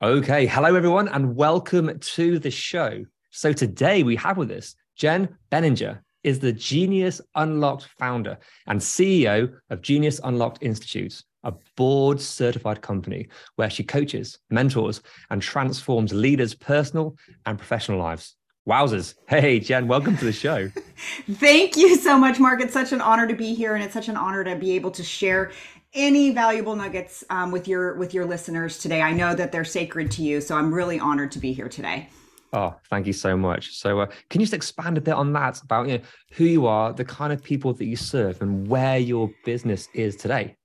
Okay, 0.00 0.46
hello 0.46 0.76
everyone, 0.76 1.08
and 1.08 1.34
welcome 1.34 1.98
to 1.98 2.38
the 2.38 2.52
show. 2.52 3.04
So 3.30 3.52
today 3.52 4.04
we 4.04 4.14
have 4.14 4.36
with 4.36 4.48
us 4.52 4.76
Jenn 4.94 5.36
Beninger 5.50 5.98
is 6.22 6.38
the 6.38 6.52
Genius 6.52 7.20
Unlocked 7.34 7.88
founder 7.98 8.38
and 8.68 8.78
CEO 8.78 9.52
of 9.70 9.82
Genius 9.82 10.20
Unlocked 10.22 10.62
Institute, 10.62 11.20
a 11.42 11.52
board 11.76 12.20
certified 12.20 12.80
company 12.80 13.26
where 13.56 13.70
she 13.70 13.82
coaches, 13.82 14.38
mentors, 14.50 15.02
and 15.30 15.42
transforms 15.42 16.12
leaders' 16.12 16.54
personal 16.54 17.16
and 17.46 17.58
professional 17.58 17.98
lives. 17.98 18.36
Wowzers. 18.68 19.14
Hey, 19.28 19.58
Jen, 19.58 19.88
welcome 19.88 20.16
to 20.18 20.26
the 20.26 20.32
show. 20.32 20.68
Thank 21.30 21.76
you 21.76 21.96
so 21.96 22.18
much, 22.18 22.38
Mark. 22.38 22.60
It's 22.60 22.74
such 22.74 22.92
an 22.92 23.00
honor 23.00 23.26
to 23.26 23.34
be 23.34 23.54
here, 23.54 23.74
and 23.74 23.82
it's 23.82 23.94
such 23.94 24.08
an 24.08 24.16
honor 24.16 24.44
to 24.44 24.54
be 24.54 24.72
able 24.72 24.90
to 24.92 25.02
share 25.02 25.50
any 25.94 26.30
valuable 26.30 26.76
nuggets 26.76 27.24
um, 27.30 27.50
with 27.50 27.66
your 27.66 27.94
with 27.96 28.14
your 28.14 28.24
listeners 28.24 28.78
today. 28.78 29.00
I 29.00 29.12
know 29.12 29.34
that 29.34 29.52
they're 29.52 29.64
sacred 29.64 30.10
to 30.12 30.22
you, 30.22 30.40
so 30.40 30.56
I'm 30.56 30.72
really 30.72 30.98
honored 30.98 31.32
to 31.32 31.38
be 31.38 31.52
here 31.52 31.68
today. 31.68 32.08
Oh, 32.52 32.74
thank 32.88 33.06
you 33.06 33.12
so 33.12 33.36
much. 33.36 33.74
So, 33.76 34.00
uh, 34.00 34.06
can 34.30 34.40
you 34.40 34.46
just 34.46 34.54
expand 34.54 34.96
a 34.96 35.02
bit 35.02 35.14
on 35.14 35.32
that 35.34 35.60
about 35.62 35.88
you 35.88 35.98
know, 35.98 36.04
who 36.32 36.44
you 36.44 36.66
are, 36.66 36.92
the 36.92 37.04
kind 37.04 37.32
of 37.32 37.42
people 37.42 37.74
that 37.74 37.84
you 37.84 37.96
serve, 37.96 38.40
and 38.40 38.66
where 38.68 38.98
your 38.98 39.30
business 39.44 39.88
is 39.94 40.16
today? 40.16 40.56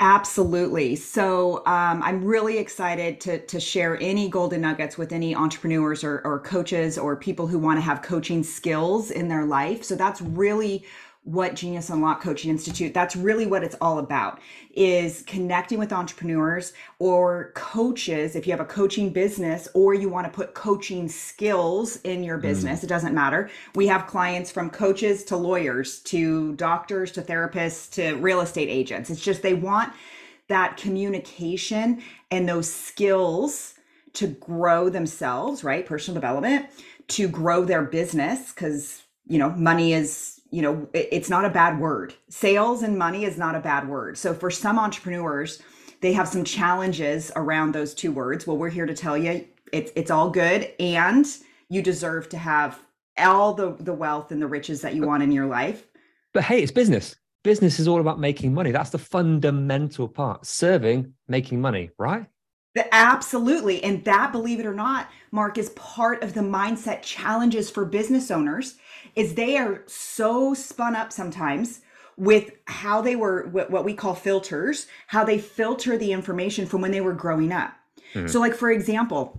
Absolutely. 0.00 0.94
So 0.94 1.58
um, 1.66 2.00
I'm 2.04 2.24
really 2.24 2.58
excited 2.58 3.20
to 3.22 3.44
to 3.46 3.58
share 3.58 4.00
any 4.00 4.28
golden 4.28 4.60
nuggets 4.60 4.96
with 4.96 5.10
any 5.10 5.34
entrepreneurs 5.34 6.04
or, 6.04 6.20
or 6.24 6.38
coaches 6.38 6.96
or 6.96 7.16
people 7.16 7.48
who 7.48 7.58
want 7.58 7.78
to 7.78 7.80
have 7.80 8.00
coaching 8.00 8.44
skills 8.44 9.10
in 9.10 9.26
their 9.26 9.44
life. 9.44 9.82
So 9.82 9.96
that's 9.96 10.20
really 10.20 10.84
what 11.24 11.54
Genius 11.54 11.90
Unlock 11.90 12.22
Coaching 12.22 12.50
Institute, 12.50 12.94
that's 12.94 13.14
really 13.14 13.46
what 13.46 13.62
it's 13.62 13.76
all 13.80 13.98
about 13.98 14.40
is 14.74 15.22
connecting 15.26 15.78
with 15.78 15.92
entrepreneurs 15.92 16.72
or 16.98 17.52
coaches. 17.54 18.34
If 18.34 18.46
you 18.46 18.52
have 18.52 18.60
a 18.60 18.64
coaching 18.64 19.10
business 19.10 19.68
or 19.74 19.92
you 19.92 20.08
want 20.08 20.26
to 20.26 20.32
put 20.32 20.54
coaching 20.54 21.06
skills 21.08 21.96
in 21.96 22.22
your 22.22 22.38
mm-hmm. 22.38 22.46
business, 22.46 22.82
it 22.82 22.86
doesn't 22.86 23.14
matter. 23.14 23.50
We 23.74 23.86
have 23.88 24.06
clients 24.06 24.50
from 24.50 24.70
coaches 24.70 25.24
to 25.24 25.36
lawyers 25.36 26.00
to 26.04 26.54
doctors 26.54 27.12
to 27.12 27.22
therapists 27.22 27.90
to 27.94 28.14
real 28.14 28.40
estate 28.40 28.68
agents. 28.70 29.10
It's 29.10 29.20
just 29.20 29.42
they 29.42 29.54
want 29.54 29.92
that 30.48 30.78
communication 30.78 32.02
and 32.30 32.48
those 32.48 32.72
skills 32.72 33.74
to 34.14 34.28
grow 34.28 34.88
themselves, 34.88 35.62
right? 35.62 35.84
Personal 35.84 36.14
development, 36.14 36.66
to 37.08 37.28
grow 37.28 37.64
their 37.64 37.82
business 37.82 38.52
because, 38.52 39.02
you 39.26 39.38
know, 39.38 39.50
money 39.50 39.92
is 39.92 40.37
you 40.50 40.62
know 40.62 40.88
it's 40.92 41.28
not 41.28 41.44
a 41.44 41.50
bad 41.50 41.78
word 41.78 42.14
sales 42.28 42.82
and 42.82 42.98
money 42.98 43.24
is 43.24 43.36
not 43.36 43.54
a 43.54 43.60
bad 43.60 43.88
word 43.88 44.16
so 44.16 44.32
for 44.32 44.50
some 44.50 44.78
entrepreneurs 44.78 45.62
they 46.00 46.12
have 46.12 46.28
some 46.28 46.44
challenges 46.44 47.30
around 47.36 47.74
those 47.74 47.94
two 47.94 48.12
words 48.12 48.46
well 48.46 48.56
we're 48.56 48.70
here 48.70 48.86
to 48.86 48.94
tell 48.94 49.16
you 49.16 49.44
it's 49.72 49.92
it's 49.94 50.10
all 50.10 50.30
good 50.30 50.72
and 50.80 51.26
you 51.68 51.82
deserve 51.82 52.28
to 52.28 52.38
have 52.38 52.80
all 53.18 53.52
the 53.52 53.76
the 53.80 53.92
wealth 53.92 54.32
and 54.32 54.40
the 54.40 54.46
riches 54.46 54.80
that 54.80 54.94
you 54.94 55.02
want 55.02 55.22
in 55.22 55.30
your 55.32 55.46
life 55.46 55.84
But 56.34 56.44
hey, 56.44 56.62
it's 56.62 56.72
business. 56.72 57.16
Business 57.44 57.78
is 57.78 57.88
all 57.88 58.00
about 58.00 58.18
making 58.20 58.52
money. 58.52 58.72
That's 58.72 58.90
the 58.90 58.98
fundamental 58.98 60.08
part. 60.08 60.44
Serving, 60.44 61.14
making 61.28 61.60
money, 61.60 61.90
right? 61.98 62.26
Absolutely. 62.92 63.82
And 63.82 64.04
that, 64.04 64.32
believe 64.32 64.60
it 64.60 64.66
or 64.66 64.74
not, 64.74 65.08
Mark, 65.30 65.58
is 65.58 65.70
part 65.70 66.22
of 66.22 66.34
the 66.34 66.40
mindset 66.40 67.02
challenges 67.02 67.70
for 67.70 67.84
business 67.84 68.30
owners 68.30 68.76
is 69.14 69.34
they 69.34 69.56
are 69.56 69.82
so 69.86 70.54
spun 70.54 70.94
up 70.94 71.12
sometimes 71.12 71.80
with 72.16 72.50
how 72.66 73.00
they 73.00 73.16
were 73.16 73.46
what 73.48 73.70
what 73.70 73.84
we 73.84 73.94
call 73.94 74.14
filters, 74.14 74.86
how 75.06 75.24
they 75.24 75.38
filter 75.38 75.96
the 75.96 76.12
information 76.12 76.66
from 76.66 76.80
when 76.80 76.90
they 76.90 77.00
were 77.00 77.12
growing 77.12 77.52
up. 77.52 77.72
Mm-hmm. 78.14 78.26
So 78.26 78.40
like 78.40 78.54
for 78.54 78.70
example, 78.70 79.38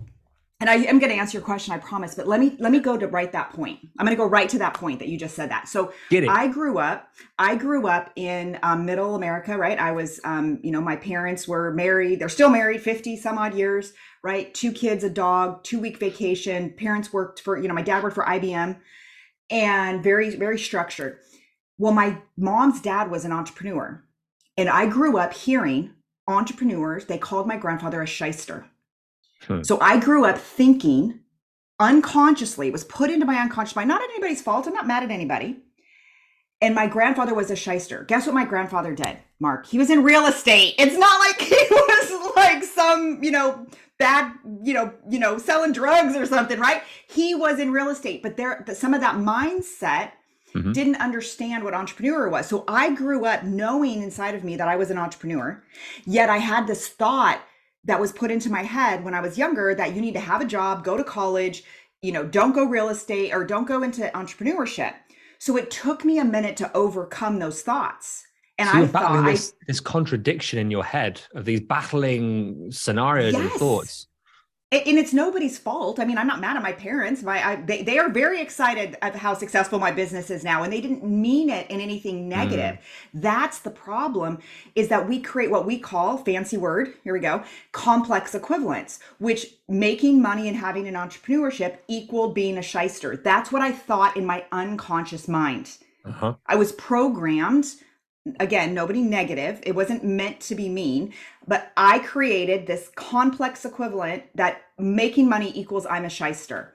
and 0.60 0.68
I 0.68 0.74
am 0.74 0.98
going 0.98 1.10
to 1.10 1.18
answer 1.18 1.38
your 1.38 1.44
question, 1.44 1.72
I 1.72 1.78
promise, 1.78 2.14
but 2.14 2.28
let 2.28 2.38
me 2.38 2.54
let 2.58 2.70
me 2.70 2.80
go 2.80 2.98
to 2.98 3.06
right 3.06 3.32
that 3.32 3.50
point. 3.50 3.78
I'm 3.98 4.04
going 4.04 4.16
to 4.16 4.22
go 4.22 4.28
right 4.28 4.48
to 4.50 4.58
that 4.58 4.74
point 4.74 4.98
that 4.98 5.08
you 5.08 5.18
just 5.18 5.34
said 5.34 5.50
that. 5.50 5.68
So. 5.68 5.92
I 6.30 6.48
grew 6.48 6.78
up. 6.78 7.08
I 7.38 7.56
grew 7.56 7.86
up 7.86 8.12
in 8.14 8.58
um, 8.62 8.84
Middle 8.84 9.14
America, 9.14 9.56
right? 9.56 9.78
I 9.78 9.92
was, 9.92 10.20
um, 10.22 10.60
you 10.62 10.70
know, 10.70 10.82
my 10.82 10.96
parents 10.96 11.48
were 11.48 11.72
married. 11.72 12.20
They're 12.20 12.28
still 12.28 12.50
married, 12.50 12.82
fifty 12.82 13.16
some 13.16 13.38
odd 13.38 13.54
years, 13.54 13.94
right? 14.22 14.52
Two 14.52 14.72
kids, 14.72 15.02
a 15.02 15.10
dog, 15.10 15.64
two 15.64 15.80
week 15.80 15.96
vacation. 15.96 16.74
Parents 16.76 17.10
worked 17.10 17.40
for, 17.40 17.56
you 17.56 17.66
know, 17.66 17.74
my 17.74 17.82
dad 17.82 18.02
worked 18.02 18.14
for 18.14 18.24
IBM, 18.24 18.78
and 19.50 20.04
very 20.04 20.36
very 20.36 20.58
structured. 20.58 21.18
Well, 21.78 21.92
my 21.92 22.18
mom's 22.36 22.82
dad 22.82 23.10
was 23.10 23.24
an 23.24 23.32
entrepreneur, 23.32 24.04
and 24.58 24.68
I 24.68 24.86
grew 24.86 25.16
up 25.16 25.32
hearing 25.32 25.94
entrepreneurs. 26.28 27.06
They 27.06 27.16
called 27.16 27.46
my 27.46 27.56
grandfather 27.56 28.02
a 28.02 28.06
shyster. 28.06 28.69
Hmm. 29.46 29.62
So 29.62 29.78
I 29.80 29.98
grew 29.98 30.24
up 30.24 30.38
thinking 30.38 31.20
unconsciously, 31.78 32.68
it 32.68 32.72
was 32.72 32.84
put 32.84 33.10
into 33.10 33.24
my 33.26 33.36
unconscious 33.36 33.74
mind, 33.74 33.88
not 33.88 34.02
at 34.02 34.10
anybody's 34.10 34.42
fault. 34.42 34.66
I'm 34.66 34.74
not 34.74 34.86
mad 34.86 35.02
at 35.02 35.10
anybody. 35.10 35.60
And 36.62 36.74
my 36.74 36.86
grandfather 36.86 37.32
was 37.32 37.50
a 37.50 37.56
shyster. 37.56 38.04
Guess 38.04 38.26
what 38.26 38.34
my 38.34 38.44
grandfather 38.44 38.94
did, 38.94 39.16
Mark? 39.38 39.66
He 39.66 39.78
was 39.78 39.88
in 39.88 40.02
real 40.04 40.26
estate. 40.26 40.74
It's 40.78 40.96
not 40.96 41.18
like 41.20 41.40
he 41.40 41.56
was 41.70 42.36
like 42.36 42.62
some, 42.64 43.24
you 43.24 43.30
know, 43.30 43.66
bad, 43.98 44.32
you 44.62 44.74
know, 44.74 44.92
you 45.08 45.18
know, 45.18 45.38
selling 45.38 45.72
drugs 45.72 46.14
or 46.14 46.26
something, 46.26 46.60
right? 46.60 46.82
He 47.08 47.34
was 47.34 47.58
in 47.58 47.72
real 47.72 47.88
estate, 47.88 48.22
but 48.22 48.36
there 48.36 48.62
some 48.74 48.92
of 48.94 49.00
that 49.00 49.16
mindset 49.16 50.12
Mhm. 50.54 50.74
didn't 50.74 50.96
understand 50.96 51.62
what 51.62 51.74
entrepreneur 51.74 52.28
was. 52.28 52.48
So 52.48 52.64
I 52.66 52.90
grew 52.92 53.24
up 53.24 53.44
knowing 53.44 54.02
inside 54.02 54.34
of 54.34 54.42
me 54.42 54.56
that 54.56 54.66
I 54.66 54.74
was 54.74 54.90
an 54.90 54.98
entrepreneur, 54.98 55.62
yet 56.04 56.28
I 56.28 56.38
had 56.38 56.66
this 56.66 56.88
thought 56.88 57.40
that 57.84 58.00
was 58.00 58.12
put 58.12 58.30
into 58.30 58.50
my 58.50 58.62
head 58.62 59.04
when 59.04 59.14
I 59.14 59.20
was 59.20 59.38
younger 59.38 59.74
that 59.74 59.94
you 59.94 60.00
need 60.00 60.14
to 60.14 60.20
have 60.20 60.40
a 60.40 60.44
job, 60.44 60.84
go 60.84 60.96
to 60.96 61.04
college, 61.04 61.64
you 62.02 62.12
know, 62.12 62.24
don't 62.24 62.52
go 62.52 62.64
real 62.64 62.88
estate 62.88 63.32
or 63.32 63.44
don't 63.44 63.66
go 63.66 63.82
into 63.82 64.10
entrepreneurship. 64.14 64.94
So 65.38 65.56
it 65.56 65.70
took 65.70 66.04
me 66.04 66.18
a 66.18 66.24
minute 66.24 66.56
to 66.58 66.76
overcome 66.76 67.38
those 67.38 67.62
thoughts. 67.62 68.26
And 68.58 68.68
so 68.68 68.78
I 68.78 68.86
thought 68.86 69.02
battling 69.02 69.24
I 69.24 69.30
this, 69.32 69.54
this 69.66 69.80
contradiction 69.80 70.58
in 70.58 70.70
your 70.70 70.84
head 70.84 71.22
of 71.34 71.46
these 71.46 71.60
battling 71.60 72.70
scenarios 72.70 73.34
and 73.34 73.50
thoughts. 73.52 74.06
And 74.72 74.98
it's 74.98 75.12
nobody's 75.12 75.58
fault. 75.58 75.98
I 75.98 76.04
mean, 76.04 76.16
I'm 76.16 76.28
not 76.28 76.40
mad 76.40 76.56
at 76.56 76.62
my 76.62 76.72
parents. 76.72 77.24
My, 77.24 77.44
I, 77.44 77.56
they, 77.56 77.82
they 77.82 77.98
are 77.98 78.08
very 78.08 78.40
excited 78.40 78.96
of 79.02 79.16
how 79.16 79.34
successful 79.34 79.80
my 79.80 79.90
business 79.90 80.30
is 80.30 80.44
now, 80.44 80.62
and 80.62 80.72
they 80.72 80.80
didn't 80.80 81.02
mean 81.02 81.50
it 81.50 81.68
in 81.72 81.80
anything 81.80 82.28
negative. 82.28 82.78
That's 83.12 83.58
the 83.58 83.70
problem 83.72 84.38
is 84.76 84.86
that 84.86 85.08
we 85.08 85.20
create 85.20 85.50
what 85.50 85.66
we 85.66 85.80
call 85.80 86.18
fancy 86.18 86.56
word. 86.56 86.94
Here 87.02 87.12
we 87.12 87.18
go, 87.18 87.42
complex 87.72 88.32
equivalence, 88.32 89.00
which 89.18 89.54
making 89.68 90.22
money 90.22 90.46
and 90.46 90.56
having 90.56 90.86
an 90.86 90.94
entrepreneurship 90.94 91.78
equaled 91.88 92.36
being 92.36 92.56
a 92.56 92.62
shyster. 92.62 93.16
That's 93.16 93.50
what 93.50 93.62
I 93.62 93.72
thought 93.72 94.16
in 94.16 94.24
my 94.24 94.44
unconscious 94.52 95.26
mind. 95.26 95.78
Uh-huh. 96.04 96.34
I 96.46 96.54
was 96.54 96.70
programmed 96.70 97.66
again, 98.38 98.74
nobody 98.74 99.00
negative. 99.00 99.60
It 99.62 99.74
wasn't 99.74 100.04
meant 100.04 100.40
to 100.40 100.54
be 100.54 100.68
mean, 100.68 101.12
but 101.46 101.72
I 101.76 102.00
created 102.00 102.66
this 102.66 102.90
complex 102.94 103.64
equivalent 103.64 104.24
that 104.34 104.62
making 104.78 105.28
money 105.28 105.52
equals 105.54 105.86
I'm 105.86 106.04
a 106.04 106.10
shyster. 106.10 106.74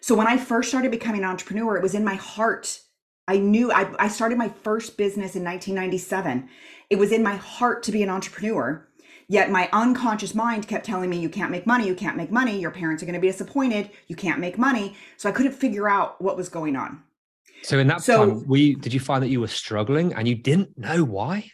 So 0.00 0.14
when 0.14 0.26
I 0.26 0.36
first 0.36 0.68
started 0.68 0.90
becoming 0.90 1.22
an 1.22 1.28
entrepreneur, 1.28 1.76
it 1.76 1.82
was 1.82 1.94
in 1.94 2.04
my 2.04 2.14
heart. 2.14 2.80
I 3.28 3.36
knew 3.36 3.70
I, 3.70 3.92
I 3.98 4.08
started 4.08 4.38
my 4.38 4.48
first 4.48 4.96
business 4.96 5.36
in 5.36 5.44
1997. 5.44 6.48
It 6.88 6.96
was 6.96 7.12
in 7.12 7.22
my 7.22 7.36
heart 7.36 7.82
to 7.84 7.92
be 7.92 8.02
an 8.02 8.08
entrepreneur. 8.08 8.86
Yet 9.28 9.50
my 9.50 9.68
unconscious 9.72 10.34
mind 10.34 10.66
kept 10.66 10.84
telling 10.84 11.08
me, 11.08 11.20
you 11.20 11.28
can't 11.28 11.52
make 11.52 11.64
money, 11.64 11.86
you 11.86 11.94
can't 11.94 12.16
make 12.16 12.32
money, 12.32 12.58
your 12.58 12.72
parents 12.72 13.00
are 13.00 13.06
going 13.06 13.14
to 13.14 13.20
be 13.20 13.28
disappointed, 13.28 13.90
you 14.08 14.16
can't 14.16 14.40
make 14.40 14.58
money. 14.58 14.96
So 15.18 15.28
I 15.28 15.32
couldn't 15.32 15.52
figure 15.52 15.88
out 15.88 16.20
what 16.20 16.36
was 16.36 16.48
going 16.48 16.74
on. 16.74 17.04
So 17.62 17.78
in 17.78 17.86
that 17.86 18.02
so, 18.02 18.26
time, 18.26 18.44
we 18.48 18.74
did 18.74 18.92
you 18.92 18.98
find 18.98 19.22
that 19.22 19.28
you 19.28 19.40
were 19.40 19.46
struggling 19.46 20.12
and 20.14 20.26
you 20.26 20.34
didn't 20.34 20.76
know 20.76 21.04
why? 21.04 21.48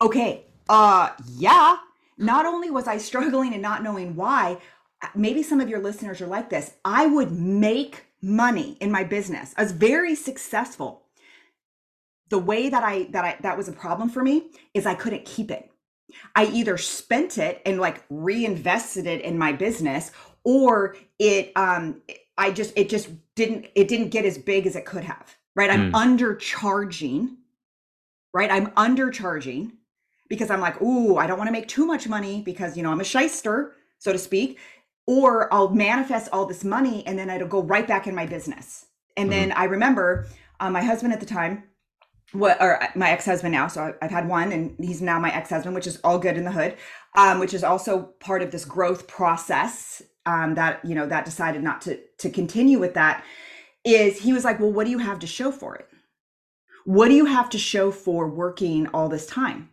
Okay. 0.00 0.47
Uh 0.68 1.10
yeah. 1.36 1.76
Not 2.16 2.46
only 2.46 2.70
was 2.70 2.88
I 2.88 2.98
struggling 2.98 3.52
and 3.52 3.62
not 3.62 3.82
knowing 3.82 4.16
why, 4.16 4.58
maybe 5.14 5.42
some 5.42 5.60
of 5.60 5.68
your 5.68 5.80
listeners 5.80 6.20
are 6.20 6.26
like 6.26 6.50
this. 6.50 6.72
I 6.84 7.06
would 7.06 7.32
make 7.32 8.04
money 8.20 8.76
in 8.80 8.90
my 8.90 9.04
business. 9.04 9.54
I 9.56 9.62
was 9.62 9.72
very 9.72 10.14
successful. 10.14 11.04
The 12.30 12.38
way 12.38 12.68
that 12.68 12.82
I 12.82 13.04
that 13.10 13.24
I 13.24 13.36
that 13.40 13.56
was 13.56 13.68
a 13.68 13.72
problem 13.72 14.10
for 14.10 14.22
me 14.22 14.50
is 14.74 14.86
I 14.86 14.94
couldn't 14.94 15.24
keep 15.24 15.50
it. 15.50 15.70
I 16.34 16.46
either 16.46 16.76
spent 16.76 17.38
it 17.38 17.62
and 17.64 17.80
like 17.80 18.04
reinvested 18.10 19.06
it 19.06 19.22
in 19.22 19.38
my 19.38 19.52
business 19.52 20.10
or 20.44 20.96
it 21.18 21.52
um 21.56 22.02
I 22.36 22.50
just 22.50 22.72
it 22.76 22.88
just 22.88 23.08
didn't 23.34 23.66
it 23.74 23.88
didn't 23.88 24.10
get 24.10 24.24
as 24.24 24.36
big 24.36 24.66
as 24.66 24.76
it 24.76 24.84
could 24.84 25.04
have. 25.04 25.36
Right? 25.54 25.70
I'm 25.70 25.92
mm. 25.92 26.18
undercharging. 26.18 27.36
Right? 28.34 28.50
I'm 28.50 28.70
undercharging 28.72 29.72
because 30.28 30.50
I'm 30.50 30.60
like, 30.60 30.80
"Ooh, 30.82 31.16
I 31.16 31.26
don't 31.26 31.38
want 31.38 31.48
to 31.48 31.52
make 31.52 31.68
too 31.68 31.86
much 31.86 32.08
money 32.08 32.42
because, 32.42 32.76
you 32.76 32.82
know, 32.82 32.90
I'm 32.90 33.00
a 33.00 33.04
shyster, 33.04 33.74
so 33.98 34.12
to 34.12 34.18
speak." 34.18 34.58
or 35.08 35.52
I'll 35.54 35.70
manifest 35.70 36.28
all 36.34 36.44
this 36.44 36.62
money 36.62 37.02
and 37.06 37.18
then 37.18 37.30
it'll 37.30 37.48
go 37.48 37.62
right 37.62 37.88
back 37.88 38.06
in 38.06 38.14
my 38.14 38.26
business. 38.26 38.84
And 39.16 39.30
mm-hmm. 39.30 39.40
then 39.40 39.52
I 39.52 39.64
remember 39.64 40.26
uh, 40.60 40.68
my 40.68 40.82
husband 40.82 41.14
at 41.14 41.20
the 41.20 41.24
time, 41.24 41.64
what 42.32 42.60
or 42.60 42.82
uh, 42.82 42.88
my 42.94 43.10
ex-husband 43.10 43.52
now. 43.52 43.68
So 43.68 43.94
I've 44.02 44.10
had 44.10 44.28
one, 44.28 44.52
and 44.52 44.76
he's 44.78 45.00
now 45.00 45.18
my 45.18 45.34
ex-husband, 45.34 45.74
which 45.74 45.86
is 45.86 45.98
all 46.04 46.18
good 46.18 46.36
in 46.36 46.44
the 46.44 46.52
hood. 46.52 46.76
Um, 47.16 47.40
which 47.40 47.54
is 47.54 47.64
also 47.64 48.02
part 48.20 48.42
of 48.42 48.50
this 48.50 48.66
growth 48.66 49.08
process 49.08 50.02
um, 50.26 50.54
that 50.56 50.84
you 50.84 50.94
know 50.94 51.06
that 51.06 51.24
decided 51.24 51.62
not 51.62 51.80
to 51.82 51.98
to 52.18 52.28
continue 52.28 52.78
with 52.78 52.94
that. 52.94 53.24
Is 53.84 54.18
he 54.18 54.34
was 54.34 54.44
like, 54.44 54.60
well, 54.60 54.72
what 54.72 54.84
do 54.84 54.90
you 54.90 54.98
have 54.98 55.18
to 55.20 55.26
show 55.26 55.50
for 55.50 55.76
it? 55.76 55.88
What 56.84 57.08
do 57.08 57.14
you 57.14 57.24
have 57.24 57.48
to 57.50 57.58
show 57.58 57.90
for 57.90 58.28
working 58.28 58.88
all 58.88 59.08
this 59.08 59.26
time? 59.26 59.70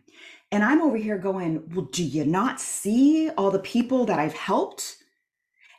And 0.52 0.62
I'm 0.64 0.80
over 0.80 0.96
here 0.96 1.18
going, 1.18 1.68
well, 1.74 1.86
do 1.86 2.04
you 2.04 2.24
not 2.24 2.60
see 2.60 3.30
all 3.30 3.50
the 3.50 3.58
people 3.58 4.04
that 4.06 4.18
I've 4.18 4.34
helped? 4.34 4.98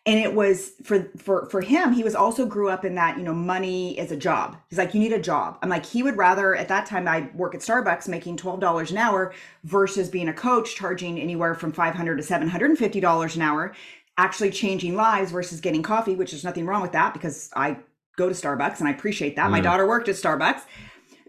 and 0.07 0.17
it 0.17 0.33
was 0.33 0.71
for 0.83 1.11
for 1.17 1.47
for 1.47 1.59
him 1.59 1.91
he 1.91 2.01
was 2.01 2.15
also 2.15 2.45
grew 2.45 2.69
up 2.69 2.85
in 2.85 2.95
that 2.95 3.17
you 3.17 3.23
know 3.23 3.33
money 3.33 3.99
is 3.99 4.11
a 4.11 4.15
job. 4.15 4.57
He's 4.69 4.79
like 4.79 4.93
you 4.93 4.99
need 4.99 5.11
a 5.11 5.19
job. 5.19 5.59
I'm 5.61 5.69
like 5.69 5.85
he 5.85 6.01
would 6.01 6.17
rather 6.17 6.55
at 6.55 6.69
that 6.69 6.87
time 6.87 7.07
i 7.07 7.29
work 7.35 7.53
at 7.53 7.61
starbucks 7.61 8.07
making 8.07 8.37
$12 8.37 8.89
an 8.89 8.97
hour 8.97 9.33
versus 9.65 10.09
being 10.09 10.29
a 10.29 10.33
coach 10.33 10.75
charging 10.75 11.19
anywhere 11.19 11.53
from 11.53 11.71
500 11.73 12.15
to 12.15 12.23
750 12.23 12.99
dollars 13.01 13.35
an 13.35 13.41
hour 13.41 13.75
actually 14.17 14.49
changing 14.49 14.95
lives 14.95 15.31
versus 15.31 15.59
getting 15.59 15.83
coffee 15.83 16.15
which 16.15 16.33
is 16.33 16.43
nothing 16.43 16.65
wrong 16.65 16.81
with 16.81 16.93
that 16.93 17.13
because 17.13 17.51
i 17.55 17.77
go 18.15 18.29
to 18.29 18.33
starbucks 18.33 18.79
and 18.79 18.87
i 18.87 18.91
appreciate 18.91 19.35
that. 19.35 19.47
Mm. 19.47 19.51
my 19.51 19.61
daughter 19.61 19.85
worked 19.85 20.07
at 20.07 20.15
starbucks. 20.15 20.61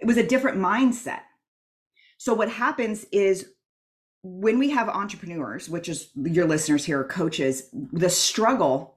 It 0.00 0.06
was 0.06 0.16
a 0.16 0.22
different 0.22 0.58
mindset 0.58 1.22
so 2.18 2.34
what 2.34 2.50
happens 2.50 3.06
is 3.12 3.50
when 4.22 4.58
we 4.58 4.70
have 4.70 4.88
entrepreneurs, 4.88 5.68
which 5.68 5.88
is 5.88 6.10
your 6.16 6.46
listeners 6.46 6.84
here, 6.84 7.04
coaches, 7.04 7.70
the 7.72 8.10
struggle 8.10 8.96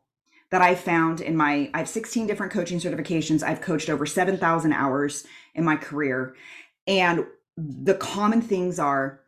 that 0.49 0.61
I 0.61 0.75
found 0.75 1.21
in 1.21 1.37
my, 1.37 1.69
I 1.73 1.79
have 1.79 1.87
16 1.87 2.27
different 2.27 2.51
coaching 2.51 2.79
certifications. 2.79 3.43
I've 3.43 3.61
coached 3.61 3.89
over 3.89 4.05
7,000 4.05 4.73
hours 4.73 5.25
in 5.55 5.63
my 5.63 5.77
career. 5.77 6.35
And 6.87 7.25
the 7.55 7.93
common 7.93 8.41
things 8.41 8.79
are 8.79 9.21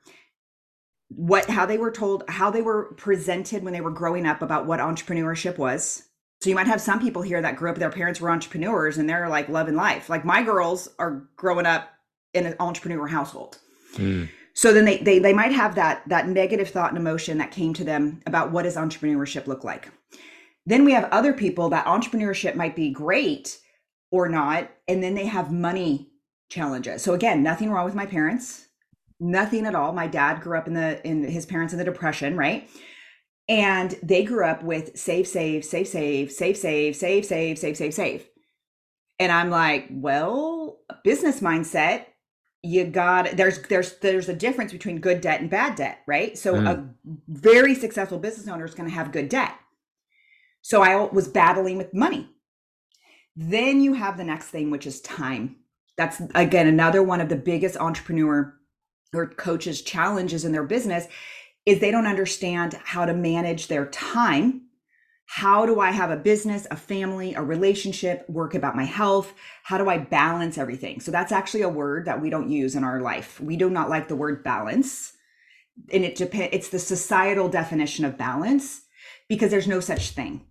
what, 1.10 1.46
how 1.46 1.66
they 1.66 1.78
were 1.78 1.92
told, 1.92 2.24
how 2.28 2.50
they 2.50 2.64
were 2.64 2.94
presented 2.96 3.64
when 3.64 3.74
they 3.74 3.82
were 3.82 3.92
growing 3.92 4.26
up 4.26 4.42
about 4.42 4.66
what 4.66 4.80
entrepreneurship 4.80 5.58
was. 5.58 6.04
So 6.42 6.50
you 6.50 6.56
might 6.56 6.68
have 6.68 6.82
some 6.82 7.00
people 7.00 7.22
here 7.22 7.42
that 7.42 7.56
grew 7.56 7.70
up, 7.70 7.78
their 7.78 7.90
parents 7.90 8.20
were 8.20 8.32
entrepreneurs 8.32 8.98
and 8.98 9.08
they're 9.08 9.30
like 9.30 9.48
loving 9.48 9.76
life. 9.76 10.10
Like 10.10 10.26
my 10.26 10.42
girls 10.44 10.90
are 10.98 11.28
growing 11.38 11.68
up 11.68 11.90
in 12.34 12.46
an 12.48 12.56
entrepreneur 12.60 13.08
household. 13.08 13.60
Mm 13.94 14.30
so 14.54 14.72
then 14.72 14.86
they, 14.86 14.98
they 14.98 15.20
they 15.20 15.34
might 15.34 15.52
have 15.52 15.76
that 15.76 16.08
that 16.08 16.28
negative 16.28 16.70
thought 16.70 16.90
and 16.90 16.98
emotion 16.98 17.38
that 17.40 17.52
came 17.52 17.74
to 17.74 17.84
them 17.84 18.22
about 18.26 18.52
what 18.52 18.64
does 18.64 18.76
entrepreneurship 18.76 19.48
look 19.48 19.64
like 19.64 19.92
then 20.66 20.86
we 20.86 20.94
have 20.94 21.10
other 21.12 21.34
people 21.34 21.70
that 21.70 21.86
entrepreneurship 21.86 22.56
might 22.56 22.76
be 22.76 22.92
great 22.92 23.60
or 24.12 24.30
not 24.30 24.70
and 24.88 25.04
then 25.04 25.16
they 25.16 25.26
have 25.26 25.52
money 25.52 26.10
challenges 26.50 27.02
so 27.02 27.14
again 27.14 27.44
nothing 27.44 27.70
wrong 27.70 27.86
with 27.86 27.96
my 27.96 28.06
parents 28.06 28.68
nothing 29.20 29.66
at 29.66 29.76
all 29.76 29.92
my 29.92 30.08
dad 30.08 30.42
grew 30.42 30.58
up 30.58 30.68
in 30.68 30.74
the 30.74 31.06
in 31.06 31.24
his 31.24 31.46
parents 31.46 31.74
in 31.74 31.80
the 31.80 31.86
depression 31.86 32.38
right 32.38 32.70
and 33.50 33.96
they 34.04 34.24
grew 34.24 34.46
up 34.46 34.64
with 34.64 34.98
save 34.98 35.28
save 35.28 35.66
save 35.66 35.88
save 35.88 36.32
save 36.32 36.58
save 36.58 36.96
save 36.96 37.26
save 37.26 37.58
save 37.58 37.78
save 37.78 37.94
save 37.94 38.28
and 39.20 39.32
i'm 39.32 39.50
like 39.50 39.88
well 39.90 40.78
business 41.04 41.40
mindset 41.40 42.06
you 42.64 42.86
got 42.86 43.36
there's 43.36 43.62
there's 43.64 43.98
there's 43.98 44.30
a 44.30 44.34
difference 44.34 44.72
between 44.72 45.00
good 45.00 45.20
debt 45.20 45.42
and 45.42 45.50
bad 45.50 45.76
debt 45.76 46.00
right? 46.08 46.38
So 46.38 46.56
mm. 46.56 46.68
a 46.68 46.90
very 47.28 47.76
successful 47.76 48.18
business 48.18 48.48
owner 48.48 48.66
is 48.66 48.74
going 48.74 48.90
to 48.90 48.96
have 48.96 49.12
good 49.12 49.30
debt. 49.30 49.54
So 50.62 50.82
i 50.82 50.96
was 50.96 51.28
battling 51.28 51.78
with 51.78 51.94
money. 51.94 52.30
Then 53.36 53.82
you 53.82 53.94
have 53.94 54.18
the 54.18 54.24
next 54.24 54.48
thing 54.48 54.72
which 54.72 54.88
is 54.88 55.02
time. 55.02 55.58
That's 55.98 56.22
again 56.34 56.68
another 56.68 57.04
one 57.04 57.20
of 57.20 57.30
the 57.30 57.36
biggest 57.36 57.76
entrepreneur 57.78 58.56
or 59.14 59.28
coaches 59.28 59.82
challenges 59.82 60.46
in 60.46 60.54
their 60.54 60.64
business 60.64 61.08
is 61.66 61.80
they 61.80 61.92
don't 61.92 62.08
understand 62.08 62.80
how 62.84 63.06
to 63.06 63.14
manage 63.14 63.68
their 63.68 63.86
time 63.88 64.63
how 65.26 65.66
do 65.66 65.80
I 65.80 65.92
have 65.92 66.12
a 66.12 66.18
business, 66.18 66.68
a 66.70 66.76
family, 66.76 67.34
a 67.34 67.42
relationship, 67.42 68.30
work 68.30 68.54
about 68.54 68.76
my 68.76 68.84
health? 68.84 69.34
How 69.64 69.78
do 69.78 69.90
I 69.90 69.98
balance 69.98 70.58
everything? 70.58 71.00
So 71.00 71.12
that's 71.12 71.32
actually 71.32 71.62
a 71.62 71.70
word 71.70 72.06
that 72.06 72.22
we 72.22 72.30
don't 72.30 72.52
use 72.52 72.76
in 72.76 72.84
our 72.84 73.02
life. 73.02 73.40
We 73.40 73.58
do 73.58 73.70
not 73.70 73.90
like 73.90 74.08
the 74.08 74.16
word 74.16 74.44
balance. 74.44 75.14
And 75.92 76.04
it 76.04 76.16
depends, 76.16 76.50
it's 76.54 76.70
the 76.70 76.78
societal 76.78 77.50
definition 77.50 78.06
of 78.06 78.18
balance 78.18 78.82
because 79.28 79.50
there's 79.50 79.68
no 79.68 79.80
such 79.80 80.12
thing. 80.12 80.46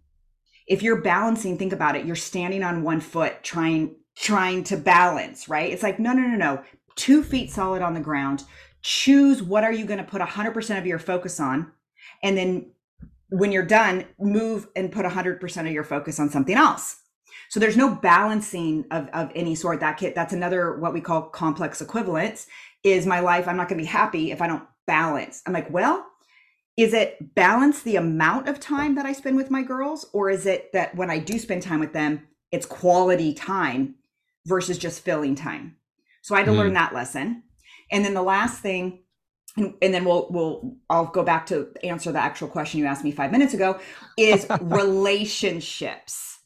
If 0.67 0.83
you're 0.83 1.01
balancing, 1.01 1.59
think 1.59 1.73
about 1.73 1.95
it, 1.95 2.07
you're 2.07 2.17
standing 2.17 2.63
on 2.63 2.83
one 2.83 3.01
foot 3.01 3.43
trying 3.43 3.97
trying 4.17 4.65
to 4.65 4.77
balance, 4.77 5.49
right? 5.49 5.73
It's 5.73 5.83
like 5.83 5.99
no, 5.99 6.13
no, 6.13 6.23
no, 6.23 6.37
no. 6.37 6.63
2 6.97 7.23
feet 7.23 7.51
solid 7.51 7.83
on 7.83 7.95
the 7.95 8.01
ground. 8.01 8.45
Choose 8.83 9.43
what 9.43 9.65
are 9.65 9.73
you 9.73 9.85
going 9.85 9.99
to 9.99 10.05
put 10.05 10.21
100% 10.21 10.79
of 10.79 10.87
your 10.87 10.99
focus 10.99 11.38
on 11.38 11.73
and 12.23 12.37
then 12.37 12.72
when 13.33 13.51
you're 13.51 13.65
done, 13.65 14.05
move 14.21 14.69
and 14.77 14.93
put 14.93 15.07
100% 15.07 15.67
of 15.67 15.73
your 15.73 15.85
focus 15.85 16.21
on 16.21 16.29
something 16.29 16.55
else. 16.55 16.97
So 17.49 17.59
there's 17.59 17.79
no 17.79 17.95
balancing 17.95 18.85
of, 18.91 19.09
of 19.09 19.33
any 19.35 19.55
sort. 19.55 19.81
That 19.81 19.97
kit, 19.97 20.15
that's 20.15 20.35
another 20.35 20.79
what 20.79 20.93
we 20.93 21.01
call 21.01 21.23
complex 21.23 21.81
equivalence 21.81 22.47
is 22.85 23.07
my 23.07 23.21
life. 23.21 23.49
I'm 23.49 23.57
not 23.57 23.69
going 23.69 23.79
to 23.79 23.85
be 23.85 23.89
happy 23.89 24.33
if 24.33 24.43
I 24.43 24.47
don't 24.47 24.65
balance. 24.87 25.43
I'm 25.47 25.53
like, 25.53 25.71
well, 25.71 26.07
is 26.77 26.93
it 26.93 27.35
balance 27.35 27.83
the 27.83 27.97
amount 27.97 28.49
of 28.49 28.61
time 28.61 28.95
that 28.97 29.07
I 29.07 29.12
spend 29.12 29.37
with 29.37 29.51
my 29.51 29.62
girls? 29.62 30.07
Or 30.12 30.29
is 30.31 30.47
it 30.47 30.71
that 30.73 30.95
when 30.95 31.11
I 31.11 31.19
do 31.19 31.39
spend 31.39 31.62
time 31.62 31.81
with 31.81 31.93
them, 31.93 32.27
it's 32.51 32.67
quality 32.67 33.33
time 33.33 33.95
versus 34.47 34.77
just 34.77 35.03
filling 35.03 35.35
time? 35.35 35.77
So 36.23 36.35
I 36.35 36.39
had 36.39 36.47
to 36.47 36.53
mm. 36.53 36.59
learn 36.59 36.75
that 36.75 36.95
lesson. 36.95 37.45
And 37.91 38.05
then 38.05 38.15
the 38.15 38.23
last 38.23 38.61
thing 38.61 39.01
and, 39.56 39.75
and 39.82 39.92
then 39.92 40.04
we'll 40.04 40.26
we'll 40.30 40.76
I'll 40.88 41.06
go 41.06 41.23
back 41.23 41.47
to 41.47 41.68
answer 41.85 42.12
the 42.12 42.18
actual 42.18 42.49
question 42.49 42.80
you 42.80 42.87
asked 42.87 43.04
me 43.04 43.12
five 43.12 43.32
minutes 43.32 43.54
ago 43.54 43.78
is 44.16 44.47
relationships. 44.61 46.40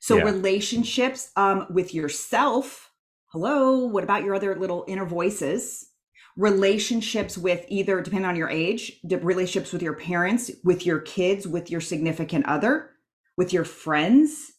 So 0.00 0.16
yeah. 0.16 0.24
relationships 0.24 1.30
um, 1.36 1.66
with 1.70 1.94
yourself. 1.94 2.90
Hello, 3.32 3.86
what 3.86 4.04
about 4.04 4.24
your 4.24 4.34
other 4.34 4.54
little 4.56 4.84
inner 4.88 5.04
voices? 5.04 5.90
Relationships 6.36 7.36
with 7.36 7.64
either, 7.68 8.00
depending 8.00 8.28
on 8.28 8.36
your 8.36 8.48
age, 8.48 9.00
the 9.04 9.18
relationships 9.18 9.72
with 9.72 9.82
your 9.82 9.94
parents, 9.94 10.50
with 10.64 10.86
your 10.86 11.00
kids, 11.00 11.46
with 11.46 11.70
your 11.70 11.80
significant 11.80 12.46
other, 12.46 12.90
with 13.36 13.52
your 13.52 13.64
friends. 13.64 14.52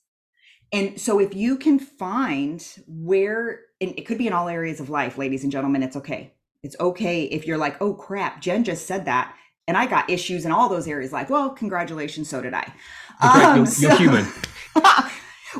And 0.72 1.00
so 1.00 1.20
if 1.20 1.34
you 1.34 1.58
can 1.58 1.80
find 1.80 2.64
where, 2.86 3.62
and 3.82 3.98
it 3.98 4.06
could 4.06 4.20
be 4.20 4.28
in 4.28 4.34
all 4.34 4.50
areas 4.50 4.80
of 4.80 4.90
life, 4.90 5.18
ladies 5.18 5.44
and 5.44 5.52
gentlemen, 5.52 5.82
it's 5.82 5.96
okay 5.96 6.34
it's 6.64 6.76
okay 6.80 7.24
if 7.24 7.48
you're 7.48 7.58
like, 7.58 7.82
oh 7.82 7.94
crap, 7.94 8.42
Jen 8.42 8.64
just 8.64 8.86
said 8.86 9.06
that. 9.06 9.36
And 9.68 9.78
I 9.78 9.86
got 9.86 10.10
issues 10.10 10.46
in 10.46 10.52
all 10.52 10.68
those 10.68 10.88
areas. 10.88 11.14
Like, 11.14 11.30
well, 11.30 11.52
congratulations, 11.52 12.28
so 12.28 12.42
did 12.42 12.54
I. 12.54 12.74
Um, 13.22 13.58
you're, 13.58 13.66
so, 13.68 13.88
you're 13.88 13.98
human. 13.98 14.26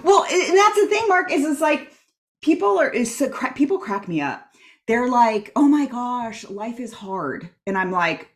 well, 0.04 0.24
and 0.24 0.58
that's 0.58 0.82
the 0.82 0.88
thing, 0.90 1.08
Mark, 1.08 1.32
is 1.32 1.46
it's 1.46 1.62
like 1.62 1.94
people 2.42 2.80
are 2.80 2.90
is 2.90 3.16
so 3.16 3.30
people 3.56 3.78
crack 3.78 4.08
me 4.08 4.22
up. 4.22 4.46
They're 4.88 5.10
like, 5.10 5.52
oh 5.56 5.68
my 5.68 5.86
gosh, 5.86 6.50
life 6.50 6.80
is 6.80 6.94
hard. 6.94 7.50
And 7.68 7.78
I'm 7.78 7.92
like, 7.92 8.30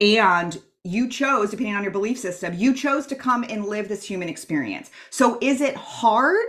and 0.00 0.60
you 0.82 1.08
chose, 1.08 1.50
depending 1.50 1.76
on 1.76 1.82
your 1.82 1.92
belief 1.92 2.18
system, 2.18 2.54
you 2.54 2.74
chose 2.74 3.06
to 3.08 3.14
come 3.14 3.44
and 3.48 3.66
live 3.66 3.88
this 3.88 4.02
human 4.02 4.28
experience. 4.28 4.90
So 5.10 5.38
is 5.40 5.60
it 5.60 5.76
hard? 5.76 6.46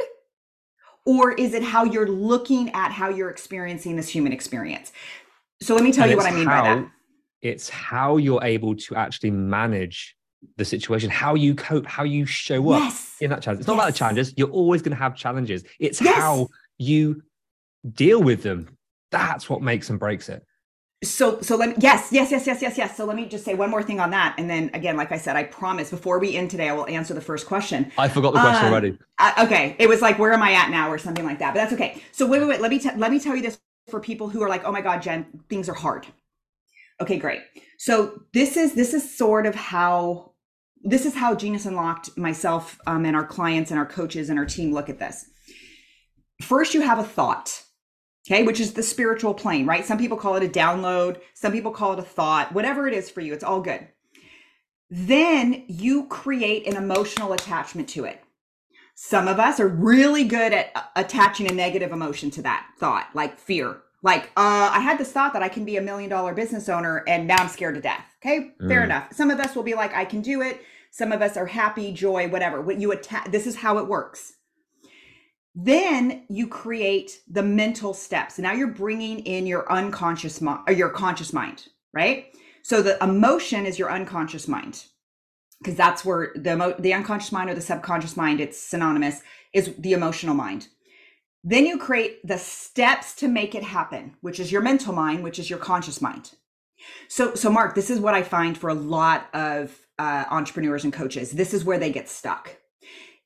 Or 1.06 1.32
is 1.34 1.54
it 1.54 1.64
how 1.64 1.84
you're 1.84 2.08
looking 2.08 2.70
at 2.72 2.92
how 2.92 3.10
you're 3.10 3.30
experiencing 3.30 3.96
this 3.96 4.08
human 4.10 4.32
experience? 4.32 4.92
So 5.62 5.76
let 5.76 5.84
me 5.84 5.92
tell 5.92 6.04
And 6.04 6.12
you 6.12 6.18
what 6.18 6.26
I 6.26 6.32
mean 6.32 6.46
how- 6.48 6.62
by 6.64 6.76
that. 6.76 6.92
It's 7.42 7.70
how 7.70 8.18
you're 8.18 8.44
able 8.44 8.76
to 8.76 8.96
actually 8.96 9.32
manage 9.32 10.16
the 10.58 10.66
situation, 10.66 11.10
how 11.10 11.34
you 11.36 11.56
cope, 11.56 11.86
how 11.88 12.04
you 12.04 12.26
show 12.26 12.72
up 12.72 12.82
Yes. 12.84 13.16
in 13.20 13.30
that 13.32 13.42
challenge. 13.42 13.62
It's 13.62 13.68
not 13.68 13.74
about 13.76 13.88
the 13.88 13.94
challenges. 13.98 14.34
You're 14.38 14.50
always 14.50 14.82
going 14.84 14.92
to 14.96 15.02
have 15.02 15.16
challenges. 15.16 15.64
It's 15.80 16.00
Yes. 16.02 16.16
how 16.16 16.48
you 16.78 17.24
deal 17.94 18.22
with 18.22 18.44
them. 18.44 18.78
That's 19.10 19.50
what 19.50 19.62
makes 19.64 19.90
and 19.90 20.00
breaks 20.00 20.30
it. 20.30 20.44
So 21.04 21.42
so 21.42 21.56
let 21.56 21.70
me 21.70 21.76
yes 21.80 22.10
yes 22.12 22.30
yes 22.30 22.46
yes 22.46 22.62
yes 22.62 22.78
yes. 22.78 22.96
So 22.96 23.06
let 23.06 23.16
me 23.16 23.26
just 23.26 23.44
say 23.44 23.56
one 23.56 23.70
more 23.72 23.82
thing 23.82 24.00
on 24.00 24.12
that. 24.12 24.36
And 24.38 24.48
then 24.50 24.70
again 24.74 24.96
like 24.96 25.12
i 25.12 25.18
said 25.18 25.36
i 25.36 25.44
promise 25.44 25.90
before 25.90 26.20
we 26.20 26.36
end 26.36 26.52
today 26.52 26.70
i 26.70 26.74
will 26.74 26.88
answer 26.88 27.14
the 27.14 27.22
first 27.22 27.48
question. 27.48 27.92
I 27.98 28.08
forgot 28.08 28.34
the 28.34 28.40
question 28.40 28.66
Um, 28.68 28.72
already. 28.72 28.98
okay. 29.40 29.76
It 29.80 29.90
was 29.90 30.02
like 30.02 30.20
where 30.20 30.32
am 30.34 30.44
i 30.44 30.54
at 30.54 30.70
now 30.70 30.90
or 30.92 30.98
something 31.00 31.26
like 31.26 31.40
that 31.40 31.54
but 31.54 31.60
that's 31.60 31.74
okay. 31.74 32.02
So 32.12 32.28
wait 32.28 32.40
wait 32.42 32.50
wait. 32.50 32.62
Let 32.62 32.70
me 32.72 32.80
t- 32.80 32.96
let 32.98 33.12
me 33.12 33.20
tell 33.20 33.36
you 33.36 33.42
this 33.42 33.60
for 33.90 34.00
people 34.00 34.30
who 34.30 34.44
are 34.44 34.50
like 34.50 34.64
oh 34.64 34.72
my 34.72 34.82
god 34.82 35.02
jen 35.02 35.26
things 35.50 35.68
are 35.68 35.74
hard. 35.74 36.06
Okay 37.02 37.18
great. 37.18 37.42
So 37.80 38.22
this 38.34 38.56
is 38.56 38.74
this 38.76 38.94
is 38.94 39.18
sort 39.18 39.48
of 39.48 39.56
how 39.56 40.34
this 40.84 41.06
is 41.06 41.16
how 41.16 41.34
genius 41.34 41.66
unlocked 41.66 42.16
myself 42.18 42.80
um, 42.86 43.06
and 43.06 43.16
our 43.16 43.26
clients 43.26 43.72
and 43.72 43.80
our 43.80 43.86
coaches 43.88 44.30
and 44.30 44.38
our 44.38 44.46
team 44.46 44.72
look 44.74 44.88
at 44.90 45.00
this. 45.00 45.26
First 46.44 46.74
you 46.76 46.82
have 46.82 47.00
a 47.00 47.04
thought 47.04 47.64
okay 48.28 48.44
which 48.44 48.60
is 48.60 48.74
the 48.74 48.84
spiritual 48.84 49.34
plane 49.34 49.66
right? 49.66 49.86
Some 49.86 49.98
people 49.98 50.18
call 50.18 50.36
it 50.36 50.44
a 50.44 50.50
download. 50.50 51.20
Some 51.34 51.52
people 51.52 51.72
call 51.72 51.94
it 51.94 52.00
a 52.00 52.04
thought. 52.04 52.54
Whatever 52.54 52.88
it 52.88 52.94
is 52.94 53.10
for 53.10 53.22
you 53.22 53.34
it's 53.34 53.44
all 53.44 53.62
good. 53.62 53.88
Then 54.90 55.64
you 55.68 56.06
create 56.08 56.68
an 56.68 56.76
emotional 56.76 57.34
attachment 57.34 57.88
to 57.90 58.04
it. 58.06 58.22
Some 58.96 59.28
of 59.28 59.40
us 59.40 59.60
are 59.60 59.68
really 59.68 60.26
good 60.26 60.54
at 60.54 60.72
uh, 60.76 60.82
attaching 60.96 61.50
a 61.50 61.54
negative 61.54 61.92
emotion 61.92 62.30
to 62.32 62.42
that 62.44 62.68
thought 62.78 63.08
like 63.14 63.40
fear. 63.40 63.78
Like 64.04 64.26
uh, 64.36 64.70
i 64.74 64.80
had 64.80 64.98
this 64.98 65.12
thought 65.12 65.34
that 65.34 65.44
i 65.44 65.50
can 65.50 65.64
be 65.64 65.78
a 65.78 65.82
million 65.82 66.10
dollar 66.10 66.34
business 66.34 66.68
owner 66.70 67.04
and 67.08 67.28
now 67.28 67.38
i'm 67.38 67.48
scared 67.48 67.76
to 67.76 67.82
death 67.82 68.04
okay? 68.20 68.52
Fair 68.68 68.82
Mm. 68.82 68.86
enough. 68.86 69.14
Some 69.14 69.30
of 69.32 69.40
us 69.40 69.56
will 69.56 69.64
be 69.64 69.76
like 69.76 69.94
i 69.96 70.06
can 70.06 70.22
do 70.22 70.42
it. 70.42 70.62
Some 70.92 71.12
of 71.14 71.22
us 71.22 71.38
are 71.38 71.46
happy 71.46 71.94
joy 71.94 72.28
whatever. 72.28 72.62
What 72.62 72.80
you 72.82 72.92
attach 72.92 73.32
this 73.32 73.48
is 73.48 73.56
how 73.58 73.78
it 73.78 73.88
works 73.88 74.34
then 75.54 76.24
you 76.30 76.48
create 76.48 77.22
the 77.30 77.44
mental 77.44 77.94
steps. 77.94 78.40
Now 78.40 78.54
you're 78.54 78.68
bringing 78.68 79.20
in 79.20 79.46
your 79.46 79.70
unconscious 79.72 80.40
mind 80.40 80.62
or 80.68 80.74
your 80.74 80.90
conscious 80.90 81.34
mind, 81.34 81.68
right? 81.94 82.28
So 82.64 82.82
the 82.82 83.02
emotion 83.04 83.66
is 83.66 83.78
your 83.78 83.92
unconscious 83.92 84.48
mind 84.48 84.86
because 85.60 85.76
that's 85.76 86.06
where 86.06 86.32
the 86.36 86.76
the 86.80 86.94
unconscious 86.94 87.32
mind 87.32 87.50
or 87.50 87.54
the 87.54 87.62
subconscious 87.62 88.16
mind 88.16 88.40
it's 88.40 88.58
synonymous 88.58 89.22
is 89.54 89.74
the 89.78 89.94
emotional 89.94 90.36
mind. 90.36 90.68
Then 91.44 91.66
you 91.66 91.78
create 91.78 92.26
the 92.26 92.38
steps 92.38 93.16
to 93.16 93.28
make 93.28 93.56
it 93.56 93.64
happen, 93.64 94.16
which 94.22 94.40
is 94.40 94.52
your 94.52 94.62
mental 94.62 94.94
mind, 94.94 95.24
which 95.24 95.40
is 95.40 95.50
your 95.50 95.60
conscious 95.60 96.02
mind. 96.02 96.32
So 97.10 97.36
so 97.36 97.50
Mark, 97.50 97.76
this 97.76 97.90
is 97.90 98.00
what 98.00 98.14
I 98.14 98.24
find 98.24 98.58
for 98.58 98.70
a 98.70 98.74
lot 98.74 99.28
of 99.34 99.78
uh, 100.00 100.26
entrepreneurs 100.30 100.86
and 100.86 100.94
coaches. 100.94 101.32
This 101.32 101.54
is 101.54 101.66
where 101.66 101.78
they 101.78 101.92
get 101.92 102.08
stuck 102.08 102.56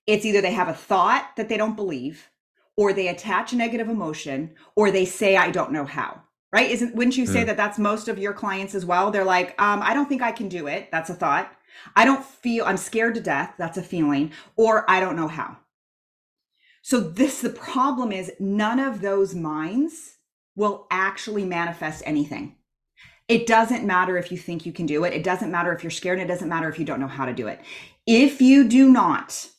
it's 0.08 0.26
either 0.26 0.42
they 0.42 0.54
have 0.54 0.68
a 0.70 0.74
thought 0.74 1.32
that 1.38 1.50
they 1.50 1.58
don't 1.58 1.76
believe 1.76 2.30
or 2.78 2.94
they 2.94 3.08
attach 3.08 3.54
a 3.54 3.56
negative 3.56 3.90
emotion 3.90 4.54
or 4.76 4.92
they 4.92 5.06
say 5.06 5.36
i 5.38 5.50
don't 5.52 5.72
know 5.72 5.86
how 5.86 6.22
right? 6.54 6.72
Isn't 6.72 6.96
wouldn't 6.96 7.18
you 7.18 7.26
say 7.26 7.44
Mm. 7.44 7.48
that 7.48 7.58
that's 7.58 7.78
most 7.78 8.08
of 8.08 8.18
your 8.18 8.32
clients 8.32 8.74
as 8.76 8.86
well? 8.86 9.12
They're 9.12 9.26
like 9.26 9.60
um, 9.62 9.82
i 9.84 9.94
don't 9.94 10.08
think 10.08 10.22
i 10.22 10.32
can 10.32 10.48
do 10.50 10.68
it 10.68 10.90
that's 10.92 11.10
a 11.10 11.14
thought. 11.14 11.52
I 11.96 12.06
don't 12.06 12.24
feel 12.24 12.64
i'm 12.66 12.78
scared 12.78 13.16
to 13.16 13.22
death 13.22 13.56
that's 13.58 13.78
a 13.78 13.84
feeling 13.84 14.32
or 14.56 14.90
i 14.90 15.00
don't 15.02 15.18
know 15.18 15.28
how. 15.28 15.58
So 16.82 17.00
this 17.00 17.42
the 17.42 17.50
problem 17.50 18.12
is 18.12 18.32
none 18.40 18.80
of 18.80 19.02
those 19.02 19.36
minds 19.36 20.18
will 20.56 20.88
actually 20.92 21.44
manifest 21.46 22.04
anything. 22.06 22.56
It 23.28 23.48
doesn't 23.48 23.84
matter 23.86 24.18
if 24.18 24.32
you 24.32 24.38
think 24.38 24.66
you 24.66 24.72
can 24.72 24.86
do 24.86 25.04
it. 25.04 25.14
It 25.14 25.24
doesn't 25.24 25.52
matter 25.52 25.74
if 25.74 25.84
you're 25.84 25.92
scared 25.92 26.20
it 26.20 26.28
doesn't 26.28 26.48
matter 26.50 26.70
if 26.70 26.80
you 26.80 26.86
don't 26.86 27.00
know 27.00 27.08
how 27.08 27.26
to 27.26 27.34
do 27.34 27.48
it. 27.48 27.60
If 28.08 28.40
you 28.42 28.68
do 28.70 28.90
not 28.92 29.50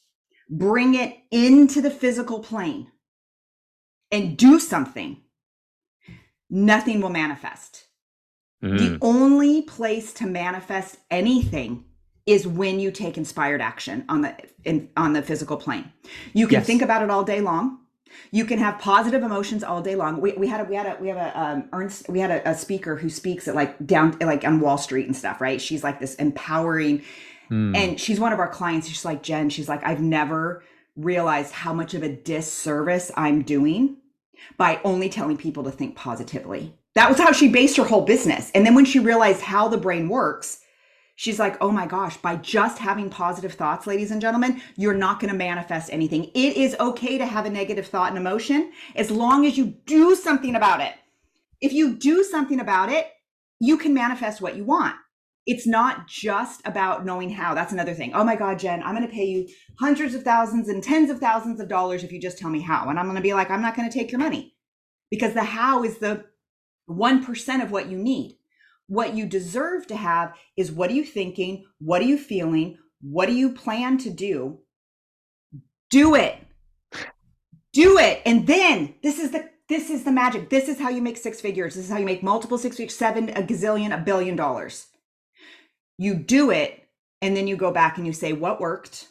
bring 0.48 0.94
it 0.94 1.16
into 1.30 1.80
the 1.80 1.90
physical 1.90 2.40
plane 2.40 2.90
and 4.12 4.36
do 4.36 4.58
something, 4.60 5.18
nothing 6.50 7.00
will 7.00 7.10
manifest. 7.10 7.86
Mm. 8.62 8.78
The 8.78 8.98
only 9.06 9.62
place 9.62 10.12
to 10.14 10.26
manifest 10.26 10.98
anything 11.10 11.84
is 12.26 12.46
when 12.46 12.80
you 12.80 12.90
take 12.90 13.16
inspired 13.16 13.60
action 13.60 14.04
on 14.08 14.22
the 14.22 14.36
in, 14.64 14.88
on 14.96 15.12
the 15.12 15.22
physical 15.22 15.56
plane. 15.56 15.92
You 16.34 16.46
can 16.48 16.54
Yes. 16.58 16.66
think 16.66 16.82
about 16.82 17.02
it 17.02 17.10
all 17.10 17.24
day 17.24 17.40
long. 17.40 17.80
You 18.30 18.44
can 18.44 18.58
have 18.58 18.78
positive 18.78 19.22
emotions 19.22 19.62
all 19.62 19.82
day 19.82 19.94
long. 19.96 20.20
We, 20.20 20.32
we 20.32 20.48
had 20.48 20.60
a 20.60 20.64
we 20.64 20.74
had 20.76 20.86
a 20.86 20.96
we 21.00 21.08
have 21.08 21.18
a 21.18 21.40
um, 21.40 21.68
Ernst 21.72 22.08
we 22.08 22.20
had 22.20 22.30
a, 22.30 22.50
a 22.50 22.54
speaker 22.56 22.96
who 22.96 23.08
speaks 23.10 23.46
at 23.48 23.54
like 23.54 23.84
down 23.86 24.16
like 24.20 24.44
on 24.44 24.60
Wall 24.60 24.78
Street 24.78 25.06
and 25.06 25.16
stuff, 25.16 25.40
right? 25.40 25.60
She's 25.60 25.84
like 25.84 26.00
this 26.00 26.14
empowering 26.16 27.02
Mm. 27.50 27.76
and 27.76 28.00
she's 28.00 28.18
one 28.18 28.32
of 28.32 28.40
our 28.40 28.48
clients. 28.48 28.88
She's 28.88 29.04
like, 29.04 29.22
Jen, 29.22 29.50
she's 29.50 29.68
like, 29.68 29.84
I've 29.84 30.00
never 30.00 30.64
realized 30.96 31.52
how 31.52 31.72
much 31.72 31.94
of 31.94 32.02
a 32.02 32.08
disservice 32.08 33.10
I'm 33.16 33.42
doing 33.42 33.98
by 34.56 34.80
only 34.84 35.08
telling 35.08 35.36
people 35.36 35.64
to 35.64 35.70
think 35.70 35.94
positively. 35.96 36.74
That 36.94 37.08
was 37.08 37.18
how 37.18 37.32
she 37.32 37.48
based 37.48 37.76
her 37.76 37.84
whole 37.84 38.02
business. 38.02 38.50
And 38.54 38.64
then 38.64 38.74
when 38.74 38.86
she 38.86 38.98
realized 38.98 39.42
how 39.42 39.68
the 39.68 39.76
brain 39.76 40.08
works, 40.08 40.60
she's 41.14 41.38
like, 41.38 41.56
oh 41.60 41.70
my 41.70 41.86
gosh, 41.86 42.16
by 42.16 42.36
just 42.36 42.78
having 42.78 43.10
positive 43.10 43.52
thoughts, 43.52 43.86
ladies 43.86 44.10
and 44.10 44.20
gentlemen, 44.20 44.62
you're 44.76 44.94
not 44.94 45.20
going 45.20 45.30
to 45.30 45.36
manifest 45.36 45.92
anything. 45.92 46.24
It 46.34 46.56
is 46.56 46.74
okay 46.80 47.18
to 47.18 47.26
have 47.26 47.44
a 47.44 47.50
negative 47.50 47.86
thought 47.86 48.08
and 48.08 48.18
emotion 48.18 48.72
as 48.94 49.10
long 49.10 49.44
as 49.44 49.58
you 49.58 49.66
do 49.84 50.14
something 50.16 50.54
about 50.56 50.80
it. 50.80 50.94
If 51.60 51.72
you 51.72 51.96
do 51.96 52.24
something 52.24 52.60
about 52.60 52.90
it, 52.90 53.08
you 53.60 53.76
can 53.76 53.94
manifest 53.94 54.40
what 54.40 54.56
you 54.56 54.64
want 54.64 54.96
it's 55.46 55.66
not 55.66 56.08
just 56.08 56.60
about 56.64 57.06
knowing 57.06 57.30
how. 57.30 57.54
That's 57.54 57.72
another 57.72 57.94
thing. 57.94 58.12
Oh 58.14 58.24
my 58.24 58.34
God, 58.34 58.58
Jen, 58.58 58.82
I'm 58.82 58.96
going 58.96 59.06
to 59.06 59.14
pay 59.14 59.26
you 59.26 59.48
hundreds 59.78 60.14
of 60.14 60.24
thousands 60.24 60.68
and 60.68 60.82
tens 60.82 61.08
of 61.08 61.20
thousands 61.20 61.60
of 61.60 61.68
dollars 61.68 62.02
if 62.02 62.10
you 62.10 62.20
just 62.20 62.38
tell 62.38 62.50
me 62.50 62.60
how. 62.60 62.88
And 62.88 62.98
I'm 62.98 63.06
going 63.06 63.16
to 63.16 63.22
be 63.22 63.32
like, 63.32 63.48
I'm 63.48 63.62
not 63.62 63.76
going 63.76 63.88
to 63.88 63.96
take 63.96 64.10
your 64.10 64.18
money 64.18 64.56
because 65.08 65.34
the 65.34 65.44
how 65.44 65.84
is 65.84 65.98
the 65.98 66.24
1% 66.90 67.62
of 67.62 67.70
what 67.70 67.88
you 67.88 67.96
need. 67.96 68.38
What 68.88 69.14
you 69.14 69.26
deserve 69.26 69.86
to 69.88 69.96
have 69.96 70.34
is 70.56 70.72
what 70.72 70.90
are 70.90 70.94
you 70.94 71.04
thinking? 71.04 71.64
What 71.78 72.02
are 72.02 72.06
you 72.06 72.18
feeling? 72.18 72.78
What 73.00 73.26
do 73.26 73.34
you 73.34 73.52
plan 73.52 73.98
to 73.98 74.10
do? 74.10 74.58
Do 75.90 76.16
it. 76.16 76.36
Do 77.72 77.98
it. 77.98 78.22
And 78.26 78.46
then 78.46 78.94
this 79.02 79.18
is 79.18 79.30
the 79.30 79.48
this 79.68 79.90
is 79.90 80.04
the 80.04 80.12
magic. 80.12 80.48
This 80.48 80.68
is 80.68 80.78
how 80.78 80.90
you 80.90 81.02
make 81.02 81.16
six 81.16 81.40
figures. 81.40 81.74
This 81.74 81.86
is 81.86 81.90
how 81.90 81.98
you 81.98 82.04
make 82.04 82.22
multiple 82.22 82.56
six 82.56 82.76
figures, 82.76 82.96
seven, 82.96 83.30
a 83.30 83.42
gazillion, 83.42 83.92
a 83.92 83.98
billion 83.98 84.36
dollars 84.36 84.86
you 85.98 86.14
do 86.14 86.50
it 86.50 86.88
and 87.22 87.36
then 87.36 87.46
you 87.46 87.56
go 87.56 87.70
back 87.70 87.96
and 87.98 88.06
you 88.06 88.12
say 88.12 88.32
what 88.32 88.60
worked? 88.60 89.08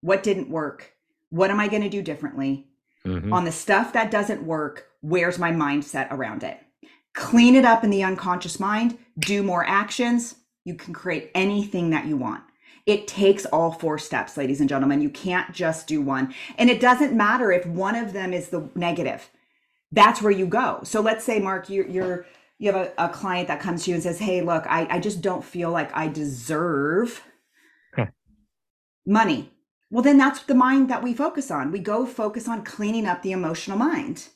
What 0.00 0.22
didn't 0.22 0.50
work? 0.50 0.92
What 1.30 1.50
am 1.50 1.60
i 1.60 1.68
going 1.68 1.82
to 1.82 1.88
do 1.88 2.02
differently? 2.02 2.66
Mhm. 3.06 3.32
on 3.34 3.44
the 3.44 3.52
stuff 3.52 3.92
that 3.92 4.10
doesn't 4.10 4.46
work 4.46 4.86
where's 5.02 5.38
my 5.38 5.52
mindset 5.52 6.10
around 6.10 6.42
it? 6.42 6.58
Clean 7.12 7.54
it 7.54 7.66
up 7.66 7.84
in 7.84 7.90
the 7.90 8.02
unconscious 8.02 8.58
mind 8.58 8.96
do 9.18 9.42
more 9.42 9.64
actions. 9.66 10.36
You 10.64 10.74
can 10.74 10.94
create 10.94 11.30
anything 11.34 11.90
that 11.90 12.06
you 12.06 12.16
want. 12.16 12.42
It 12.86 13.06
takes 13.06 13.46
all 13.46 13.72
four 13.72 13.98
steps 13.98 14.36
ladies 14.36 14.60
and 14.60 14.68
gentlemen. 14.68 15.00
You 15.00 15.10
can't 15.10 15.52
just 15.52 15.86
do 15.86 16.00
one. 16.00 16.34
And 16.58 16.68
it 16.70 16.80
doesn't 16.80 17.16
matter 17.16 17.52
if 17.52 17.66
one 17.66 17.94
of 17.94 18.12
them 18.12 18.32
is 18.32 18.48
the 18.48 18.68
negative. 18.74 19.30
That's 19.92 20.20
where 20.20 20.32
you 20.32 20.46
go. 20.46 20.80
So 20.84 21.00
let's 21.00 21.24
say 21.24 21.38
mark 21.38 21.70
you're, 21.70 21.86
you're 21.86 22.26
you 22.58 22.72
have 22.72 22.92
a, 22.98 23.04
a 23.06 23.08
client 23.10 23.48
that 23.48 23.60
comes 23.60 23.84
to 23.84 23.90
you 23.90 23.94
and 23.96 24.02
says 24.02 24.18
hey 24.20 24.42
look 24.42 24.64
I, 24.68 24.86
I 24.90 25.00
just 25.00 25.20
don't 25.22 25.44
feel 25.44 25.70
like 25.70 25.94
i 25.96 26.08
deserve 26.08 27.22
Huh. 27.96 28.06
money. 29.06 29.52
Well 29.90 30.02
then 30.02 30.18
that's 30.18 30.42
the 30.42 30.54
mind 30.54 30.90
that 30.90 31.02
we 31.02 31.14
focus 31.14 31.50
on. 31.50 31.72
We 31.72 31.78
go 31.80 32.06
focus 32.06 32.48
on 32.48 32.64
cleaning 32.64 33.06
up 33.06 33.22
the 33.22 33.32
emotional 33.32 33.78
mind. 33.78 34.28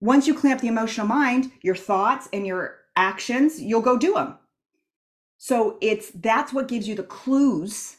Once 0.00 0.26
you 0.26 0.34
clean 0.34 0.52
up 0.52 0.60
the 0.60 0.68
emotional 0.68 1.06
mind 1.06 1.52
your 1.62 1.76
thoughts 1.76 2.28
and 2.32 2.46
your 2.46 2.78
actions 2.96 3.60
you'll 3.60 3.82
go 3.82 3.98
do 3.98 4.14
them 4.14 4.38
so 5.38 5.78
it's 5.80 6.10
that's 6.12 6.52
what 6.52 6.68
gives 6.68 6.88
you 6.88 6.94
the 6.94 7.02
clues 7.02 7.95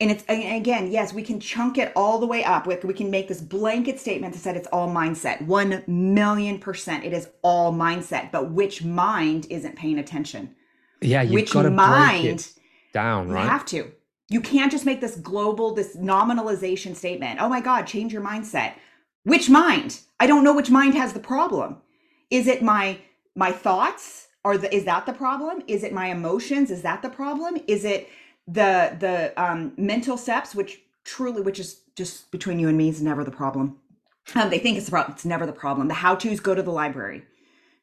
and 0.00 0.10
it's 0.10 0.24
and 0.28 0.56
again 0.56 0.90
yes 0.90 1.12
we 1.12 1.22
can 1.22 1.40
chunk 1.40 1.78
it 1.78 1.92
all 1.96 2.18
the 2.18 2.26
way 2.26 2.44
up 2.44 2.66
we 2.66 2.92
can 2.92 3.10
make 3.10 3.28
this 3.28 3.40
blanket 3.40 3.98
statement 3.98 4.34
that 4.34 4.40
said 4.40 4.56
it's 4.56 4.68
all 4.68 4.88
mindset. 4.88 5.42
1 5.42 5.84
million 5.86 6.58
percent 6.58 7.04
it 7.04 7.12
is 7.12 7.28
all 7.42 7.72
mindset 7.72 8.30
but 8.30 8.50
which 8.50 8.84
mind 8.84 9.46
isn't 9.50 9.76
paying 9.76 9.98
attention? 9.98 10.54
Yeah, 11.02 11.22
you've 11.22 11.32
which 11.32 11.52
got 11.52 11.62
to 11.62 11.68
break 11.68 11.76
mind 11.76 12.24
it 12.26 12.52
down, 12.92 13.28
you 13.28 13.34
have 13.34 13.66
to. 13.66 13.92
You 14.28 14.40
can't 14.40 14.72
just 14.72 14.86
make 14.86 15.00
this 15.00 15.16
global 15.16 15.74
this 15.74 15.96
nominalization 15.96 16.94
statement 16.94 17.40
oh 17.40 17.48
my 17.48 17.60
god 17.60 17.86
change 17.86 18.12
your 18.12 18.22
mindset. 18.22 18.74
Which 19.24 19.50
mind? 19.50 20.00
I 20.20 20.26
don't 20.26 20.44
know 20.44 20.54
which 20.54 20.70
mind 20.70 20.94
has 20.94 21.12
the 21.12 21.20
problem. 21.20 21.78
Is 22.30 22.46
it 22.46 22.62
my 22.62 22.98
my 23.34 23.52
thoughts? 23.52 24.24
Or 24.44 24.56
the, 24.56 24.72
is 24.72 24.84
that 24.84 25.06
the 25.06 25.12
problem? 25.12 25.64
Is 25.66 25.82
it 25.82 25.92
my 25.92 26.06
emotions? 26.06 26.70
Is 26.70 26.82
that 26.82 27.02
the 27.02 27.08
problem? 27.08 27.56
Is 27.66 27.84
it 27.84 28.08
the 28.46 28.96
the 28.98 29.42
um, 29.42 29.72
mental 29.76 30.16
steps 30.16 30.54
which 30.54 30.80
truly 31.04 31.42
which 31.42 31.58
is 31.58 31.80
just 31.96 32.30
between 32.30 32.58
you 32.58 32.68
and 32.68 32.78
me, 32.78 32.88
is 32.88 33.02
never 33.02 33.24
the 33.24 33.30
problem. 33.30 33.78
Um, 34.34 34.50
they 34.50 34.58
think 34.58 34.76
it's 34.76 34.86
the 34.86 34.90
problem. 34.90 35.14
It's 35.14 35.24
never 35.24 35.46
the 35.46 35.52
problem. 35.52 35.88
The 35.88 35.94
how 35.94 36.14
tos 36.14 36.40
go 36.40 36.54
to 36.54 36.62
the 36.62 36.70
library. 36.70 37.24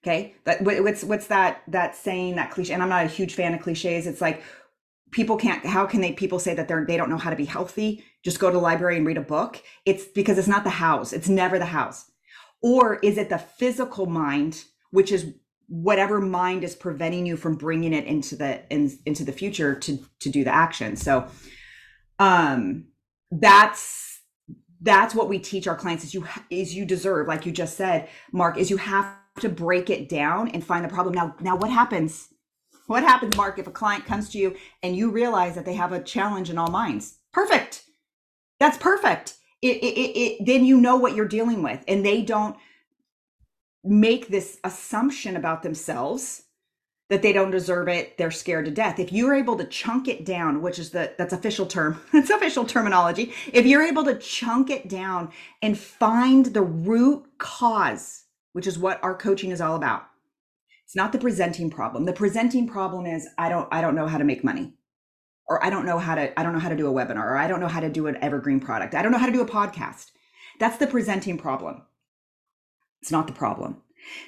Okay, 0.04 0.36
that 0.44 0.62
what's 0.62 1.04
what's 1.04 1.28
that 1.28 1.64
that 1.68 1.96
saying 1.96 2.36
that 2.36 2.52
cliche? 2.52 2.74
And 2.74 2.84
I'm 2.84 2.90
not 2.90 3.06
a 3.06 3.10
huge 3.10 3.36
fan 3.36 3.54
of 3.54 3.62
cliches. 3.62 4.06
It's 4.06 4.22
like 4.22 4.44
people 5.12 5.38
can't. 5.38 5.66
How 5.66 5.86
can 5.86 6.02
they 6.02 6.12
people 6.12 6.40
say 6.40 6.54
that 6.54 6.68
they're 6.68 6.86
they 6.86 6.98
don't 6.98 7.10
know 7.10 7.18
how 7.18 7.30
to 7.30 7.36
be 7.36 7.46
healthy? 7.46 8.04
Just 8.24 8.40
go 8.40 8.50
to 8.50 8.54
the 8.54 8.60
library 8.60 8.98
and 8.98 9.06
read 9.06 9.18
a 9.18 9.22
book. 9.22 9.62
It's 9.86 10.06
because 10.06 10.38
it's 10.38 10.48
not 10.48 10.64
the 10.64 10.70
house. 10.70 11.14
It's 11.14 11.30
never 11.30 11.58
the 11.58 11.66
house. 11.66 12.12
Or 12.62 12.96
is 12.96 13.18
it 13.18 13.30
the 13.30 13.38
physical 13.38 14.06
mind, 14.06 14.66
which 14.92 15.12
is 15.12 15.34
whatever 15.74 16.22
mind 16.22 16.64
is 16.64 16.76
preventing 16.76 17.26
you 17.26 17.36
from 17.36 17.56
bringing 17.56 17.94
it 17.94 18.06
into 18.06 18.36
the 18.36 18.62
in, 18.72 18.96
into 19.08 19.26
the 19.26 19.32
future 19.32 19.74
to 19.74 19.98
to 20.20 20.30
do 20.30 20.44
the 20.44 20.54
action. 20.54 20.96
So, 20.96 21.28
um, 22.20 22.86
that's 23.32 24.20
that's 24.82 25.16
what 25.16 25.30
we 25.30 25.40
teach 25.40 25.68
our 25.68 25.76
clients 25.76 26.04
is 26.04 26.14
you 26.14 26.28
is 26.52 26.76
you 26.76 26.86
deserve 26.86 27.28
like 27.28 27.48
you 27.48 27.52
just 27.52 27.76
said 27.76 28.08
mark 28.32 28.58
is 28.58 28.70
you 28.70 28.78
have 28.78 29.16
to 29.40 29.50
break 29.50 29.90
it 29.90 30.10
down 30.10 30.50
and 30.50 30.64
find 30.64 30.86
the 30.86 30.90
problem. 30.90 31.16
Now 31.16 31.36
now 31.40 31.56
what 31.56 31.72
happens? 31.72 32.28
What 32.86 33.02
happens 33.02 33.36
mark 33.36 33.58
if 33.58 33.66
a 33.66 33.72
client 33.72 34.06
comes 34.06 34.30
to 34.30 34.38
you 34.38 34.56
and 34.84 34.96
you 34.96 35.10
realize 35.10 35.56
that 35.56 35.66
they 35.66 35.74
have 35.74 35.92
a 35.92 36.04
challenge 36.04 36.52
in 36.52 36.60
all 36.60 36.70
minds? 36.70 37.18
Perfect. 37.32 37.84
That's 38.60 38.78
perfect. 38.78 39.38
It, 39.64 39.78
it, 39.78 39.98
it, 39.98 40.20
it 40.20 40.46
then 40.46 40.66
you 40.66 40.80
know 40.80 40.98
what 40.98 41.16
you're 41.16 41.28
dealing 41.28 41.64
with 41.64 41.84
and 41.88 42.06
they 42.06 42.22
don't 42.22 42.58
make 43.84 44.28
this 44.28 44.60
assumption 44.64 45.36
about 45.36 45.64
themselves 45.64 46.44
that 47.10 47.22
they 47.22 47.34
don't 47.34 47.52
deserve 47.52 47.88
it 47.90 48.18
they're 48.18 48.32
scared 48.32 48.66
to 48.66 48.72
death. 48.72 48.98
If 48.98 49.12
you're 49.12 49.36
able 49.36 49.58
to 49.58 49.66
chunk 49.66 50.08
it 50.08 50.26
down 50.26 50.62
which 50.62 50.80
is 50.80 50.92
the 50.92 51.14
that's 51.18 51.34
official 51.34 51.66
term 51.66 52.02
it's 52.14 52.30
official 52.30 52.66
terminology. 52.66 53.34
If 53.52 53.66
you're 53.66 53.84
able 53.84 54.06
to 54.06 54.18
chunk 54.18 54.70
it 54.70 54.88
down 54.88 55.32
and 55.62 55.78
find 55.78 56.48
the 56.48 56.62
root 56.62 57.26
cause 57.38 58.24
which 58.54 58.68
is 58.68 58.80
what 58.80 59.04
our 59.04 59.16
coaching 59.16 59.52
is 59.52 59.62
all 59.62 59.76
about 59.76 60.04
it's 60.86 60.96
not 60.96 61.12
the 61.12 61.20
presenting 61.20 61.70
problem. 61.70 62.06
The 62.06 62.14
presenting 62.14 62.68
problem 62.68 63.06
is 63.06 63.28
i 63.38 63.50
don't 63.50 63.68
i 63.72 63.82
don't 63.82 63.96
know 63.96 64.08
how 64.08 64.18
to 64.18 64.24
make 64.24 64.44
money 64.44 64.74
or 65.48 65.64
i 65.64 65.70
don't 65.70 65.86
know 65.86 66.00
how 66.00 66.16
to 66.16 66.40
i 66.40 66.44
don't 66.44 66.54
know 66.54 66.60
how 66.60 66.70
to 66.70 66.78
do 66.78 66.88
a 66.88 66.94
webinar 66.94 67.26
or 67.26 67.38
i 67.38 67.48
don't 67.48 67.60
know 67.60 67.68
how 67.68 67.82
to 67.82 67.90
do 67.90 68.08
an 68.08 68.18
evergreen 68.24 68.62
product. 68.62 68.96
I 68.96 69.02
don't 69.02 69.12
know 69.12 69.18
how 69.18 69.26
to 69.26 69.34
do 69.34 69.42
a 69.42 69.46
podcast. 69.46 70.12
That's 70.60 70.78
the 70.78 70.88
presenting 70.88 71.38
problem 71.38 71.82
it's 73.04 73.12
not 73.12 73.28
the 73.28 73.34
problem. 73.34 73.82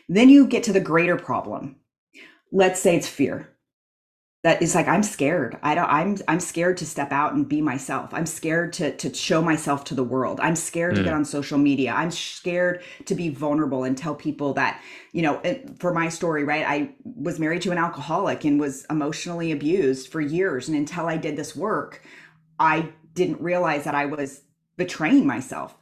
Then 0.09 0.27
you 0.27 0.45
get 0.45 0.63
to 0.63 0.73
the 0.73 0.81
greater 0.81 1.15
problem. 1.15 1.77
Let's 2.51 2.81
say 2.81 2.97
it's 2.97 3.07
fear. 3.07 3.47
That 4.43 4.61
is 4.61 4.75
like 4.75 4.89
i'm 4.89 5.01
scared. 5.01 5.57
I 5.63 5.75
don't 5.75 5.89
i'm 5.89 6.17
i'm 6.27 6.41
scared 6.41 6.75
to 6.77 6.85
step 6.85 7.13
out 7.13 7.33
and 7.33 7.47
be 7.47 7.61
myself. 7.61 8.13
I'm 8.13 8.25
scared 8.25 8.73
to 8.73 8.93
to 8.97 9.13
show 9.13 9.41
myself 9.41 9.85
to 9.85 9.95
the 9.95 10.03
world. 10.03 10.41
I'm 10.41 10.57
scared 10.57 10.95
mm. 10.95 10.97
to 10.97 11.03
get 11.03 11.13
mm. 11.13 11.15
on 11.15 11.23
social 11.23 11.57
media. 11.57 11.93
I'm 11.93 12.11
scared 12.11 12.83
to 13.05 13.15
be 13.15 13.29
vulnerable 13.29 13.85
and 13.85 13.97
tell 13.97 14.13
people 14.13 14.53
that 14.55 14.83
you 15.13 15.21
know 15.21 15.41
for 15.79 15.93
my 15.93 16.09
story 16.09 16.43
right 16.43 16.65
i 16.67 16.93
was 17.03 17.39
married 17.39 17.61
to 17.61 17.71
an 17.71 17.77
alcoholic 17.77 18.43
and 18.43 18.59
was 18.59 18.85
emotionally 18.89 19.53
abused 19.53 20.11
for 20.11 20.19
years. 20.19 20.67
And 20.67 20.77
until 20.77 21.07
i 21.07 21.15
did 21.15 21.37
this 21.37 21.55
work 21.55 22.01
i 22.59 22.89
didn't 23.13 23.39
realize 23.39 23.85
that 23.85 23.95
i 23.95 24.05
was 24.05 24.41
betraying 24.75 25.25
myself. 25.25 25.77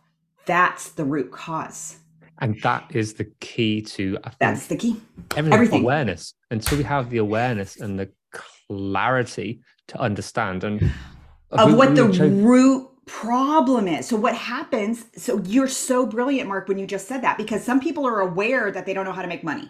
That's 0.46 0.90
the 0.92 1.06
root 1.06 1.32
cause 1.32 1.98
and 2.40 2.60
that 2.62 2.86
is 2.94 3.14
the 3.14 3.26
key 3.40 3.82
to 3.82 4.18
I 4.24 4.30
think, 4.30 4.40
that's 4.40 4.68
the 4.68 4.76
key 4.76 5.02
everything, 5.36 5.54
everything 5.54 5.82
awareness 5.82 6.34
until 6.52 6.78
we 6.78 6.84
have 6.84 7.10
the 7.10 7.18
awareness 7.18 7.80
and 7.80 8.00
the 8.00 8.10
clarity 8.68 9.62
to 9.88 10.00
understand 10.00 10.64
and 10.64 10.92
of 11.52 11.76
what 11.76 11.96
the 11.96 12.06
root 12.06 12.90
problem 13.06 13.88
is. 13.88 14.08
So 14.08 14.16
what 14.16 14.36
happens? 14.36 15.06
So 15.16 15.42
you're 15.46 15.68
so 15.68 16.06
brilliant, 16.06 16.48
Mark, 16.48 16.68
when 16.68 16.78
you 16.78 16.88
just 16.88 17.08
said 17.08 17.22
that 17.22 17.38
because 17.38 17.64
some 17.64 17.80
people 17.80 18.08
are 18.08 18.22
aware 18.22 18.72
that 18.72 18.86
they 18.86 18.94
don't 18.94 19.06
know 19.06 19.12
how 19.12 19.22
to 19.22 19.28
make 19.28 19.44
money. 19.44 19.70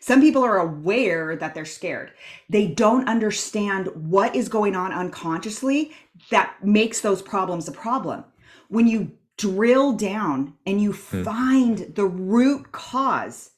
Some 0.00 0.20
people 0.20 0.44
are 0.44 0.58
aware 0.58 1.34
that 1.34 1.54
they're 1.54 1.64
scared. 1.64 2.12
They 2.50 2.66
don't 2.66 3.08
understand 3.08 3.88
what 3.94 4.36
is 4.36 4.50
going 4.50 4.76
on 4.76 4.92
unconsciously 4.92 5.92
that 6.30 6.56
makes 6.62 7.00
those 7.00 7.22
problems 7.22 7.68
a 7.68 7.72
problem. 7.72 8.24
When 8.68 8.86
you 8.86 9.12
drill 9.38 9.92
down 9.92 10.54
and 10.66 10.80
you 10.80 10.92
hmm. 10.92 11.22
find 11.22 11.78
the 11.94 12.06
root 12.06 12.72
cause, 12.72 13.50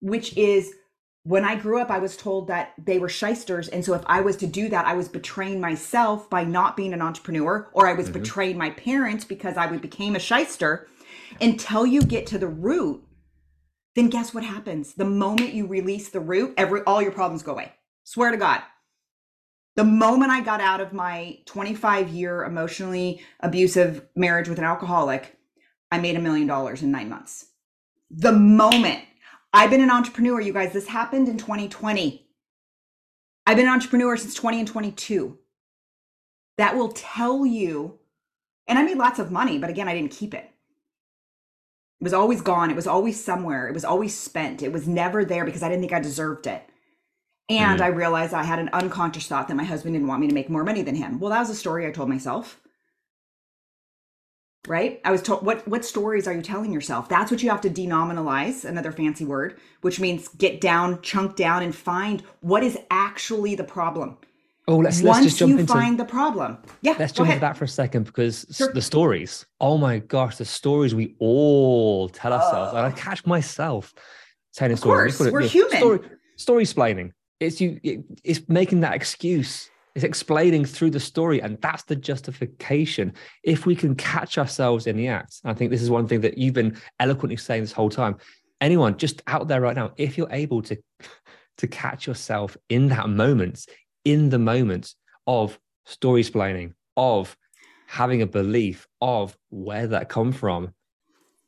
which 0.00 0.36
is 0.36 0.74
when 1.22 1.44
I 1.44 1.56
grew 1.56 1.80
up, 1.80 1.90
I 1.90 1.98
was 1.98 2.16
told 2.16 2.48
that 2.48 2.74
they 2.76 2.98
were 2.98 3.08
shysters. 3.08 3.68
And 3.68 3.84
so 3.84 3.94
if 3.94 4.02
I 4.06 4.20
was 4.20 4.36
to 4.38 4.46
do 4.46 4.68
that, 4.68 4.86
I 4.86 4.94
was 4.94 5.08
betraying 5.08 5.60
myself 5.60 6.28
by 6.28 6.44
not 6.44 6.76
being 6.76 6.92
an 6.92 7.00
entrepreneur, 7.00 7.70
or 7.72 7.86
I 7.86 7.94
was 7.94 8.10
mm-hmm. 8.10 8.20
betraying 8.20 8.58
my 8.58 8.70
parents 8.70 9.24
because 9.24 9.56
I 9.56 9.66
became 9.68 10.16
a 10.16 10.20
shyster. 10.20 10.86
Until 11.40 11.86
you 11.86 12.02
get 12.02 12.26
to 12.28 12.38
the 12.38 12.46
root, 12.46 13.02
then 13.96 14.10
guess 14.10 14.34
what 14.34 14.44
happens? 14.44 14.94
The 14.94 15.04
moment 15.04 15.54
you 15.54 15.66
release 15.66 16.10
the 16.10 16.20
root, 16.20 16.54
every 16.56 16.82
all 16.82 17.00
your 17.00 17.10
problems 17.10 17.42
go 17.42 17.52
away. 17.52 17.72
Swear 18.04 18.30
to 18.30 18.36
God 18.36 18.62
the 19.76 19.84
moment 19.84 20.30
I 20.30 20.40
got 20.40 20.60
out 20.60 20.80
of 20.80 20.92
my 20.92 21.38
25 21.46 22.08
year 22.08 22.44
emotionally 22.44 23.22
abusive 23.40 24.06
marriage 24.14 24.48
with 24.48 24.58
an 24.58 24.64
alcoholic, 24.64 25.36
I 25.90 25.98
made 25.98 26.16
a 26.16 26.20
million 26.20 26.46
dollars 26.46 26.82
in 26.82 26.90
nine 26.90 27.08
months. 27.08 27.46
The 28.10 28.32
moment 28.32 29.00
I've 29.52 29.70
been 29.70 29.82
an 29.82 29.90
entrepreneur, 29.90 30.40
you 30.40 30.52
guys, 30.52 30.72
this 30.72 30.88
happened 30.88 31.28
in 31.28 31.38
2020. 31.38 32.26
I've 33.46 33.56
been 33.56 33.66
an 33.66 33.72
entrepreneur 33.72 34.16
since 34.16 34.34
20 34.34 34.60
and 34.60 34.68
22. 34.68 35.38
That 36.56 36.76
will 36.76 36.92
tell 36.92 37.44
you, 37.44 37.98
and 38.66 38.78
I 38.78 38.84
made 38.84 38.96
lots 38.96 39.18
of 39.18 39.30
money, 39.30 39.58
but 39.58 39.70
again, 39.70 39.88
I 39.88 39.94
didn't 39.94 40.12
keep 40.12 40.34
it. 40.34 40.50
It 42.00 42.04
was 42.04 42.14
always 42.14 42.40
gone. 42.40 42.70
It 42.70 42.76
was 42.76 42.86
always 42.86 43.22
somewhere. 43.22 43.68
It 43.68 43.74
was 43.74 43.84
always 43.84 44.18
spent. 44.18 44.62
It 44.62 44.72
was 44.72 44.86
never 44.86 45.24
there 45.24 45.44
because 45.44 45.62
I 45.62 45.68
didn't 45.68 45.82
think 45.82 45.92
I 45.92 46.00
deserved 46.00 46.46
it. 46.46 46.68
And 47.48 47.80
mm 47.80 47.84
I 47.84 47.88
realized 47.88 48.32
I 48.32 48.42
had 48.42 48.58
an 48.58 48.70
unconscious 48.72 49.26
thought 49.26 49.48
that 49.48 49.56
my 49.56 49.64
husband 49.64 49.94
didn't 49.94 50.08
want 50.08 50.20
me 50.20 50.28
to 50.28 50.34
make 50.34 50.48
more 50.48 50.64
money 50.64 50.82
than 50.82 50.94
him. 50.94 51.20
Well, 51.20 51.30
that 51.30 51.40
was 51.40 51.50
a 51.50 51.54
story 51.54 51.86
I 51.86 51.90
told 51.90 52.08
myself. 52.08 52.60
Right? 54.66 55.02
I 55.04 55.12
was 55.12 55.20
told 55.20 55.44
what 55.44 55.68
what 55.68 55.84
stories 55.84 56.26
are 56.26 56.32
you 56.32 56.40
telling 56.40 56.72
yourself? 56.72 57.06
That's 57.06 57.30
what 57.30 57.42
you 57.42 57.50
have 57.50 57.60
to 57.62 57.68
denominalize, 57.68 58.64
another 58.64 58.92
fancy 58.92 59.26
word, 59.26 59.58
which 59.82 60.00
means 60.00 60.28
get 60.28 60.62
down, 60.62 61.02
chunk 61.02 61.36
down 61.36 61.62
and 61.62 61.74
find 61.74 62.22
what 62.40 62.62
is 62.62 62.78
actually 62.90 63.56
the 63.56 63.64
problem. 63.64 64.16
Oh, 64.66 64.78
let's 64.78 65.02
let's 65.02 65.18
Once 65.18 65.26
just 65.26 65.38
jump 65.38 65.50
you 65.50 65.58
into 65.58 65.70
find 65.70 66.00
the 66.00 66.06
problem. 66.06 66.56
Yeah. 66.80 66.96
Let's 66.98 67.12
jump 67.12 67.28
into 67.28 67.40
that 67.40 67.58
for 67.58 67.66
a 67.66 67.68
second 67.68 68.04
because 68.04 68.46
sure. 68.50 68.72
the 68.72 68.80
stories. 68.80 69.44
Oh 69.60 69.76
my 69.76 69.98
gosh, 69.98 70.36
the 70.36 70.46
stories 70.46 70.94
we 70.94 71.14
all 71.18 72.08
tell 72.08 72.32
ourselves. 72.32 72.72
Uh, 72.72 72.78
and 72.78 72.86
I 72.86 72.90
catch 72.92 73.26
myself 73.26 73.92
telling 74.54 74.76
stories. 74.76 75.18
Course, 75.18 75.26
we 75.26 75.32
we're 75.32 75.42
human. 75.42 75.76
Story, 75.76 76.00
story 76.36 76.62
explaining 76.62 77.12
it's 77.40 77.60
you 77.60 77.80
it's 78.22 78.48
making 78.48 78.80
that 78.80 78.94
excuse. 78.94 79.70
It's 79.94 80.04
explaining 80.04 80.64
through 80.64 80.90
the 80.90 81.00
story 81.00 81.40
and 81.40 81.60
that's 81.60 81.84
the 81.84 81.94
justification. 81.94 83.12
If 83.44 83.64
we 83.64 83.76
can 83.76 83.94
catch 83.94 84.38
ourselves 84.38 84.86
in 84.86 84.96
the 84.96 85.08
act 85.08 85.40
i 85.44 85.54
think 85.54 85.70
this 85.70 85.82
is 85.82 85.90
one 85.90 86.06
thing 86.06 86.20
that 86.22 86.38
you've 86.38 86.54
been 86.54 86.76
eloquently 87.00 87.36
saying 87.36 87.62
this 87.62 87.72
whole 87.72 87.90
time 87.90 88.16
anyone 88.60 88.96
just 88.96 89.22
out 89.26 89.48
there 89.48 89.60
right 89.60 89.76
now 89.76 89.92
if 89.96 90.16
you're 90.18 90.32
able 90.32 90.62
to 90.62 90.76
to 91.58 91.66
catch 91.66 92.06
yourself 92.06 92.56
in 92.68 92.88
that 92.88 93.08
moment 93.08 93.66
in 94.04 94.30
the 94.30 94.38
moment 94.38 94.94
of 95.26 95.58
story 95.84 96.20
explaining 96.20 96.74
of 96.96 97.36
having 97.86 98.22
a 98.22 98.26
belief 98.26 98.88
of 99.00 99.36
where 99.50 99.86
that 99.86 100.08
come 100.08 100.32
from 100.32 100.72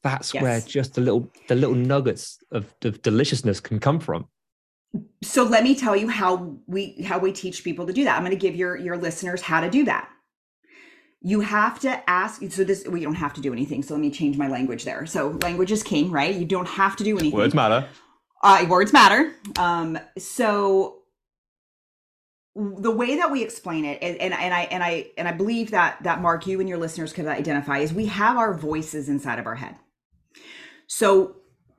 that's 0.03 0.33
yes. 0.33 0.43
where 0.43 0.61
just 0.61 0.95
the 0.95 1.01
little 1.01 1.29
the 1.49 1.55
little 1.55 1.75
nuggets 1.75 2.39
of, 2.53 2.73
of 2.85 3.03
deliciousness 3.03 3.61
can 3.61 3.81
come 3.81 3.99
from 3.99 4.29
so 5.23 5.45
let 5.45 5.65
me 5.65 5.75
tell 5.75 5.97
you 5.97 6.09
how 6.09 6.57
we 6.67 7.03
how 7.03 7.19
we 7.19 7.33
teach 7.33 7.65
people 7.65 7.87
to 7.87 7.93
do 7.93 8.05
that. 8.05 8.17
I'm 8.17 8.23
going 8.23 8.31
to 8.31 8.37
give 8.37 8.55
your 8.55 8.77
your 8.77 8.97
listeners 8.97 9.43
how 9.43 9.61
to 9.61 9.71
do 9.71 9.85
that. 9.85 10.09
You 11.21 11.41
have 11.41 11.81
to 11.81 12.09
ask 12.09 12.43
so 12.51 12.65
this 12.65 12.87
we 12.87 13.03
don't 13.03 13.15
have 13.15 13.35
to 13.35 13.41
do 13.41 13.53
anything 13.53 13.83
so 13.83 13.95
let 13.95 14.01
me 14.01 14.11
change 14.11 14.37
my 14.37 14.49
language 14.49 14.85
there. 14.85 15.07
So 15.07 15.39
language 15.43 15.73
is 15.73 15.83
king 15.83 16.11
right? 16.11 16.35
You 16.35 16.45
don't 16.45 16.69
have 16.69 16.97
to 16.97 17.05
do 17.05 17.19
anything. 17.19 17.39
Words 17.39 17.55
matter. 17.55 17.89
Uh, 18.43 18.67
words 18.69 18.93
matter. 18.93 19.33
Um 19.59 19.99
so 20.19 20.99
the 22.55 22.91
way 22.91 23.17
that 23.17 23.31
we 23.31 23.43
explain 23.43 23.85
it 23.85 23.99
and, 24.01 24.17
and, 24.17 24.33
and 24.33 24.55
i 24.55 24.63
and 24.63 24.83
i 24.83 25.07
and 25.19 25.29
i 25.29 25.33
believe 25.33 25.73
that 25.73 26.03
that 26.03 26.23
mark 26.23 26.47
you 26.47 26.59
and 26.59 26.67
your 26.67 26.79
listeners 26.79 27.13
could 27.13 27.27
identify 27.27 27.81
is 27.81 27.93
we 27.93 28.07
have 28.07 28.39
our 28.39 28.55
voices 28.55 29.11
inside 29.11 29.39
of 29.39 29.47
our 29.47 29.57
head. 29.57 29.77
So 30.87 31.37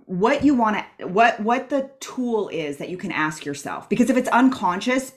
what 0.08 0.44
you 0.44 0.56
want 0.56 0.78
to 1.00 1.08
what 1.08 1.40
what 1.42 1.70
the 1.70 1.92
tool 2.00 2.48
is 2.48 2.78
that 2.78 2.90
you 2.90 2.98
can 2.98 3.12
ask 3.12 3.46
yourself. 3.46 3.88
Because 3.90 4.10
if 4.10 4.18
it's 4.18 4.30
unconscious 4.30 5.14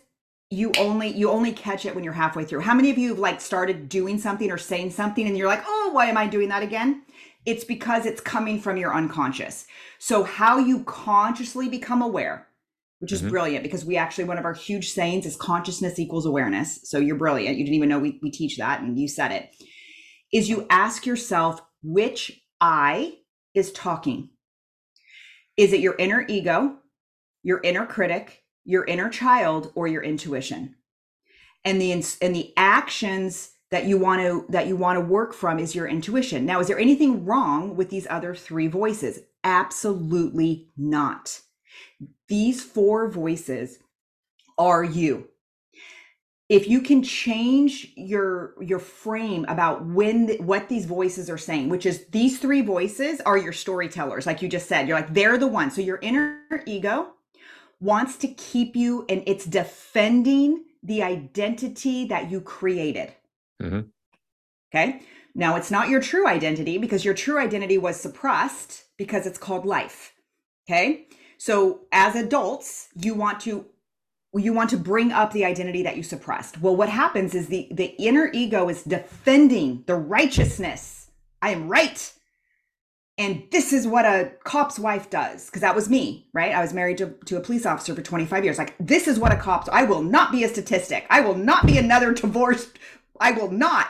you 0.52 0.72
only 0.78 1.06
you 1.08 1.30
only 1.30 1.52
catch 1.52 1.86
it 1.86 1.94
when 1.94 2.02
you're 2.02 2.12
halfway 2.12 2.44
through. 2.44 2.60
How 2.60 2.74
many 2.74 2.90
of 2.90 2.98
you 2.98 3.10
have 3.10 3.20
like 3.20 3.40
started 3.40 3.88
doing 3.88 4.18
something 4.18 4.50
or 4.50 4.58
saying 4.58 4.90
something 4.90 5.26
and 5.26 5.38
you're 5.38 5.46
like 5.46 5.62
oh 5.64 5.90
why 5.92 6.06
am 6.06 6.16
i 6.16 6.26
doing 6.26 6.48
that 6.48 6.64
again? 6.64 7.02
It's 7.46 7.64
because 7.64 8.04
it's 8.04 8.20
coming 8.20 8.60
from 8.60 8.76
your 8.76 8.94
unconscious. 8.94 9.66
So 9.98 10.24
how 10.24 10.58
you 10.58 10.82
consciously 10.84 11.68
become 11.68 12.02
aware 12.02 12.48
which 12.98 13.12
is 13.12 13.20
mm-hmm. 13.20 13.30
brilliant 13.30 13.62
because 13.62 13.84
we 13.84 13.96
actually 13.96 14.24
one 14.24 14.38
of 14.38 14.44
our 14.44 14.52
huge 14.52 14.90
sayings 14.90 15.24
is 15.24 15.36
consciousness 15.36 15.98
equals 15.98 16.26
awareness. 16.26 16.80
So 16.84 16.98
you're 16.98 17.16
brilliant. 17.16 17.56
You 17.56 17.64
didn't 17.64 17.76
even 17.76 17.88
know 17.88 17.98
we, 17.98 18.18
we 18.22 18.30
teach 18.30 18.58
that 18.58 18.82
and 18.82 18.98
you 18.98 19.08
said 19.08 19.32
it. 19.32 19.50
Is 20.32 20.48
you 20.50 20.66
ask 20.68 21.06
yourself 21.06 21.62
which 21.82 22.42
I 22.60 23.18
is 23.54 23.72
talking. 23.72 24.30
Is 25.60 25.74
it 25.74 25.80
your 25.80 25.94
inner 25.98 26.24
ego, 26.26 26.78
your 27.42 27.60
inner 27.62 27.84
critic, 27.84 28.44
your 28.64 28.82
inner 28.86 29.10
child, 29.10 29.70
or 29.74 29.86
your 29.86 30.02
intuition? 30.02 30.74
And 31.66 31.78
the 31.78 31.92
and 31.92 32.34
the 32.34 32.54
actions 32.56 33.50
that 33.70 33.84
you 33.84 33.98
want 33.98 34.22
to 34.22 34.46
that 34.48 34.68
you 34.68 34.76
want 34.76 34.96
to 34.96 35.04
work 35.04 35.34
from 35.34 35.58
is 35.58 35.74
your 35.74 35.86
intuition. 35.86 36.46
Now, 36.46 36.60
is 36.60 36.68
there 36.68 36.78
anything 36.78 37.26
wrong 37.26 37.76
with 37.76 37.90
these 37.90 38.06
other 38.08 38.34
three 38.34 38.68
voices? 38.68 39.20
Absolutely 39.44 40.70
not. 40.78 41.42
These 42.28 42.64
four 42.64 43.10
voices 43.10 43.80
are 44.56 44.82
you. 44.82 45.28
If 46.50 46.68
you 46.68 46.82
can 46.82 47.02
change 47.02 47.92
your 47.96 48.54
your 48.60 48.80
frame 48.80 49.46
about 49.48 49.86
when 49.86 50.26
the, 50.26 50.36
what 50.38 50.68
these 50.68 50.84
voices 50.84 51.30
are 51.30 51.38
saying, 51.38 51.70
which 51.70 51.86
is 51.86 52.06
these 52.06 52.38
three 52.38 52.60
voices 52.60 53.22
are 53.22 53.38
your 53.38 53.52
storytellers, 53.52 54.26
like 54.26 54.42
you 54.42 54.48
just 54.48 54.68
said. 54.68 54.86
You're 54.86 54.98
like 54.98 55.14
they're 55.14 55.38
the 55.38 55.46
ones. 55.46 55.76
So 55.76 55.80
your 55.80 56.00
inner 56.02 56.42
ego 56.66 57.14
wants 57.80 58.16
to 58.18 58.28
keep 58.28 58.76
you 58.76 59.06
and 59.08 59.22
it's 59.26 59.46
defending 59.46 60.64
the 60.82 61.02
identity 61.02 62.06
that 62.06 62.30
you 62.30 62.40
created. 62.40 63.12
Mm-hmm. 63.62 63.80
Okay. 64.74 65.02
Now, 65.34 65.56
it's 65.56 65.70
not 65.70 65.88
your 65.88 66.00
true 66.00 66.26
identity 66.26 66.78
because 66.78 67.04
your 67.04 67.14
true 67.14 67.38
identity 67.38 67.78
was 67.78 67.98
suppressed 67.98 68.84
because 68.96 69.26
it's 69.26 69.38
called 69.38 69.64
life. 69.64 70.12
Okay. 70.68 71.06
So, 71.38 71.82
as 71.92 72.16
adults, 72.16 72.88
you 72.96 73.14
want 73.14 73.40
to 73.40 73.66
you 74.34 74.52
want 74.52 74.70
to 74.70 74.76
bring 74.76 75.12
up 75.12 75.32
the 75.32 75.44
identity 75.44 75.82
that 75.82 75.96
you 75.96 76.02
suppressed. 76.02 76.60
Well, 76.60 76.76
what 76.76 76.88
happens 76.88 77.34
is 77.34 77.48
the 77.48 77.68
the 77.72 77.96
inner 77.98 78.30
ego 78.32 78.68
is 78.68 78.84
defending 78.84 79.84
the 79.86 79.96
righteousness. 79.96 81.10
I 81.42 81.50
am 81.50 81.68
right. 81.68 82.12
And 83.18 83.42
this 83.50 83.74
is 83.74 83.86
what 83.86 84.06
a 84.06 84.32
cop's 84.44 84.78
wife 84.78 85.10
does, 85.10 85.46
because 85.46 85.60
that 85.60 85.74
was 85.74 85.90
me, 85.90 86.28
right? 86.32 86.54
I 86.54 86.62
was 86.62 86.72
married 86.72 86.96
to, 86.98 87.14
to 87.26 87.36
a 87.36 87.40
police 87.40 87.66
officer 87.66 87.94
for 87.94 88.00
25 88.00 88.44
years. 88.44 88.56
Like, 88.56 88.74
this 88.80 89.06
is 89.06 89.18
what 89.18 89.30
a 89.30 89.36
cop's, 89.36 89.68
I 89.70 89.82
will 89.82 90.02
not 90.02 90.32
be 90.32 90.42
a 90.42 90.48
statistic. 90.48 91.04
I 91.10 91.20
will 91.20 91.34
not 91.34 91.66
be 91.66 91.76
another 91.76 92.12
divorced 92.14 92.78
I 93.20 93.32
will 93.32 93.50
not. 93.50 93.88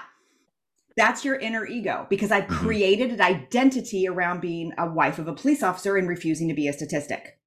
That's 0.96 1.24
your 1.24 1.36
inner 1.36 1.64
ego 1.64 2.06
because 2.10 2.32
I've 2.32 2.44
mm-hmm. 2.44 2.64
created 2.66 3.12
an 3.12 3.20
identity 3.20 4.08
around 4.08 4.40
being 4.40 4.72
a 4.76 4.90
wife 4.90 5.18
of 5.18 5.28
a 5.28 5.32
police 5.32 5.62
officer 5.62 5.96
and 5.96 6.08
refusing 6.08 6.48
to 6.48 6.54
be 6.54 6.66
a 6.66 6.72
statistic. 6.72 7.38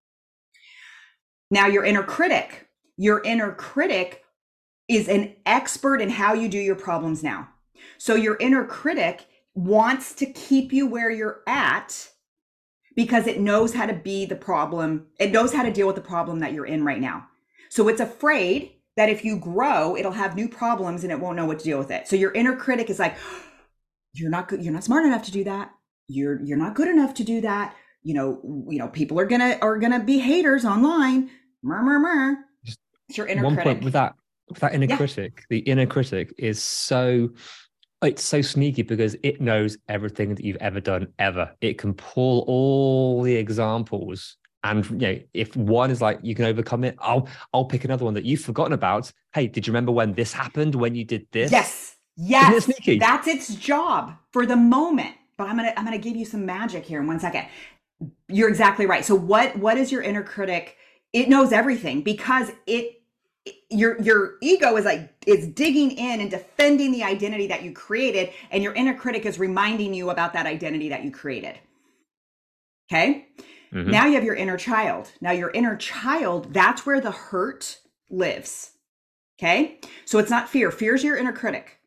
Now, 1.52 1.68
your 1.68 1.84
inner 1.84 2.04
critic, 2.04 2.70
your 2.98 3.22
inner 3.24 3.52
critic 3.54 4.24
is 4.88 5.08
an 5.08 5.36
expert 5.46 6.02
in 6.02 6.10
how 6.10 6.34
you 6.34 6.50
do 6.50 6.60
your 6.60 6.76
problems 6.76 7.24
now. 7.24 7.50
So, 7.98 8.16
your 8.16 8.38
inner 8.38 8.66
critic 8.66 9.26
wants 9.56 10.14
to 10.16 10.26
keep 10.26 10.74
you 10.74 10.88
where 10.88 11.12
you're 11.12 11.42
at 11.48 12.10
because 12.96 13.28
it 13.28 13.40
knows 13.40 13.74
how 13.74 13.86
to 13.86 13.94
be 13.94 14.26
the 14.26 14.36
problem, 14.36 15.08
it 15.20 15.32
knows 15.32 15.54
how 15.54 15.64
to 15.64 15.72
deal 15.72 15.88
with 15.88 15.96
the 15.96 16.02
problem 16.02 16.40
that 16.40 16.54
you're 16.54 16.66
in 16.66 16.84
right 16.84 17.02
now. 17.02 17.28
So, 17.70 17.88
it's 17.88 18.02
afraid 18.02 18.74
that 18.96 19.10
if 19.10 19.26
you 19.26 19.38
grow, 19.38 19.96
it'll 19.96 20.12
have 20.12 20.36
new 20.36 20.48
problems 20.48 21.04
and 21.04 21.12
it 21.12 21.20
won't 21.20 21.36
know 21.36 21.46
what 21.46 21.60
to 21.60 21.66
deal 21.66 21.80
with 21.80 21.92
it. 21.92 22.08
So 22.08 22.16
your 22.16 22.32
inner 22.32 22.56
critic 22.56 22.90
is 22.90 23.00
like, 23.00 23.18
you're 24.14 24.30
not 24.30 24.48
good, 24.48 24.64
you're 24.64 24.74
not 24.74 24.84
smart 24.84 25.06
enough 25.06 25.24
to 25.24 25.32
do 25.32 25.44
that. 25.46 25.72
You're 26.08 26.42
you're 26.44 26.58
not 26.58 26.76
good 26.76 26.88
enough 26.88 27.14
to 27.16 27.24
do 27.24 27.42
that. 27.42 27.76
You 28.04 28.14
know, 28.14 28.66
you 28.70 28.78
know, 28.78 28.90
people 28.90 29.20
are 29.20 29.26
gonna 29.26 29.58
are 29.62 29.80
gonna 29.80 30.04
be 30.04 30.20
haters 30.20 30.66
online. 30.66 31.30
Mur 31.64 31.82
mur 31.82 32.00
mur. 32.00 32.46
It's 33.14 33.18
your 33.20 33.28
inner 33.28 33.44
one 33.44 33.54
critic. 33.54 33.74
point 33.74 33.84
with 33.84 33.94
that 33.94 34.16
with 34.50 34.58
that 34.62 34.74
inner 34.74 34.88
yeah. 34.88 34.98
critic, 34.98 35.44
the 35.52 35.60
inner 35.60 35.86
critic 35.86 36.34
is 36.40 36.64
so 36.64 37.30
it's 38.02 38.24
so 38.24 38.42
sneaky 38.42 38.82
because 38.82 39.16
it 39.22 39.40
knows 39.40 39.78
everything 39.88 40.34
that 40.34 40.44
you've 40.44 40.58
ever 40.58 40.80
done 40.80 41.10
ever. 41.20 41.52
It 41.62 41.78
can 41.78 41.94
pull 41.94 42.44
all 42.48 43.22
the 43.22 43.36
examples 43.36 44.38
and 44.64 44.84
you 44.90 44.98
know 44.98 45.20
if 45.36 45.56
one 45.56 45.92
is 45.92 46.02
like 46.02 46.18
you 46.24 46.34
can 46.34 46.46
overcome 46.46 46.86
it 46.86 46.96
i'll 47.02 47.28
i'll 47.54 47.66
pick 47.66 47.84
another 47.84 48.04
one 48.04 48.16
that 48.16 48.26
you've 48.26 48.42
forgotten 48.42 48.74
about. 48.74 49.12
Hey 49.32 49.46
did 49.46 49.68
you 49.68 49.72
remember 49.72 49.92
when 49.92 50.14
this 50.14 50.34
happened 50.34 50.74
when 50.74 50.96
you 50.96 51.06
did 51.06 51.28
this? 51.32 51.52
Yes. 51.52 51.98
Yes. 52.18 52.68
it 52.88 53.00
that's 53.00 53.28
its 53.28 53.54
job 53.54 54.16
for 54.32 54.48
the 54.48 54.56
moment. 54.56 55.16
But 55.38 55.50
i'm 55.50 55.58
gonna 55.58 55.74
i'm 55.78 55.86
gonna 55.86 56.00
give 56.00 56.16
you 56.16 56.26
some 56.26 56.48
magic 56.48 56.84
here 56.84 57.00
in 57.00 57.06
one 57.06 57.20
second. 57.20 57.46
You're 58.28 58.50
exactly 58.50 58.88
right. 58.88 59.06
So 59.06 59.14
what 59.14 59.56
what 59.56 59.78
is 59.78 59.92
your 59.92 60.02
inner 60.02 60.24
critic? 60.24 60.78
It 61.14 61.30
knows 61.30 61.52
everything 61.52 62.02
because 62.02 62.52
it 62.66 63.03
your 63.74 64.02
your 64.02 64.36
ego 64.42 64.78
is 64.78 64.86
like 64.86 65.14
is 65.28 65.48
digging 65.48 65.92
in 65.92 66.22
and 66.22 66.32
defending 66.32 66.92
the 66.92 67.04
identity 67.04 67.48
that 67.48 67.64
you 67.64 67.72
created 67.74 68.30
and 68.52 68.64
your 68.64 68.74
inner 68.74 68.94
critic 68.94 69.26
is 69.26 69.40
reminding 69.40 69.94
you 69.94 70.10
about 70.10 70.34
that 70.34 70.46
identity 70.46 70.90
that 70.90 71.04
you 71.04 71.12
created 71.12 71.60
okay 72.92 73.28
Mm-hmm. 73.74 73.90
Now 73.90 74.06
you 74.06 74.14
have 74.16 74.24
your 74.24 74.36
inner 74.36 74.58
child. 74.58 75.12
Now, 75.20 75.32
your 75.32 75.50
inner 75.50 75.76
child, 75.76 76.54
that's 76.54 76.86
where 76.86 77.02
the 77.02 77.12
hurt 77.12 77.80
lives. 78.10 78.72
Okay. 79.40 79.80
So 80.06 80.20
it's 80.20 80.30
not 80.30 80.48
fear. 80.48 80.72
Fear 80.72 80.96
is 80.96 81.04
your 81.04 81.18
inner 81.18 81.34
critic. 81.34 81.80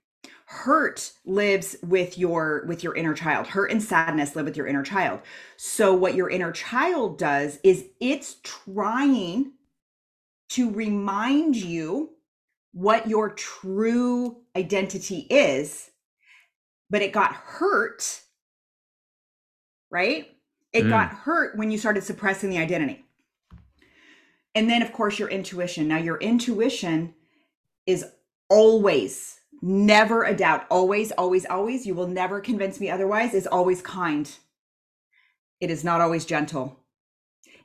Hurt 0.47 1.13
lives 1.25 1.77
with 1.83 2.19
your 2.19 2.65
with 2.67 2.83
your 2.83 2.95
inner 2.95 3.15
child. 3.15 3.49
Hurt 3.49 3.71
and 3.71 3.83
sadness 3.83 4.37
live 4.37 4.45
with 4.45 4.57
your 4.57 4.67
inner 4.67 4.83
child. 4.83 5.21
So 5.57 5.95
what 5.95 6.15
your 6.15 6.29
inner 6.29 6.53
child 6.53 7.19
does 7.19 7.59
is 7.63 7.87
it's 8.01 8.37
trying 8.43 9.53
to 10.51 10.71
remind 10.71 11.57
you 11.57 12.11
what 12.73 13.09
your 13.09 13.31
true 13.31 14.37
identity 14.57 15.27
is, 15.31 15.91
but 16.91 17.03
it 17.03 17.13
got 17.13 17.33
hurt, 17.33 18.21
right? 19.91 20.31
It 20.73 20.85
mm. 20.85 20.91
got 20.91 21.11
hurt 21.11 21.57
when 21.57 21.71
you 21.71 21.79
started 21.79 22.05
suppressing 22.05 22.51
the 22.51 22.59
identity. 22.59 23.05
And 24.55 24.71
then, 24.71 24.83
of 24.83 24.93
course, 24.93 25.19
your 25.19 25.29
intuition. 25.29 25.89
Now, 25.89 25.99
your 25.99 26.19
intuition 26.19 27.15
is 27.87 28.05
always, 28.49 29.41
never 29.63 30.25
a 30.25 30.35
doubt, 30.35 30.67
always, 30.71 31.13
always, 31.13 31.47
always, 31.47 31.87
you 31.87 31.95
will 31.95 32.09
never 32.09 32.41
convince 32.41 32.79
me 32.79 32.91
otherwise, 32.91 33.35
is 33.35 33.47
always 33.47 33.83
kind. 33.83 34.31
It 35.61 35.71
is 35.71 35.85
not 35.85 36.01
always 36.01 36.25
gentle 36.25 36.86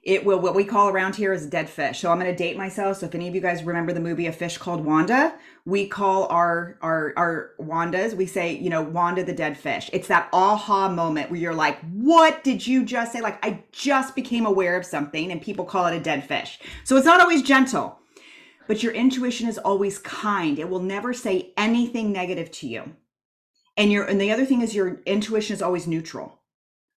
it 0.03 0.25
will 0.25 0.39
what 0.39 0.55
we 0.55 0.63
call 0.63 0.89
around 0.89 1.15
here 1.15 1.31
is 1.31 1.45
dead 1.45 1.69
fish. 1.69 1.99
So 1.99 2.11
I'm 2.11 2.19
going 2.19 2.31
to 2.31 2.35
date 2.35 2.57
myself. 2.57 2.97
So 2.97 3.05
if 3.05 3.13
any 3.13 3.27
of 3.27 3.35
you 3.35 3.41
guys 3.41 3.63
remember 3.63 3.93
the 3.93 3.99
movie 3.99 4.25
A 4.25 4.31
Fish 4.31 4.57
Called 4.57 4.83
Wanda, 4.83 5.35
we 5.65 5.87
call 5.87 6.25
our 6.27 6.77
our 6.81 7.13
our 7.17 7.51
Wandas, 7.59 8.15
we 8.15 8.25
say, 8.25 8.53
you 8.53 8.71
know, 8.71 8.81
Wanda 8.81 9.23
the 9.23 9.33
dead 9.33 9.57
fish. 9.57 9.91
It's 9.93 10.07
that 10.07 10.27
aha 10.33 10.89
moment 10.89 11.29
where 11.29 11.39
you're 11.39 11.53
like, 11.53 11.79
"What 11.91 12.43
did 12.43 12.65
you 12.65 12.83
just 12.83 13.11
say?" 13.11 13.21
Like 13.21 13.43
I 13.45 13.63
just 13.71 14.15
became 14.15 14.47
aware 14.47 14.75
of 14.75 14.85
something 14.85 15.31
and 15.31 15.39
people 15.39 15.65
call 15.65 15.85
it 15.85 15.95
a 15.95 15.99
dead 15.99 16.27
fish. 16.27 16.59
So 16.83 16.97
it's 16.97 17.05
not 17.05 17.21
always 17.21 17.43
gentle. 17.43 17.99
But 18.67 18.81
your 18.81 18.93
intuition 18.93 19.47
is 19.49 19.57
always 19.57 19.99
kind. 19.99 20.57
It 20.57 20.69
will 20.69 20.79
never 20.81 21.13
say 21.13 21.51
anything 21.57 22.11
negative 22.11 22.49
to 22.51 22.67
you. 22.67 22.95
And 23.77 23.91
your 23.91 24.05
and 24.05 24.19
the 24.19 24.31
other 24.31 24.45
thing 24.45 24.61
is 24.61 24.73
your 24.73 25.01
intuition 25.05 25.53
is 25.53 25.61
always 25.61 25.85
neutral 25.85 26.40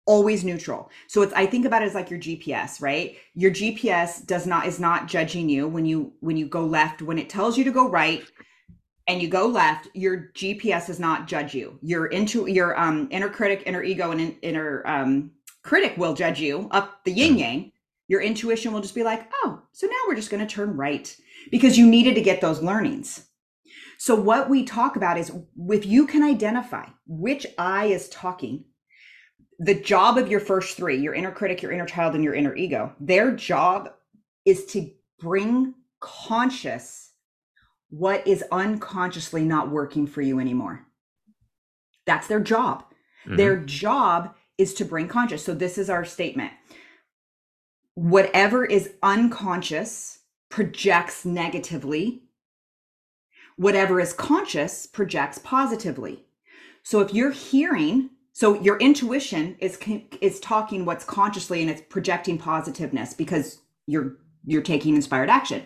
always 0.07 0.45
neutral. 0.45 0.91
So 1.07 1.23
it's 1.23 1.33
I 1.33 1.47
think 1.47 1.65
about 1.65 1.83
it 1.83 1.87
as 1.87 1.95
like 1.95 2.11
your 2.11 2.21
GPS, 2.21 2.81
right? 2.81 3.17
Your 3.35 3.51
GPS 3.51 4.25
does 4.25 4.47
not 4.47 4.67
is 4.67 4.79
not 4.79 5.09
judging 5.09 5.49
you 5.49 5.67
when 5.67 5.85
you 5.87 6.13
when 6.21 6.37
you 6.37 6.47
go 6.47 6.65
left 6.65 7.03
when 7.03 7.19
it 7.19 7.31
tells 7.31 7.57
you 7.57 7.65
to 7.65 7.71
go 7.71 7.89
right 7.89 8.25
and 9.07 9.21
you 9.21 9.29
go 9.29 9.47
left, 9.47 9.89
your 9.93 10.31
GPS 10.35 10.87
does 10.87 10.99
not 10.99 11.27
judge 11.27 11.55
you. 11.55 11.79
Your 11.83 12.07
into 12.07 12.47
your 12.47 12.79
um 12.79 13.09
inner 13.11 13.29
critic, 13.29 13.63
inner 13.67 13.83
ego 13.83 14.11
and 14.11 14.21
in, 14.21 14.37
inner 14.43 14.87
um 14.87 15.31
critic 15.63 15.97
will 15.97 16.15
judge 16.15 16.41
you 16.41 16.69
up 16.71 17.05
the 17.05 17.13
yin 17.13 17.39
yang. 17.39 17.73
Your 18.07 18.21
intuition 18.21 18.73
will 18.73 18.83
just 18.83 18.95
be 18.95 19.03
like, 19.03 19.31
"Oh, 19.45 19.63
so 19.73 19.87
now 19.87 19.97
we're 20.07 20.15
just 20.15 20.31
going 20.31 20.47
to 20.47 20.55
turn 20.55 20.77
right." 20.77 21.17
Because 21.51 21.79
you 21.79 21.87
needed 21.87 22.15
to 22.17 22.21
get 22.21 22.41
those 22.41 22.63
learnings. 22.63 23.29
So 23.99 24.15
what 24.15 24.51
we 24.51 24.65
talk 24.65 24.97
about 24.97 25.19
is 25.19 25.33
if 25.71 25.87
you 25.87 26.07
can 26.07 26.23
identify 26.23 26.87
which 27.07 27.47
I 27.57 27.87
is 27.87 28.09
talking 28.11 28.65
the 29.59 29.75
job 29.75 30.19
of 30.19 30.29
your 30.29 30.41
first 30.41 30.77
three 30.77 30.97
your 30.97 31.15
inner 31.15 31.31
critic 31.31 31.63
your 31.63 31.73
inner 31.73 31.87
child 31.87 32.15
and 32.15 32.25
your 32.25 32.35
inner 32.35 32.55
ego 32.57 32.93
their 33.01 33.31
job 33.31 33.93
is 34.45 34.67
to 34.67 34.91
bring 35.19 35.75
conscious 36.01 37.13
what 37.97 38.27
is 38.27 38.43
unconsciously 38.51 39.45
not 39.45 39.71
working 39.71 40.07
for 40.07 40.21
you 40.21 40.41
anymore. 40.41 40.85
That's 42.07 42.27
their 42.27 42.41
job. 42.41 42.85
Mm-hmm. 43.25 43.37
their 43.37 43.57
job 43.57 44.35
is 44.59 44.75
to 44.75 44.85
bring 44.85 45.09
conscious. 45.09 45.43
So 45.43 45.55
this 45.55 45.79
is 45.79 45.89
our 45.89 46.05
statement. 46.05 46.53
Whatever 47.95 48.67
is 48.67 48.93
unconscious 49.03 50.19
projects 50.51 51.25
negatively. 51.25 52.25
Whatever 53.57 53.99
is 53.99 54.13
conscious 54.13 54.87
projects 54.87 55.39
positively. 55.39 56.27
So 56.83 57.01
if 57.01 57.15
you're 57.15 57.31
hearing 57.31 58.11
so 58.35 58.61
your 58.61 58.77
intuition 58.79 59.57
is 59.61 59.79
is 60.21 60.39
talking 60.41 60.85
what's 60.85 61.07
consciously 61.07 61.63
and 61.63 61.71
it's 61.71 61.83
projecting 61.89 62.37
positiveness 62.37 63.15
because 63.15 63.61
you're 63.87 64.17
you're 64.45 64.63
taking 64.63 64.95
inspired 64.95 65.31
action 65.31 65.63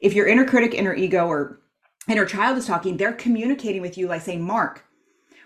if 0.00 0.12
your 0.14 0.26
inner 0.26 0.44
critic 0.44 0.74
inner 0.74 0.94
ego 0.94 1.26
or 1.26 1.60
inner 2.08 2.26
child 2.26 2.58
is 2.58 2.66
talking 2.66 2.96
they're 2.96 3.12
communicating 3.12 3.80
with 3.80 3.96
you 3.96 4.08
like 4.08 4.22
saying 4.22 4.42
mark 4.42 4.84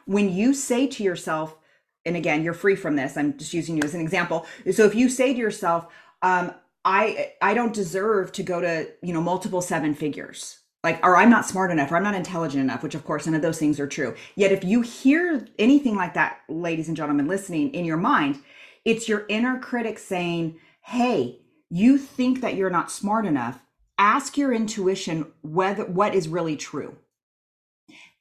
when 0.07 0.33
you 0.33 0.55
say 0.55 0.87
to 0.87 1.03
yourself, 1.03 1.57
and 2.05 2.17
again, 2.17 2.43
you're 2.43 2.55
free 2.55 2.77
from 2.77 2.97
this. 2.97 3.17
I'm 3.17 3.39
just 3.39 3.55
using 3.55 3.77
you 3.77 3.83
as 3.85 3.95
an 3.95 4.01
example. 4.01 4.47
So 4.73 4.85
if 4.85 4.95
you 4.95 5.09
say 5.09 5.33
to 5.33 5.39
yourself, 5.39 5.87
um, 6.23 6.53
I 6.85 7.33
I 7.41 7.55
don't 7.55 7.73
deserve 7.73 8.33
to 8.33 8.43
go 8.43 8.61
to, 8.61 8.89
you 9.03 9.13
know, 9.13 9.21
multiple 9.21 9.63
seven 9.63 9.95
figures. 9.95 10.59
Like, 10.83 11.05
or 11.05 11.17
I'm 11.17 11.31
not 11.31 11.47
smart 11.47 11.71
enough, 11.71 11.93
or 11.93 11.97
I'm 11.97 12.03
not 12.03 12.15
intelligent 12.15 12.63
enough, 12.63 12.83
which 12.83 12.97
of 12.97 13.05
course 13.05 13.27
none 13.27 13.35
of 13.35 13.43
those 13.43 13.59
things 13.59 13.79
are 13.79 13.87
true. 13.87 14.15
Yet 14.35 14.53
if 14.53 14.65
you 14.65 14.81
hear 14.81 15.47
anything 15.59 15.95
like 15.95 16.15
that, 16.15 16.41
ladies 16.49 16.89
and 16.89 16.97
gentlemen 16.97 17.29
listening 17.29 17.73
in 17.73 17.85
your 17.85 17.97
mind, 17.97 18.41
it's 18.85 19.09
your 19.09 19.25
inner 19.29 19.59
critic 19.59 19.99
saying, 19.99 20.59
Hey, 20.83 21.41
you 21.71 21.99
think 21.99 22.41
that 22.41 22.57
you're 22.57 22.71
not 22.71 22.91
smart 22.91 23.27
enough. 23.27 23.61
Ask 23.97 24.37
your 24.37 24.53
intuition 24.53 25.27
whether 25.43 25.85
what 25.85 26.15
is 26.15 26.27
really 26.27 26.57
true 26.57 26.97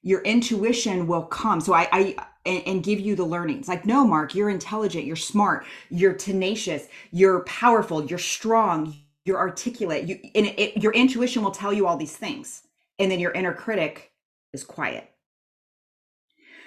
your 0.04 0.22
intuition 0.22 1.08
will 1.08 1.24
come. 1.24 1.62
So 1.62 1.74
I, 1.74 1.88
I 1.92 2.16
and, 2.46 2.64
and, 2.66 2.84
give 2.84 3.00
you 3.00 3.16
the 3.16 3.24
learnings. 3.24 3.68
Like, 3.68 3.86
no, 3.86 4.06
Mark, 4.06 4.34
you're 4.34 4.50
intelligent, 4.50 5.06
you're 5.06 5.16
smart, 5.16 5.66
you're 5.90 6.14
tenacious, 6.14 6.88
you're 7.12 7.42
powerful, 7.42 8.04
you're 8.06 8.18
strong, 8.18 8.96
you're 9.26 9.38
articulate. 9.38 10.08
You 10.08 10.20
and 10.36 10.48
it, 10.48 10.60
it, 10.60 10.84
your 10.84 10.94
intuition 10.94 11.44
will 11.44 11.52
tell 11.52 11.74
you 11.74 11.88
all 11.88 11.98
these 11.98 12.16
things, 12.16 12.64
and 13.00 13.12
then 13.12 13.20
your 13.20 13.32
inner 13.32 13.54
critic 13.54 14.12
is 14.54 14.64
quiet. 14.64 15.10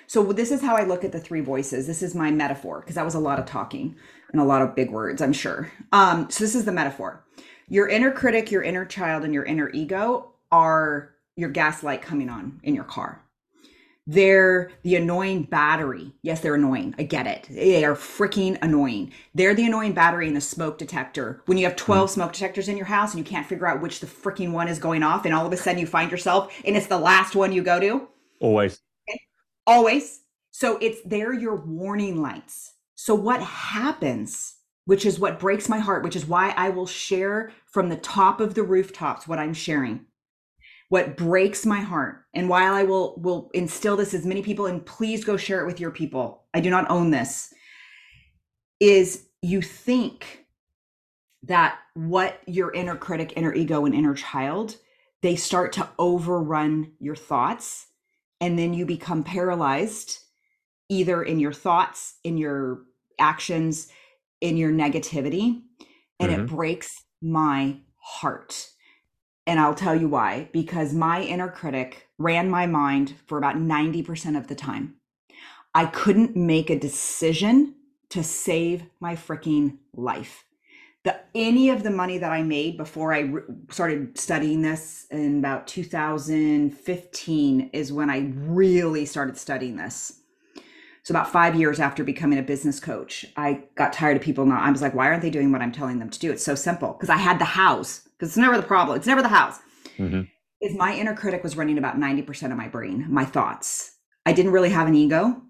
So 0.06 0.32
this 0.32 0.50
is 0.50 0.60
how 0.60 0.76
I 0.76 0.84
look 0.84 1.02
at 1.02 1.12
the 1.12 1.20
three 1.20 1.40
voices. 1.40 1.86
This 1.86 2.02
is 2.02 2.14
my 2.14 2.30
metaphor 2.30 2.80
because 2.80 2.94
that 2.96 3.04
was 3.04 3.14
a 3.14 3.20
lot 3.20 3.38
of 3.38 3.46
talking 3.46 3.96
and 4.32 4.40
a 4.40 4.44
lot 4.44 4.62
of 4.62 4.74
big 4.74 4.90
words, 4.90 5.22
I'm 5.22 5.32
sure. 5.32 5.72
Um, 5.92 6.28
so 6.30 6.44
this 6.44 6.54
is 6.54 6.66
the 6.66 6.72
metaphor. 6.72 7.24
Your 7.68 7.88
inner 7.88 8.10
critic, 8.10 8.50
your 8.50 8.62
inner 8.62 8.84
child, 8.84 9.24
and 9.24 9.32
your 9.32 9.44
inner 9.44 9.70
ego 9.70 10.32
are 10.52 11.14
your 11.36 11.48
gaslight 11.48 12.02
coming 12.02 12.28
on 12.28 12.60
in 12.62 12.74
your 12.74 12.84
car 12.84 13.23
they're 14.06 14.70
the 14.82 14.96
annoying 14.96 15.44
battery. 15.44 16.12
Yes, 16.22 16.40
they're 16.40 16.56
annoying. 16.56 16.94
I 16.98 17.04
get 17.04 17.26
it. 17.26 17.46
They 17.50 17.84
are 17.84 17.94
freaking 17.94 18.58
annoying. 18.60 19.12
They're 19.34 19.54
the 19.54 19.64
annoying 19.64 19.94
battery 19.94 20.28
in 20.28 20.34
the 20.34 20.42
smoke 20.42 20.76
detector. 20.76 21.42
When 21.46 21.56
you 21.56 21.64
have 21.64 21.76
12 21.76 22.10
mm. 22.10 22.12
smoke 22.12 22.32
detectors 22.32 22.68
in 22.68 22.76
your 22.76 22.86
house 22.86 23.14
and 23.14 23.18
you 23.18 23.30
can't 23.30 23.46
figure 23.46 23.66
out 23.66 23.80
which 23.80 24.00
the 24.00 24.06
freaking 24.06 24.52
one 24.52 24.68
is 24.68 24.78
going 24.78 25.02
off, 25.02 25.24
and 25.24 25.34
all 25.34 25.46
of 25.46 25.52
a 25.52 25.56
sudden 25.56 25.80
you 25.80 25.86
find 25.86 26.10
yourself 26.10 26.52
and 26.64 26.76
it's 26.76 26.86
the 26.86 26.98
last 26.98 27.34
one 27.34 27.52
you 27.52 27.62
go 27.62 27.80
to. 27.80 28.08
Always. 28.40 28.80
Okay? 29.08 29.20
Always. 29.66 30.20
So 30.50 30.76
it's 30.78 31.00
they're 31.04 31.32
your 31.32 31.56
warning 31.56 32.20
lights. 32.20 32.74
So 32.94 33.14
what 33.14 33.40
happens, 33.40 34.56
which 34.84 35.06
is 35.06 35.18
what 35.18 35.40
breaks 35.40 35.68
my 35.68 35.78
heart, 35.78 36.04
which 36.04 36.14
is 36.14 36.26
why 36.26 36.50
I 36.56 36.68
will 36.68 36.86
share 36.86 37.52
from 37.66 37.88
the 37.88 37.96
top 37.96 38.40
of 38.40 38.54
the 38.54 38.62
rooftops 38.62 39.26
what 39.26 39.38
I'm 39.38 39.54
sharing 39.54 40.06
what 40.94 41.16
breaks 41.16 41.66
my 41.66 41.80
heart 41.80 42.24
and 42.34 42.48
while 42.48 42.72
i 42.72 42.84
will 42.84 43.16
will 43.16 43.50
instill 43.52 43.96
this 43.96 44.14
as 44.14 44.24
many 44.24 44.42
people 44.42 44.66
and 44.66 44.86
please 44.86 45.24
go 45.24 45.36
share 45.36 45.60
it 45.60 45.66
with 45.66 45.80
your 45.80 45.90
people 45.90 46.44
i 46.54 46.60
do 46.60 46.70
not 46.70 46.88
own 46.88 47.10
this 47.10 47.52
is 48.78 49.26
you 49.42 49.60
think 49.60 50.46
that 51.42 51.76
what 51.94 52.40
your 52.46 52.72
inner 52.72 52.94
critic 52.94 53.32
inner 53.34 53.52
ego 53.52 53.84
and 53.84 53.92
inner 53.92 54.14
child 54.14 54.76
they 55.20 55.34
start 55.34 55.72
to 55.72 55.88
overrun 55.98 56.92
your 57.00 57.16
thoughts 57.16 57.88
and 58.40 58.56
then 58.56 58.72
you 58.72 58.86
become 58.86 59.24
paralyzed 59.24 60.20
either 60.88 61.24
in 61.24 61.40
your 61.40 61.52
thoughts 61.52 62.18
in 62.22 62.38
your 62.38 62.82
actions 63.18 63.88
in 64.40 64.56
your 64.56 64.70
negativity 64.70 65.60
and 66.20 66.30
mm-hmm. 66.30 66.42
it 66.42 66.46
breaks 66.46 67.02
my 67.20 67.76
heart 67.96 68.68
and 69.46 69.60
I'll 69.60 69.74
tell 69.74 69.94
you 69.94 70.08
why 70.08 70.48
because 70.52 70.94
my 70.94 71.22
inner 71.22 71.48
critic 71.48 72.08
ran 72.18 72.50
my 72.50 72.66
mind 72.66 73.14
for 73.26 73.38
about 73.38 73.56
90% 73.56 74.36
of 74.36 74.46
the 74.46 74.54
time. 74.54 74.94
I 75.74 75.86
couldn't 75.86 76.36
make 76.36 76.70
a 76.70 76.78
decision 76.78 77.74
to 78.10 78.22
save 78.22 78.84
my 79.00 79.16
freaking 79.16 79.78
life. 79.92 80.44
The 81.02 81.20
any 81.34 81.68
of 81.68 81.82
the 81.82 81.90
money 81.90 82.18
that 82.18 82.32
I 82.32 82.42
made 82.42 82.76
before 82.76 83.12
I 83.12 83.20
re- 83.20 83.42
started 83.70 84.16
studying 84.16 84.62
this 84.62 85.06
in 85.10 85.40
about 85.40 85.66
2015 85.66 87.70
is 87.72 87.92
when 87.92 88.08
I 88.08 88.32
really 88.36 89.04
started 89.04 89.36
studying 89.36 89.76
this. 89.76 90.20
So 91.02 91.12
about 91.12 91.30
5 91.30 91.56
years 91.56 91.80
after 91.80 92.04
becoming 92.04 92.38
a 92.38 92.42
business 92.42 92.80
coach, 92.80 93.26
I 93.36 93.64
got 93.74 93.92
tired 93.92 94.16
of 94.16 94.22
people 94.22 94.46
not 94.46 94.62
I 94.62 94.70
was 94.70 94.80
like 94.80 94.94
why 94.94 95.08
aren't 95.08 95.22
they 95.22 95.28
doing 95.28 95.52
what 95.52 95.60
I'm 95.60 95.72
telling 95.72 95.98
them 95.98 96.08
to 96.08 96.18
do? 96.18 96.30
It's 96.30 96.44
so 96.44 96.54
simple 96.54 96.92
because 96.92 97.10
I 97.10 97.18
had 97.18 97.38
the 97.38 97.44
house 97.44 98.03
because 98.18 98.30
it's 98.30 98.36
never 98.36 98.56
the 98.56 98.62
problem. 98.62 98.96
It's 98.96 99.06
never 99.06 99.22
the 99.22 99.28
house. 99.28 99.58
Mm-hmm. 99.98 100.22
Is 100.60 100.76
my 100.76 100.94
inner 100.94 101.14
critic 101.14 101.42
was 101.42 101.56
running 101.56 101.78
about 101.78 101.98
90% 101.98 102.50
of 102.50 102.56
my 102.56 102.68
brain, 102.68 103.06
my 103.08 103.24
thoughts. 103.24 103.92
I 104.24 104.32
didn't 104.32 104.52
really 104.52 104.70
have 104.70 104.88
an 104.88 104.94
ego. 104.94 105.42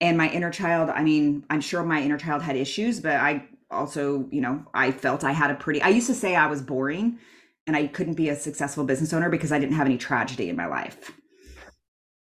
And 0.00 0.18
my 0.18 0.28
inner 0.28 0.50
child, 0.50 0.90
I 0.90 1.02
mean, 1.02 1.44
I'm 1.50 1.60
sure 1.60 1.82
my 1.82 2.02
inner 2.02 2.18
child 2.18 2.42
had 2.42 2.56
issues, 2.56 3.00
but 3.00 3.12
I 3.12 3.46
also, 3.70 4.28
you 4.30 4.40
know, 4.40 4.64
I 4.74 4.90
felt 4.90 5.24
I 5.24 5.32
had 5.32 5.50
a 5.50 5.54
pretty, 5.54 5.80
I 5.82 5.88
used 5.88 6.06
to 6.08 6.14
say 6.14 6.36
I 6.36 6.46
was 6.46 6.60
boring 6.62 7.18
and 7.66 7.76
I 7.76 7.86
couldn't 7.86 8.14
be 8.14 8.28
a 8.28 8.36
successful 8.36 8.84
business 8.84 9.12
owner 9.12 9.30
because 9.30 9.52
I 9.52 9.58
didn't 9.58 9.76
have 9.76 9.86
any 9.86 9.96
tragedy 9.96 10.48
in 10.48 10.56
my 10.56 10.66
life. 10.66 11.12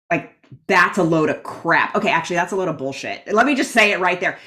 Like, 0.09 0.33
that's 0.67 0.97
a 0.97 1.03
load 1.03 1.29
of 1.29 1.43
crap. 1.43 1.95
Okay, 1.95 2.09
actually, 2.09 2.37
that's 2.37 2.53
a 2.53 2.55
load 2.55 2.67
of 2.67 2.77
bullshit. 2.77 3.27
Let 3.31 3.45
me 3.45 3.55
just 3.55 3.71
say 3.71 3.91
it 3.91 3.99
right 3.99 4.19
there. 4.19 4.37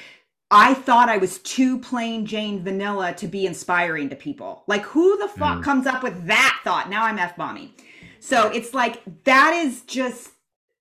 I 0.49 0.73
thought 0.73 1.09
I 1.09 1.17
was 1.17 1.39
too 1.39 1.77
plain 1.79 2.25
Jane 2.25 2.63
vanilla 2.63 3.13
to 3.15 3.27
be 3.27 3.45
inspiring 3.45 4.09
to 4.09 4.15
people. 4.15 4.63
Like, 4.67 4.83
who 4.83 5.17
the 5.17 5.27
fuck 5.27 5.59
mm. 5.59 5.63
comes 5.63 5.85
up 5.85 6.03
with 6.03 6.27
that 6.27 6.61
thought? 6.63 6.89
Now 6.89 7.03
I'm 7.03 7.19
F 7.19 7.35
bombing. 7.35 7.73
So 8.19 8.47
it's 8.49 8.73
like, 8.73 9.01
that 9.25 9.53
is 9.53 9.81
just, 9.81 10.31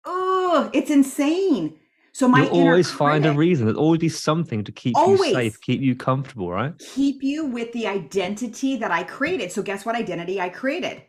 oh, 0.04 0.70
it's 0.72 0.90
insane. 0.90 1.78
So 2.12 2.28
my 2.28 2.44
You'll 2.44 2.68
always 2.68 2.86
critic, 2.86 2.98
find 2.98 3.26
a 3.26 3.32
reason. 3.32 3.66
There'll 3.66 3.80
always 3.80 4.00
be 4.00 4.08
something 4.08 4.64
to 4.64 4.72
keep 4.72 4.96
always, 4.96 5.20
you 5.20 5.34
safe, 5.34 5.60
keep 5.60 5.80
you 5.80 5.94
comfortable, 5.94 6.50
right? 6.50 6.72
Keep 6.78 7.22
you 7.22 7.44
with 7.44 7.72
the 7.72 7.86
identity 7.86 8.76
that 8.76 8.90
I 8.90 9.02
created. 9.02 9.52
So 9.52 9.62
guess 9.62 9.84
what 9.84 9.96
identity 9.96 10.40
I 10.40 10.48
created? 10.48 11.02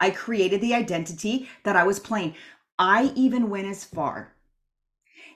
I 0.00 0.10
created 0.10 0.60
the 0.60 0.74
identity 0.74 1.48
that 1.64 1.76
I 1.76 1.84
was 1.84 1.98
playing. 1.98 2.34
I 2.78 3.12
even 3.16 3.50
went 3.50 3.66
as 3.66 3.84
far 3.84 4.34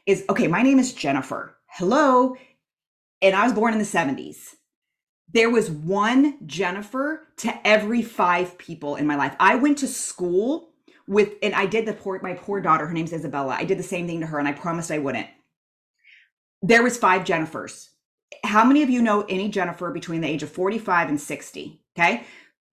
is 0.07 0.25
okay, 0.31 0.47
my 0.47 0.63
name 0.63 0.79
is 0.79 0.93
Jennifer. 0.93 1.57
Hello, 1.67 2.37
and 3.23 3.35
I 3.35 3.45
was 3.45 3.53
born 3.53 3.73
in 3.73 3.79
the 3.79 3.85
70s. 3.85 4.55
There 5.33 5.51
was 5.51 5.71
one 5.71 6.39
Jennifer 6.47 7.27
to 7.39 7.67
every 7.67 8.03
five 8.03 8.59
people 8.59 8.97
in 8.97 9.07
my 9.07 9.17
life. 9.17 9.35
I 9.41 9.57
went 9.57 9.79
to 9.79 9.89
school 9.89 10.71
with, 11.09 11.35
and 11.43 11.55
I 11.55 11.67
did 11.67 11.87
the 11.87 11.93
poor, 11.93 12.21
my 12.23 12.35
poor 12.35 12.61
daughter, 12.61 12.87
her 12.87 12.93
name's 12.93 13.13
Isabella. 13.13 13.57
I 13.59 13.65
did 13.65 13.79
the 13.79 13.83
same 13.83 14.07
thing 14.07 14.21
to 14.21 14.27
her 14.27 14.39
and 14.39 14.47
I 14.47 14.53
promised 14.53 14.91
I 14.91 14.99
wouldn't. 14.99 15.29
There 16.63 16.83
was 16.83 16.97
five 16.97 17.23
Jennifers. 17.23 17.91
How 18.45 18.65
many 18.65 18.83
of 18.83 18.91
you 18.91 19.03
know 19.03 19.23
any 19.29 19.49
Jennifer 19.49 19.91
between 19.91 20.21
the 20.21 20.29
age 20.29 20.43
of 20.43 20.51
45 20.51 21.09
and 21.09 21.21
60? 21.21 21.81
Okay. 21.99 22.25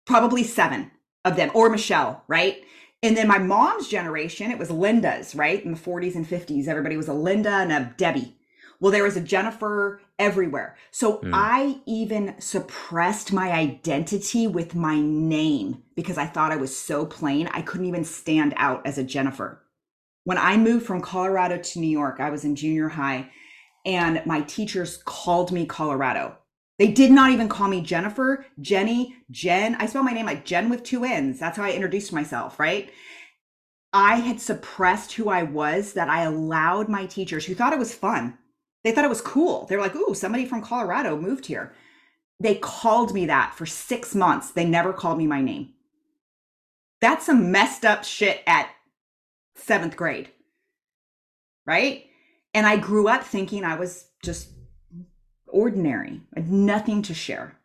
Probably 0.05 0.43
seven 0.43 0.91
of 1.25 1.35
them, 1.35 1.51
or 1.53 1.69
Michelle, 1.69 2.23
right? 2.27 2.63
And 3.01 3.17
then 3.17 3.27
my 3.27 3.37
mom's 3.37 3.87
generation, 3.87 4.51
it 4.51 4.57
was 4.57 4.71
Linda's, 4.71 5.35
right? 5.35 5.63
In 5.63 5.71
the 5.73 5.79
40s 5.79 6.15
and 6.15 6.27
50s, 6.27 6.67
everybody 6.67 6.97
was 6.97 7.09
a 7.09 7.13
Linda 7.13 7.49
and 7.49 7.71
a 7.71 7.93
Debbie. 7.97 8.35
Well, 8.83 8.91
there 8.91 9.05
was 9.05 9.15
a 9.15 9.21
Jennifer 9.21 10.01
everywhere. 10.19 10.75
So 10.91 11.19
mm. 11.19 11.31
I 11.33 11.79
even 11.85 12.35
suppressed 12.39 13.31
my 13.31 13.49
identity 13.49 14.45
with 14.45 14.75
my 14.75 14.99
name 14.99 15.81
because 15.95 16.17
I 16.17 16.25
thought 16.25 16.51
I 16.51 16.57
was 16.57 16.77
so 16.77 17.05
plain. 17.05 17.47
I 17.53 17.61
couldn't 17.61 17.85
even 17.85 18.03
stand 18.03 18.53
out 18.57 18.85
as 18.85 18.97
a 18.97 19.03
Jennifer. 19.05 19.63
When 20.25 20.37
I 20.37 20.57
moved 20.57 20.85
from 20.85 20.99
Colorado 20.99 21.59
to 21.59 21.79
New 21.79 21.87
York, 21.87 22.19
I 22.19 22.29
was 22.29 22.43
in 22.43 22.57
junior 22.57 22.89
high 22.89 23.29
and 23.85 24.21
my 24.25 24.41
teachers 24.41 25.01
called 25.05 25.53
me 25.53 25.65
Colorado. 25.65 26.35
They 26.77 26.89
did 26.89 27.09
not 27.09 27.31
even 27.31 27.47
call 27.47 27.69
me 27.69 27.79
Jennifer, 27.79 28.45
Jenny, 28.59 29.15
Jen. 29.31 29.75
I 29.75 29.85
spell 29.85 30.03
my 30.03 30.11
name 30.11 30.25
like 30.25 30.43
Jen 30.43 30.69
with 30.69 30.83
two 30.83 31.05
N's. 31.05 31.39
That's 31.39 31.55
how 31.55 31.63
I 31.63 31.71
introduced 31.71 32.11
myself, 32.11 32.59
right? 32.59 32.91
I 33.93 34.17
had 34.17 34.41
suppressed 34.41 35.13
who 35.13 35.29
I 35.29 35.43
was 35.43 35.93
that 35.93 36.09
I 36.09 36.23
allowed 36.23 36.89
my 36.89 37.05
teachers 37.05 37.45
who 37.45 37.55
thought 37.55 37.71
it 37.71 37.79
was 37.79 37.95
fun 37.95 38.39
they 38.83 38.91
thought 38.91 39.05
it 39.05 39.09
was 39.09 39.21
cool. 39.21 39.65
They 39.65 39.75
were 39.75 39.81
like, 39.81 39.95
ooh, 39.95 40.13
somebody 40.13 40.45
from 40.45 40.61
Colorado 40.61 41.17
moved 41.17 41.45
here. 41.45 41.73
They 42.39 42.55
called 42.55 43.13
me 43.13 43.25
that 43.27 43.53
for 43.55 43.65
six 43.65 44.13
months. 44.13 44.51
They 44.51 44.65
never 44.65 44.91
called 44.91 45.17
me 45.17 45.27
my 45.27 45.41
name. 45.41 45.73
That's 46.99 47.25
some 47.25 47.51
messed 47.51 47.85
up 47.85 48.03
shit 48.03 48.41
at 48.45 48.69
seventh 49.55 49.95
grade. 49.95 50.29
Right? 51.65 52.05
And 52.53 52.67
I 52.67 52.77
grew 52.77 53.07
up 53.07 53.23
thinking 53.23 53.63
I 53.63 53.75
was 53.75 54.07
just 54.23 54.49
ordinary. 55.47 56.21
I 56.35 56.41
had 56.41 56.51
nothing 56.51 57.01
to 57.03 57.13
share. 57.13 57.57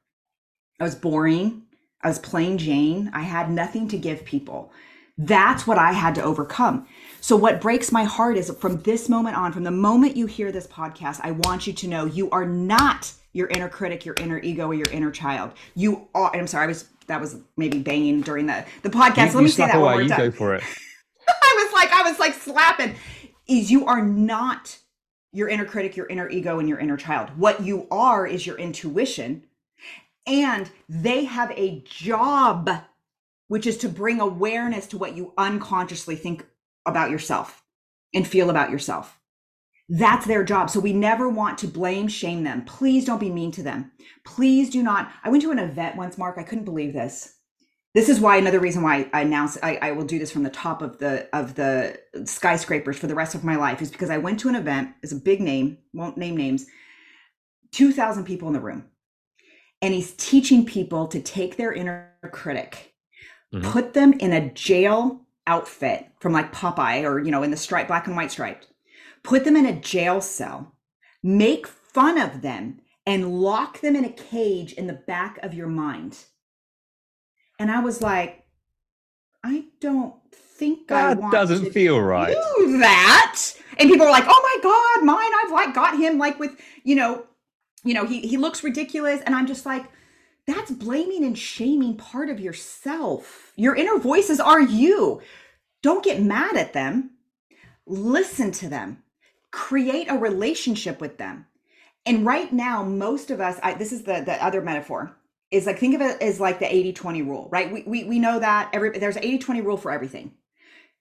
I 0.78 0.84
was 0.84 0.94
boring. 0.94 1.62
I 2.02 2.08
was 2.08 2.18
plain 2.20 2.58
Jane. 2.58 3.10
I 3.12 3.22
had 3.22 3.50
nothing 3.50 3.88
to 3.88 3.98
give 3.98 4.24
people. 4.24 4.72
That's 5.18 5.66
what 5.66 5.78
I 5.78 5.92
had 5.92 6.14
to 6.14 6.22
overcome. 6.22 6.86
So, 7.20 7.36
what 7.36 7.60
breaks 7.60 7.90
my 7.90 8.04
heart 8.04 8.36
is 8.36 8.50
from 8.60 8.80
this 8.82 9.08
moment 9.08 9.36
on, 9.36 9.52
from 9.52 9.64
the 9.64 9.72
moment 9.72 10.16
you 10.16 10.26
hear 10.26 10.52
this 10.52 10.68
podcast, 10.68 11.20
I 11.22 11.32
want 11.32 11.66
you 11.66 11.72
to 11.72 11.88
know 11.88 12.04
you 12.04 12.30
are 12.30 12.46
not 12.46 13.12
your 13.32 13.48
inner 13.48 13.68
critic, 13.68 14.04
your 14.04 14.14
inner 14.18 14.38
ego, 14.38 14.68
or 14.68 14.74
your 14.74 14.90
inner 14.90 15.10
child. 15.10 15.52
You 15.74 16.08
are, 16.14 16.34
I'm 16.34 16.46
sorry, 16.46 16.64
I 16.64 16.68
was, 16.68 16.88
that 17.08 17.20
was 17.20 17.36
maybe 17.56 17.78
banging 17.78 18.20
during 18.20 18.46
the, 18.46 18.64
the 18.82 18.90
podcast. 18.90 19.30
You, 19.30 19.34
Let 19.34 19.42
me 19.44 19.48
say 19.48 19.66
that 19.66 19.80
one 19.80 19.98
more 19.98 20.08
time. 20.08 20.24
You 20.24 20.30
go 20.30 20.36
for 20.36 20.54
it. 20.54 20.62
I 21.28 21.64
was 21.64 21.72
like, 21.72 21.92
I 21.92 22.08
was 22.08 22.18
like 22.18 22.34
slapping. 22.34 22.94
is 23.46 23.70
you 23.70 23.86
are 23.86 24.02
not 24.02 24.78
your 25.32 25.48
inner 25.48 25.64
critic, 25.64 25.96
your 25.96 26.06
inner 26.06 26.28
ego, 26.28 26.58
and 26.58 26.68
your 26.68 26.78
inner 26.78 26.96
child. 26.96 27.30
What 27.36 27.62
you 27.62 27.86
are 27.90 28.26
is 28.26 28.46
your 28.46 28.56
intuition. 28.56 29.44
And 30.26 30.70
they 30.88 31.24
have 31.24 31.50
a 31.52 31.82
job, 31.86 32.70
which 33.48 33.66
is 33.66 33.76
to 33.78 33.88
bring 33.88 34.20
awareness 34.20 34.86
to 34.88 34.98
what 34.98 35.16
you 35.16 35.32
unconsciously 35.36 36.16
think 36.16 36.46
about 36.86 37.10
yourself 37.10 37.64
and 38.14 38.26
feel 38.26 38.50
about 38.50 38.70
yourself. 38.70 39.18
That's 39.88 40.26
their 40.26 40.44
job. 40.44 40.70
So 40.70 40.80
we 40.80 40.92
never 40.92 41.28
want 41.28 41.58
to 41.58 41.66
blame, 41.66 42.08
shame 42.08 42.44
them. 42.44 42.64
Please 42.64 43.04
don't 43.04 43.18
be 43.18 43.30
mean 43.30 43.50
to 43.52 43.62
them. 43.62 43.90
Please 44.24 44.68
do 44.68 44.82
not. 44.82 45.10
I 45.24 45.30
went 45.30 45.42
to 45.42 45.50
an 45.50 45.58
event 45.58 45.96
once, 45.96 46.18
Mark. 46.18 46.36
I 46.38 46.42
couldn't 46.42 46.66
believe 46.66 46.92
this 46.92 47.38
this 47.94 48.08
is 48.08 48.20
why 48.20 48.36
another 48.36 48.60
reason 48.60 48.82
why 48.82 49.08
I 49.12 49.22
announce 49.22 49.58
I, 49.62 49.76
I, 49.76 49.92
will 49.92 50.04
do 50.04 50.18
this 50.18 50.30
from 50.30 50.42
the 50.42 50.50
top 50.50 50.82
of 50.82 50.98
the 50.98 51.28
of 51.36 51.54
the 51.54 51.98
skyscrapers 52.24 52.98
for 52.98 53.06
the 53.06 53.14
rest 53.14 53.34
of 53.34 53.44
my 53.44 53.56
life 53.56 53.80
is 53.80 53.90
because 53.90 54.10
I 54.10 54.18
went 54.18 54.40
to 54.40 54.48
an 54.48 54.54
event, 54.54 54.90
it's 55.02 55.12
a 55.12 55.16
big 55.16 55.40
name, 55.40 55.78
won't 55.94 56.18
name 56.18 56.36
names, 56.36 56.66
2,000 57.72 58.24
people 58.24 58.48
in 58.48 58.54
the 58.54 58.60
room. 58.60 58.84
And 59.80 59.94
he's 59.94 60.14
teaching 60.14 60.66
people 60.66 61.06
to 61.08 61.20
take 61.20 61.56
their 61.56 61.72
inner 61.72 62.12
critic, 62.30 62.94
mm-hmm. 63.52 63.70
put 63.70 63.94
them 63.94 64.12
in 64.14 64.32
a 64.32 64.50
jail 64.50 65.22
outfit 65.46 66.06
from 66.20 66.32
like 66.32 66.52
Popeye 66.52 67.04
or, 67.04 67.18
you 67.18 67.30
know, 67.30 67.42
in 67.42 67.50
the 67.50 67.56
stripe, 67.56 67.88
black 67.88 68.06
and 68.06 68.16
white 68.16 68.30
striped, 68.30 68.68
put 69.22 69.44
them 69.44 69.56
in 69.56 69.66
a 69.66 69.80
jail 69.80 70.20
cell, 70.20 70.74
make 71.22 71.66
fun 71.66 72.18
of 72.18 72.42
them, 72.42 72.80
and 73.06 73.40
lock 73.40 73.80
them 73.80 73.96
in 73.96 74.04
a 74.04 74.10
cage 74.10 74.72
in 74.74 74.86
the 74.86 74.92
back 74.92 75.38
of 75.42 75.54
your 75.54 75.68
mind 75.68 76.18
and 77.58 77.70
I 77.70 77.80
was 77.80 78.00
like, 78.00 78.44
I 79.42 79.64
don't 79.80 80.14
think 80.32 80.88
that 80.88 81.18
doesn't 81.32 81.72
feel 81.72 82.00
right. 82.00 82.36
Do 82.56 82.78
that. 82.78 83.52
And 83.78 83.88
people 83.88 84.06
are 84.06 84.10
like, 84.10 84.24
oh 84.26 84.42
my 84.42 84.62
God, 84.62 85.04
mine, 85.04 85.30
I've 85.42 85.52
like 85.52 85.74
got 85.74 85.96
him 85.96 86.18
like 86.18 86.38
with, 86.38 86.58
you 86.84 86.94
know, 86.94 87.26
you 87.84 87.94
know, 87.94 88.04
he 88.04 88.20
he 88.20 88.36
looks 88.36 88.62
ridiculous. 88.62 89.20
And 89.24 89.34
I'm 89.34 89.46
just 89.46 89.66
like, 89.66 89.84
that's 90.48 90.70
blaming 90.70 91.24
and 91.24 91.38
shaming 91.38 91.96
part 91.96 92.30
of 92.30 92.40
yourself. 92.40 93.52
Your 93.56 93.76
inner 93.76 93.98
voices 93.98 94.40
are 94.40 94.60
you. 94.62 95.20
Don't 95.82 96.02
get 96.02 96.22
mad 96.22 96.56
at 96.56 96.72
them. 96.72 97.10
Listen 97.86 98.50
to 98.52 98.68
them. 98.68 99.02
Create 99.50 100.10
a 100.10 100.16
relationship 100.16 101.00
with 101.02 101.18
them. 101.18 101.46
And 102.06 102.24
right 102.24 102.50
now, 102.50 102.82
most 102.82 103.30
of 103.30 103.40
us, 103.42 103.60
I, 103.62 103.74
this 103.74 103.92
is 103.92 104.04
the 104.04 104.22
the 104.24 104.42
other 104.42 104.62
metaphor 104.62 105.14
is 105.50 105.66
like 105.66 105.78
think 105.78 105.94
of 105.94 106.00
it 106.00 106.22
as 106.22 106.40
like 106.40 106.58
the 106.58 106.64
80-20 106.64 107.26
rule, 107.26 107.48
right? 107.52 107.70
We 107.70 107.82
we 107.86 108.04
we 108.04 108.18
know 108.18 108.38
that 108.38 108.70
every 108.72 108.98
there's 108.98 109.16
an 109.16 109.24
80-20 109.24 109.64
rule 109.64 109.76
for 109.76 109.90
everything. 109.90 110.32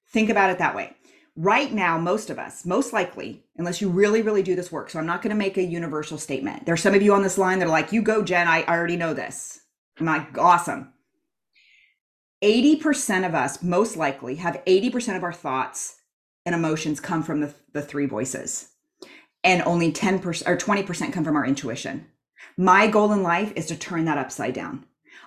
Think 0.10 0.30
about 0.30 0.50
it 0.50 0.60
that 0.60 0.76
way. 0.76 0.97
Right 1.39 1.71
now, 1.71 2.00
most 2.00 2.32
of 2.32 2.39
us, 2.39 2.65
most 2.65 2.93
likely, 2.93 3.43
unless 3.58 3.80
you 3.80 3.89
really, 3.89 4.23
really 4.23 4.41
do 4.41 4.56
this 4.56 4.71
work. 4.71 4.89
So 4.89 4.97
I'm 4.97 5.06
not 5.06 5.21
going 5.21 5.30
to 5.30 5.36
make 5.36 5.56
a 5.56 5.63
universal 5.63 6.17
statement. 6.17 6.65
There's 6.65 6.82
some 6.82 6.95
of 6.95 7.04
you 7.04 7.13
on 7.13 7.21
this 7.21 7.38
line 7.38 7.60
that 7.60 7.67
are 7.67 7.71
like, 7.71 7.91
you 7.91 8.02
go, 8.02 8.23
Jenn, 8.23 8.47
I, 8.47 8.63
already 8.63 8.97
know 8.97 9.13
this. 9.13 9.60
I'm 10.00 10.08
like, 10.08 10.36
awesome. 10.36 10.93
80% 12.43 13.28
of 13.28 13.36
us, 13.36 13.62
most 13.62 13.95
likely, 13.95 14.36
have 14.38 14.63
80% 14.65 15.15
of 15.15 15.23
our 15.23 15.32
thoughts 15.32 15.97
and 16.43 16.56
emotions 16.56 17.00
come 17.00 17.21
from 17.21 17.41
the, 17.41 17.54
the 17.71 17.84
three 17.84 18.08
voices. 18.08 18.69
And 19.43 19.62
only 19.62 19.93
10% 19.93 20.26
or 20.47 20.58
20% 20.58 21.13
come 21.13 21.23
from 21.23 21.36
our 21.36 21.45
intuition. 21.45 22.08
My 22.58 22.88
goal 22.88 23.13
in 23.13 23.21
life 23.21 23.54
is 23.56 23.67
to 23.67 23.78
turn 23.78 24.06
that 24.06 24.17
upside 24.17 24.56
down. 24.56 24.86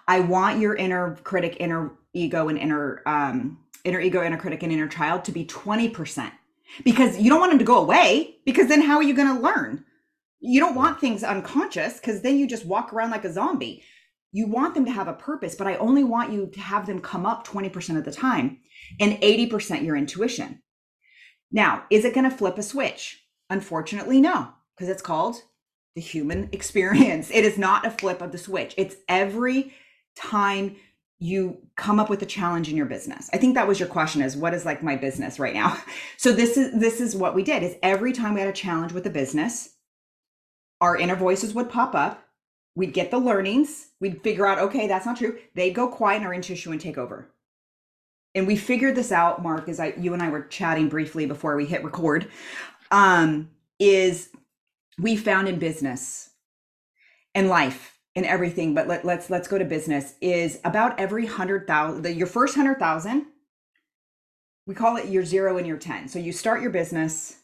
I 0.08 0.18
want 0.18 0.58
your 0.58 0.74
inner 0.74 1.16
critic, 1.22 1.58
inner 1.60 1.92
ego, 2.12 2.48
and 2.48 2.58
inner 2.58 3.00
um, 3.06 3.59
inner 3.84 4.00
ego, 4.00 4.22
inner 4.22 4.36
critic, 4.36 4.62
and 4.62 4.72
inner 4.72 4.88
child 4.88 5.24
to 5.24 5.32
be 5.32 5.44
20%. 5.44 6.32
Because 6.84 7.18
you 7.18 7.28
don't 7.28 7.40
want 7.40 7.50
them 7.50 7.58
to 7.58 7.64
go 7.64 7.78
away, 7.78 8.36
because 8.44 8.68
then 8.68 8.82
how 8.82 8.96
are 8.96 9.02
you 9.02 9.14
going 9.14 9.34
to 9.34 9.42
learn? 9.42 9.84
You 10.40 10.60
don't 10.60 10.74
want 10.74 11.00
things 11.00 11.22
unconscious 11.22 11.98
because 11.98 12.22
then 12.22 12.38
you 12.38 12.46
just 12.46 12.64
walk 12.64 12.92
around 12.92 13.10
like 13.10 13.24
a 13.24 13.32
zombie. 13.32 13.82
You 14.32 14.46
want 14.46 14.74
them 14.74 14.84
to 14.84 14.92
have 14.92 15.08
a 15.08 15.12
purpose, 15.12 15.54
but 15.54 15.66
I 15.66 15.76
only 15.76 16.04
want 16.04 16.32
you 16.32 16.46
to 16.46 16.60
have 16.60 16.86
them 16.86 17.00
come 17.00 17.26
up 17.26 17.46
20% 17.46 17.98
of 17.98 18.04
the 18.04 18.12
time 18.12 18.58
and 19.00 19.20
80% 19.20 19.84
your 19.84 19.96
intuition. 19.96 20.62
Now, 21.50 21.84
is 21.90 22.04
it 22.04 22.14
going 22.14 22.30
to 22.30 22.36
flip 22.36 22.56
a 22.56 22.62
switch? 22.62 23.24
Unfortunately, 23.50 24.20
no, 24.20 24.50
because 24.76 24.88
it's 24.88 25.02
called 25.02 25.36
the 25.94 26.00
human 26.00 26.48
experience. 26.52 27.30
It 27.30 27.44
is 27.44 27.58
not 27.58 27.84
a 27.84 27.90
flip 27.90 28.22
of 28.22 28.32
the 28.32 28.38
switch. 28.38 28.74
It's 28.78 28.96
every 29.08 29.74
time 30.16 30.76
you 31.20 31.58
come 31.76 32.00
up 32.00 32.08
with 32.08 32.22
a 32.22 32.26
challenge 32.26 32.70
in 32.70 32.76
your 32.76 32.86
business. 32.86 33.28
I 33.32 33.36
think 33.36 33.54
that 33.54 33.68
was 33.68 33.78
your 33.78 33.88
question 33.88 34.22
is 34.22 34.36
what 34.36 34.54
is 34.54 34.64
like 34.64 34.82
my 34.82 34.96
business 34.96 35.38
right 35.38 35.54
now? 35.54 35.76
So 36.16 36.32
this 36.32 36.56
is 36.56 36.78
this 36.78 37.00
is 37.00 37.16
what 37.16 37.34
we 37.34 37.42
did 37.42 37.62
is 37.62 37.76
every 37.82 38.12
time 38.12 38.34
we 38.34 38.40
had 38.40 38.48
a 38.48 38.52
challenge 38.52 38.92
with 38.92 39.04
the 39.04 39.10
business, 39.10 39.76
our 40.80 40.96
inner 40.96 41.16
voices 41.16 41.54
would 41.54 41.70
pop 41.70 41.94
up. 41.94 42.26
We'd 42.74 42.92
get 42.92 43.10
the 43.10 43.18
learnings. 43.18 43.88
We'd 44.00 44.22
figure 44.22 44.46
out, 44.46 44.58
okay, 44.58 44.86
that's 44.86 45.06
not 45.06 45.16
true. 45.16 45.38
They'd 45.54 45.74
go 45.74 45.88
quiet 45.88 46.18
and 46.18 46.26
our 46.26 46.34
intuition 46.34 46.70
would 46.70 46.80
take 46.80 46.98
over. 46.98 47.30
And 48.34 48.46
we 48.46 48.56
figured 48.56 48.94
this 48.94 49.12
out, 49.12 49.42
Mark, 49.42 49.68
as 49.68 49.80
I 49.80 49.94
you 49.98 50.12
and 50.14 50.22
I 50.22 50.30
were 50.30 50.42
chatting 50.42 50.88
briefly 50.88 51.26
before 51.26 51.56
we 51.56 51.66
hit 51.66 51.84
record. 51.84 52.30
Um, 52.90 53.50
is 53.78 54.30
we 54.98 55.16
found 55.16 55.48
in 55.48 55.58
business 55.58 56.30
and 57.34 57.48
life 57.48 57.99
and 58.16 58.26
everything, 58.26 58.74
but 58.74 58.88
let, 58.88 59.04
let's 59.04 59.30
let's 59.30 59.48
go 59.48 59.58
to 59.58 59.64
business. 59.64 60.14
Is 60.20 60.60
about 60.64 60.98
every 60.98 61.26
hundred 61.26 61.66
thousand, 61.66 62.16
your 62.16 62.26
first 62.26 62.54
hundred 62.54 62.78
thousand. 62.78 63.26
We 64.66 64.74
call 64.74 64.96
it 64.96 65.06
your 65.08 65.24
zero 65.24 65.56
and 65.56 65.66
your 65.66 65.78
ten. 65.78 66.08
So 66.08 66.18
you 66.18 66.32
start 66.32 66.62
your 66.62 66.70
business, 66.70 67.36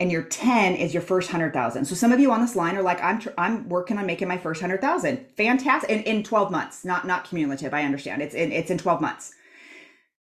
and 0.00 0.10
your 0.10 0.22
ten 0.22 0.76
is 0.76 0.94
your 0.94 1.02
first 1.02 1.30
hundred 1.30 1.52
thousand. 1.52 1.84
So 1.86 1.94
some 1.94 2.12
of 2.12 2.20
you 2.20 2.30
on 2.32 2.40
this 2.40 2.56
line 2.56 2.76
are 2.76 2.82
like, 2.82 3.02
I'm 3.02 3.20
tr- 3.20 3.30
I'm 3.38 3.68
working 3.68 3.98
on 3.98 4.06
making 4.06 4.28
my 4.28 4.38
first 4.38 4.60
hundred 4.60 4.80
thousand. 4.80 5.26
Fantastic! 5.36 5.90
In 5.90 6.02
in 6.02 6.22
twelve 6.22 6.50
months, 6.50 6.84
not 6.84 7.06
not 7.06 7.24
cumulative. 7.24 7.74
I 7.74 7.84
understand. 7.84 8.22
It's 8.22 8.34
in 8.34 8.52
it's 8.52 8.70
in 8.70 8.78
twelve 8.78 9.00
months. 9.00 9.32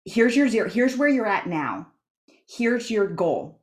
Here's 0.05 0.37
your 0.37 0.49
zero. 0.49 0.69
Here's 0.69 0.97
where 0.97 1.09
you're 1.09 1.27
at 1.27 1.47
now. 1.47 1.89
Here's 2.49 2.91
your 2.91 3.07
goal 3.07 3.60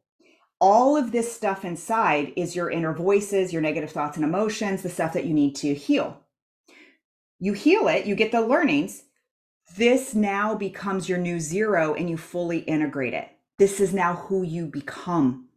all 0.60 0.98
of 0.98 1.12
this 1.12 1.34
stuff 1.34 1.63
inside 1.63 2.34
is 2.36 2.56
your 2.56 2.70
inner 2.70 2.93
voices, 2.93 3.54
your 3.54 3.62
negative 3.62 3.91
thoughts 3.91 4.17
and 4.17 4.26
emotions, 4.26 4.82
the 4.82 4.89
stuff 4.89 5.13
that 5.13 5.26
you 5.26 5.34
need 5.34 5.56
to 5.58 5.74
heal. 5.74 6.22
You 7.39 7.54
heal 7.54 7.88
it, 7.88 8.06
you 8.06 8.15
get 8.15 8.32
the 8.32 8.41
learnings. 8.41 9.04
This 9.76 10.15
now 10.15 10.56
becomes 10.56 11.08
your 11.08 11.20
new 11.20 11.39
zero 11.39 11.93
and 11.93 12.10
you 12.10 12.17
fully 12.17 12.60
integrate 12.60 13.13
it. 13.13 13.30
This 13.60 13.80
is 13.80 13.93
now 13.93 14.15
who 14.15 14.43
you 14.43 14.65
become. 14.65 15.48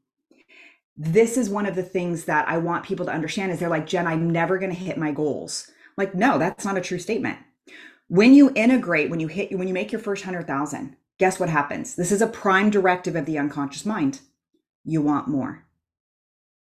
This 0.97 1.39
is 1.39 1.49
one 1.49 1.65
of 1.65 1.75
the 1.75 1.83
things 1.83 2.27
that 2.27 2.47
I 2.49 2.59
want 2.59 2.85
people 2.85 3.07
to 3.07 3.13
understand 3.13 3.53
is 3.53 3.61
they're 3.61 3.71
like, 3.71 3.87
Jenn, 3.87 4.07
I'm 4.07 4.29
never 4.29 4.59
going 4.59 4.73
to 4.73 4.79
hit 4.79 4.99
my 4.99 5.13
goals. 5.13 5.67
I'm 5.69 6.05
like, 6.05 6.15
no, 6.15 6.39
that's 6.39 6.65
not 6.65 6.77
a 6.77 6.83
true 6.83 6.99
statement. 6.99 7.39
When 8.09 8.35
you 8.35 8.53
integrate, 8.55 9.09
when 9.09 9.21
you 9.21 9.29
hit, 9.29 9.57
when 9.57 9.69
you 9.69 9.73
make 9.75 9.93
your 9.93 10.01
first 10.01 10.27
100,000, 10.27 10.97
guess 11.19 11.41
what 11.41 11.49
happens? 11.49 11.95
This 11.95 12.13
is 12.13 12.21
a 12.21 12.27
prime 12.27 12.69
directive 12.69 13.17
of 13.17 13.25
the 13.25 13.39
unconscious 13.39 13.87
mind 13.87 14.21
you 14.85 15.03
want 15.03 15.29
more. 15.29 15.65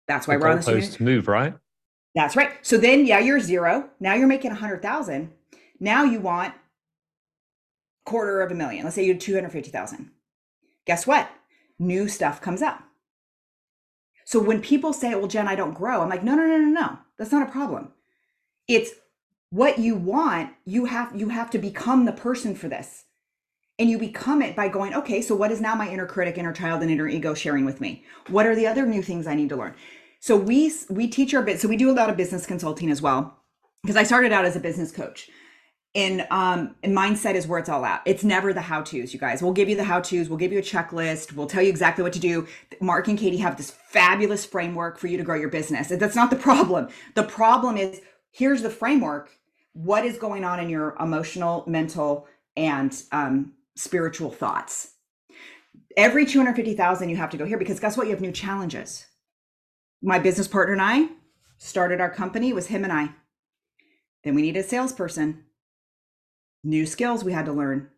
That's 0.06 0.28
why 0.28 0.36
the 0.36 0.40
we're 0.40 0.50
on 0.50 0.60
this 0.60 1.00
move, 1.00 1.28
right? 1.28 1.54
That's 2.14 2.36
right. 2.36 2.52
So 2.62 2.76
then, 2.76 3.06
yeah, 3.06 3.18
you're 3.18 3.40
zero. 3.40 3.90
Now 4.00 4.14
you're 4.14 4.28
making 4.28 4.52
a 4.52 4.56
hundred 4.56 4.82
thousand. 4.82 5.32
Now 5.80 6.04
you 6.04 6.20
want 6.20 6.54
quarter 8.04 8.40
of 8.40 8.52
a 8.52 8.54
million. 8.54 8.84
Let's 8.84 8.96
say 8.96 9.04
you 9.04 9.12
had 9.12 9.20
two 9.20 9.34
hundred 9.34 9.52
fifty 9.52 9.70
thousand. 9.70 10.10
Guess 10.86 11.06
what? 11.06 11.30
New 11.78 12.08
stuff 12.08 12.40
comes 12.40 12.62
up. 12.62 12.82
So 14.24 14.40
when 14.40 14.60
people 14.60 14.92
say, 14.92 15.14
"Well, 15.14 15.26
Jenn, 15.26 15.48
I 15.48 15.56
don't 15.56 15.74
grow," 15.74 16.00
I'm 16.00 16.08
like, 16.08 16.22
"No, 16.22 16.34
no, 16.34 16.46
no, 16.46 16.58
no, 16.58 16.80
no. 16.80 16.98
That's 17.18 17.32
not 17.32 17.46
a 17.48 17.50
problem. 17.50 17.92
It's 18.68 18.90
what 19.50 19.78
you 19.78 19.96
want. 19.96 20.50
You 20.64 20.86
have 20.86 21.14
you 21.16 21.30
have 21.30 21.50
to 21.50 21.58
become 21.58 22.04
the 22.04 22.12
person 22.12 22.54
for 22.54 22.68
this 22.68 23.04
and 23.78 23.90
you 23.90 23.98
become 23.98 24.40
it 24.42 24.54
by 24.54 24.68
going 24.68 24.94
okay 24.94 25.20
so 25.20 25.34
what 25.34 25.50
is 25.50 25.60
now 25.60 25.74
my 25.74 25.88
inner 25.88 26.06
critic 26.06 26.38
inner 26.38 26.52
child 26.52 26.82
and 26.82 26.90
inner 26.90 27.08
ego 27.08 27.34
sharing 27.34 27.64
with 27.64 27.80
me? 27.80 28.04
What 28.28 28.46
are 28.46 28.54
the 28.54 28.66
other 28.66 28.86
new 28.86 29.02
things 29.02 29.26
i 29.26 29.34
need 29.34 29.48
to 29.48 29.56
learn? 29.56 29.74
So 30.20 30.36
we 30.36 30.72
we 30.88 31.08
teach 31.08 31.34
our 31.34 31.42
bit 31.42 31.60
so 31.60 31.68
we 31.68 31.76
do 31.76 31.90
a 31.90 31.92
lot 31.92 32.10
of 32.10 32.16
business 32.16 32.46
consulting 32.46 32.90
as 32.90 33.02
well 33.02 33.38
because 33.82 33.96
i 33.96 34.02
started 34.02 34.32
out 34.32 34.44
as 34.44 34.56
a 34.56 34.60
business 34.60 34.92
coach. 34.92 35.28
And 35.96 36.26
um 36.30 36.74
and 36.82 36.96
mindset 36.96 37.34
is 37.34 37.46
where 37.46 37.58
it's 37.58 37.68
all 37.68 37.84
at. 37.84 38.02
It's 38.04 38.24
never 38.24 38.52
the 38.52 38.60
how 38.60 38.82
to's 38.82 39.12
you 39.12 39.20
guys. 39.20 39.42
We'll 39.42 39.52
give 39.52 39.68
you 39.68 39.76
the 39.76 39.84
how 39.84 40.00
to's 40.00 40.28
we'll 40.28 40.38
give 40.38 40.52
you 40.52 40.58
a 40.58 40.62
checklist 40.62 41.32
we'll 41.32 41.46
tell 41.48 41.62
you 41.62 41.68
exactly 41.68 42.02
what 42.04 42.12
to 42.12 42.20
do. 42.20 42.46
Mark 42.80 43.08
and 43.08 43.18
katie 43.18 43.38
have 43.38 43.56
this 43.56 43.70
fabulous 43.70 44.44
framework 44.44 44.98
for 44.98 45.08
you 45.08 45.16
to 45.16 45.24
grow 45.24 45.36
your 45.36 45.50
business. 45.50 45.88
That's 45.88 46.16
not 46.16 46.30
the 46.30 46.36
problem. 46.48 46.88
The 47.14 47.24
problem 47.24 47.76
is 47.76 48.00
here's 48.30 48.62
the 48.62 48.70
framework. 48.70 49.30
What 49.72 50.04
is 50.04 50.18
going 50.18 50.44
on 50.44 50.60
in 50.60 50.68
your 50.68 50.96
emotional 51.00 51.64
mental 51.66 52.28
and 52.56 52.96
um, 53.12 53.52
spiritual 53.76 54.30
thoughts. 54.30 54.92
Every 55.96 56.26
250,000 56.26 57.08
you 57.08 57.16
have 57.16 57.30
to 57.30 57.36
go 57.36 57.44
here 57.44 57.58
because 57.58 57.80
guess 57.80 57.96
what? 57.96 58.06
You 58.06 58.12
have 58.12 58.20
new 58.20 58.32
challenges. 58.32 59.06
My 60.02 60.18
business 60.18 60.48
partner 60.48 60.72
and 60.72 60.82
I 60.82 61.08
started 61.58 62.00
our 62.00 62.10
company, 62.10 62.50
it 62.50 62.54
was 62.54 62.66
him 62.66 62.84
and 62.84 62.92
I. 62.92 63.10
Then 64.22 64.34
we 64.34 64.42
needed 64.42 64.64
a 64.64 64.68
salesperson. 64.68 65.44
New 66.62 66.86
skills 66.86 67.24
we 67.24 67.32
had 67.32 67.46
to 67.46 67.52
learn. 67.52 67.90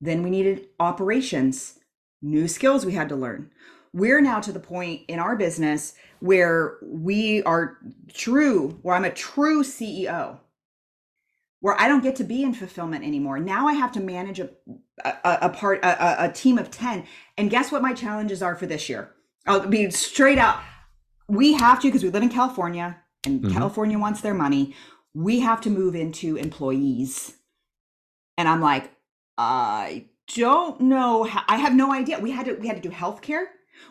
Then 0.00 0.22
we 0.22 0.30
needed 0.30 0.68
operations, 0.78 1.78
new 2.22 2.48
skills 2.48 2.86
we 2.86 2.92
had 2.92 3.08
to 3.10 3.16
learn. 3.16 3.50
we're 3.92 4.20
now 4.20 4.40
to 4.40 4.52
the 4.52 4.60
point 4.60 5.02
in 5.08 5.18
our 5.18 5.36
business 5.36 5.94
where 6.20 6.78
we 6.82 7.42
are 7.42 7.78
true, 8.12 8.78
where 8.82 8.94
I'm 8.94 9.04
a 9.04 9.10
true 9.10 9.62
CEO, 9.64 10.38
where 11.60 11.78
I 11.80 11.88
don't 11.88 12.02
get 12.02 12.16
to 12.16 12.24
be 12.24 12.42
in 12.42 12.54
fulfillment 12.54 13.04
anymore. 13.04 13.38
Now 13.38 13.68
I 13.68 13.74
have 13.74 13.92
to 13.92 14.00
manage 14.00 14.40
a 14.40 14.50
a, 15.04 15.38
a 15.42 15.48
part 15.50 15.84
a, 15.84 16.24
a 16.24 16.32
team 16.32 16.58
of 16.58 16.70
10. 16.70 17.04
And 17.36 17.50
guess 17.50 17.72
what 17.72 17.82
my 17.82 17.92
challenges 17.92 18.42
are 18.42 18.56
for 18.56 18.66
this 18.66 18.88
year? 18.88 19.12
I'll 19.46 19.66
be 19.66 19.90
straight 19.90 20.38
out. 20.38 20.60
We 21.28 21.54
have 21.54 21.80
to 21.80 21.88
because 21.88 22.02
we 22.02 22.10
live 22.10 22.22
in 22.22 22.28
California 22.28 22.98
and 23.24 23.40
mm-hmm. 23.40 23.52
California 23.52 23.98
wants 23.98 24.20
their 24.20 24.34
money. 24.34 24.74
We 25.14 25.40
have 25.40 25.60
to 25.62 25.70
move 25.70 25.94
into 25.94 26.36
employees. 26.36 27.36
And 28.36 28.48
I'm 28.48 28.60
like, 28.60 28.90
I 29.38 30.06
don't 30.34 30.80
know. 30.82 31.24
How, 31.24 31.42
I 31.48 31.56
have 31.56 31.74
no 31.74 31.92
idea. 31.92 32.18
We 32.18 32.30
had 32.30 32.46
to 32.46 32.54
we 32.54 32.66
had 32.66 32.82
to 32.82 32.88
do 32.88 32.94
healthcare. 32.94 33.44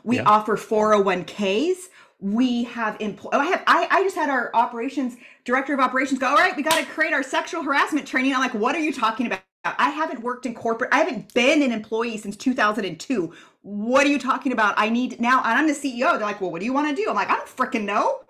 We 0.04 0.18
yeah. 0.18 0.24
offer 0.24 0.56
401ks. 0.56 1.90
We 2.20 2.66
have 2.66 2.98
employ. 3.00 3.30
Oh, 3.34 3.40
I 3.40 3.46
have. 3.46 3.64
I, 3.66 3.88
I 3.90 4.04
just 4.04 4.16
had 4.16 4.30
our 4.30 4.52
operations 4.54 5.16
director 5.46 5.74
of 5.74 5.80
operations 5.80 6.20
go. 6.20 6.28
All 6.28 6.36
right, 6.36 6.56
we 6.56 6.64
got 6.64 6.78
to 6.78 6.86
create 6.86 7.14
our 7.14 7.24
sexual 7.24 7.64
harassment 7.64 8.06
training. 8.06 8.34
I'm 8.34 8.42
like, 8.42 8.54
what 8.54 8.76
are 8.76 8.80
you 8.80 8.94
talking 8.94 9.26
about? 9.26 9.42
I 9.64 9.90
haven't 9.90 10.22
worked 10.22 10.46
in 10.46 10.54
corporate. 10.54 10.90
I 10.94 11.00
haven't 11.00 11.34
been 11.34 11.62
an 11.62 11.72
employee 11.72 12.18
since 12.18 12.36
2002. 12.38 13.34
What 13.62 14.06
are 14.06 14.10
you 14.10 14.20
talking 14.20 14.52
about? 14.52 14.76
I 14.78 14.90
need 14.90 15.20
now, 15.20 15.40
and 15.40 15.60
I'm 15.60 15.68
the 15.68 15.74
CEO. 15.74 16.12
They're 16.12 16.20
like, 16.20 16.42
well, 16.42 16.52
what 16.52 16.60
do 16.60 16.66
you 16.66 16.74
want 16.74 16.96
to 16.96 17.02
do? 17.02 17.10
I'm 17.10 17.16
like, 17.16 17.30
I 17.30 17.36
don't 17.36 17.48
freaking 17.48 17.84
know. 17.84 18.22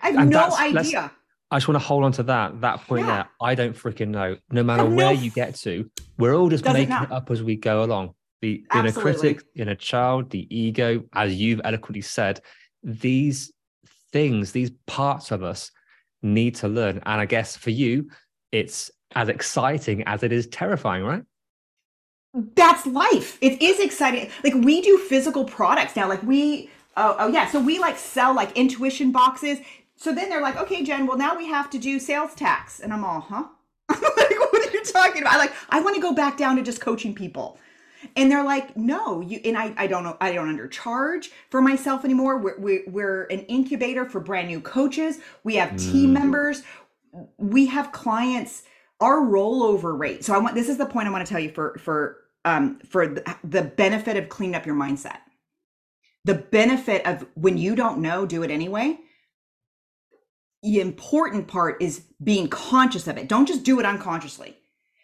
I 0.00 0.10
have 0.10 0.16
and 0.20 0.30
no 0.30 0.56
idea. 0.56 1.12
I 1.50 1.56
just 1.56 1.68
want 1.68 1.80
to 1.80 1.86
hold 1.86 2.04
on 2.04 2.12
to 2.12 2.22
that 2.24 2.60
that 2.62 2.80
point 2.86 3.06
yeah. 3.06 3.14
there. 3.14 3.28
I 3.40 3.54
don't 3.54 3.76
freaking 3.76 4.08
know. 4.08 4.36
No 4.50 4.62
matter 4.62 4.86
where 4.86 5.12
you 5.12 5.30
get 5.30 5.54
to, 5.56 5.90
we're 6.18 6.34
all 6.34 6.48
just 6.48 6.64
making 6.64 6.90
it 6.90 7.12
up 7.12 7.30
as 7.30 7.42
we 7.42 7.56
go 7.56 7.84
along. 7.84 8.14
The 8.40 8.64
Absolutely. 8.70 8.90
inner 8.90 9.00
critic, 9.00 9.44
inner 9.54 9.74
child, 9.76 10.30
the 10.30 10.48
ego, 10.54 11.04
as 11.12 11.34
you've 11.34 11.60
eloquently 11.62 12.00
said, 12.00 12.40
these 12.82 13.52
things, 14.12 14.52
these 14.52 14.70
parts 14.86 15.30
of 15.30 15.42
us 15.42 15.70
need 16.22 16.54
to 16.56 16.68
learn. 16.68 17.02
And 17.04 17.20
I 17.20 17.26
guess 17.26 17.56
for 17.56 17.70
you, 17.70 18.08
it's 18.52 18.90
as 19.14 19.28
exciting 19.28 20.02
as 20.04 20.22
it 20.22 20.32
is 20.32 20.46
terrifying, 20.46 21.04
right? 21.04 21.22
That's 22.34 22.86
life. 22.86 23.38
It 23.40 23.60
is 23.60 23.78
exciting. 23.78 24.30
Like 24.42 24.54
we 24.54 24.80
do 24.80 24.96
physical 24.98 25.44
products 25.44 25.96
now. 25.96 26.08
Like 26.08 26.22
we, 26.22 26.70
oh, 26.96 27.16
oh 27.18 27.28
yeah. 27.28 27.48
So 27.48 27.60
we 27.60 27.78
like 27.78 27.98
sell 27.98 28.34
like 28.34 28.56
intuition 28.56 29.12
boxes. 29.12 29.58
So 29.96 30.14
then 30.14 30.30
they're 30.30 30.40
like, 30.40 30.56
okay, 30.56 30.82
Jenn, 30.82 31.06
well 31.06 31.18
now 31.18 31.36
we 31.36 31.46
have 31.48 31.68
to 31.70 31.78
do 31.78 31.98
sales 31.98 32.34
tax. 32.34 32.80
And 32.80 32.92
I'm 32.92 33.04
all, 33.04 33.20
huh? 33.20 33.44
like, 33.88 34.00
what 34.52 34.66
are 34.66 34.72
you 34.72 34.82
talking 34.84 35.22
about? 35.22 35.38
Like, 35.38 35.52
I 35.68 35.80
want 35.80 35.94
to 35.96 36.00
go 36.00 36.14
back 36.14 36.38
down 36.38 36.56
to 36.56 36.62
just 36.62 36.80
coaching 36.80 37.14
people. 37.14 37.58
And 38.16 38.30
they're 38.30 38.44
like, 38.44 38.76
no, 38.76 39.20
you 39.20 39.40
and 39.44 39.56
I, 39.56 39.74
I 39.76 39.86
don't 39.86 40.04
know, 40.04 40.16
I 40.20 40.32
don't 40.32 40.56
undercharge 40.56 41.30
for 41.50 41.60
myself 41.60 42.04
anymore. 42.04 42.38
We're, 42.38 42.58
we're, 42.58 42.82
we're 42.86 43.22
an 43.24 43.40
incubator 43.40 44.04
for 44.04 44.20
brand 44.20 44.48
new 44.48 44.60
coaches. 44.60 45.18
We 45.44 45.56
have 45.56 45.76
team 45.76 46.10
mm. 46.10 46.14
members. 46.14 46.62
We 47.38 47.66
have 47.66 47.92
clients 47.92 48.64
our 49.02 49.16
rollover 49.16 49.98
rate. 49.98 50.24
So 50.24 50.32
I 50.32 50.38
want 50.38 50.54
this 50.54 50.68
is 50.68 50.78
the 50.78 50.86
point 50.86 51.08
I 51.08 51.10
want 51.10 51.26
to 51.26 51.30
tell 51.30 51.40
you 51.40 51.50
for 51.50 51.76
for 51.78 52.18
um 52.44 52.78
for 52.88 53.08
the, 53.08 53.36
the 53.42 53.62
benefit 53.62 54.16
of 54.16 54.28
cleaning 54.28 54.54
up 54.54 54.64
your 54.64 54.76
mindset. 54.76 55.18
The 56.24 56.34
benefit 56.34 57.04
of 57.04 57.26
when 57.34 57.58
you 57.58 57.74
don't 57.74 57.98
know, 57.98 58.24
do 58.24 58.44
it 58.44 58.50
anyway. 58.50 58.98
The 60.62 60.80
important 60.80 61.48
part 61.48 61.82
is 61.82 62.04
being 62.22 62.46
conscious 62.46 63.08
of 63.08 63.18
it. 63.18 63.28
Don't 63.28 63.46
just 63.46 63.64
do 63.64 63.80
it 63.80 63.86
unconsciously 63.86 64.56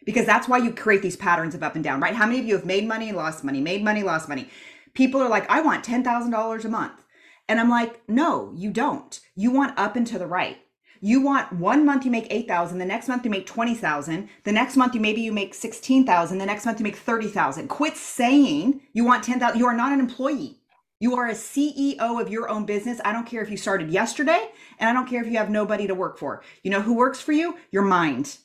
because 0.09 0.25
that's 0.25 0.49
why 0.49 0.57
you 0.57 0.73
create 0.73 1.03
these 1.03 1.19
patterns 1.19 1.55
of 1.55 1.63
up 1.63 1.75
and 1.75 1.85
down, 1.85 2.01
right? 2.01 2.15
How 2.15 2.25
many 2.25 2.41
of 2.41 2.47
you 2.47 2.55
have 2.55 2.65
made 2.65 2.89
money, 2.89 3.13
lost 3.13 3.45
money, 3.45 3.61
made 3.61 3.85
money, 3.85 4.03
lost 4.03 4.27
money? 4.27 4.49
People 4.95 5.21
are 5.21 5.29
like, 5.29 5.47
I 5.51 5.61
want 5.61 5.85
$10,000 5.85 6.65
a 6.65 6.69
month. 6.71 7.05
And 7.47 7.61
I'm 7.61 7.69
like, 7.69 8.01
no, 8.09 8.51
you 8.57 8.71
don't. 8.71 9.21
You 9.37 9.51
want 9.51 9.79
up 9.79 9.97
and 9.97 10.07
to 10.07 10.19
the 10.19 10.27
right. 10.27 10.57
You 11.03 11.21
want 11.21 11.53
one 11.53 11.85
month 11.85 12.07
you 12.07 12.11
make 12.11 12.27
8,000, 12.31 12.79
the 12.79 12.87
next 12.87 13.07
month 13.07 13.27
you 13.27 13.31
make 13.31 13.45
20,000, 13.45 14.31
the 14.45 14.51
next 14.51 14.77
month 14.79 14.95
you 14.95 15.01
maybe 15.03 15.21
you 15.21 15.31
make 15.31 15.53
16,000, 15.53 16.39
the 16.39 16.47
next 16.47 16.65
month 16.65 16.81
you 16.81 16.85
make 16.85 16.97
30,000. 16.97 17.69
Quit 17.69 17.99
saying 17.99 18.81
you 18.95 19.05
want 19.05 19.23
10,000. 19.23 19.59
You 19.59 19.67
are 19.67 19.77
not 19.77 19.93
an 19.93 20.01
employee. 20.01 20.57
You 21.01 21.17
are 21.17 21.29
a 21.29 21.35
CEO 21.35 22.19
of 22.19 22.31
your 22.31 22.49
own 22.49 22.65
business. 22.65 22.99
I 23.05 23.13
don't 23.13 23.27
care 23.27 23.43
if 23.43 23.51
you 23.51 23.59
started 23.59 23.91
yesterday 23.91 24.53
and 24.79 24.89
I 24.89 24.95
don't 24.95 25.07
care 25.07 25.21
if 25.21 25.31
you 25.31 25.37
have 25.37 25.51
nobody 25.51 25.87
to 25.87 25.95
work 25.95 26.17
for. 26.17 26.43
You 26.63 26.71
know 26.71 26.81
who 26.81 26.95
works 26.95 27.21
for 27.21 27.33
you? 27.33 27.59
Your 27.71 27.83
mind. 27.83 28.39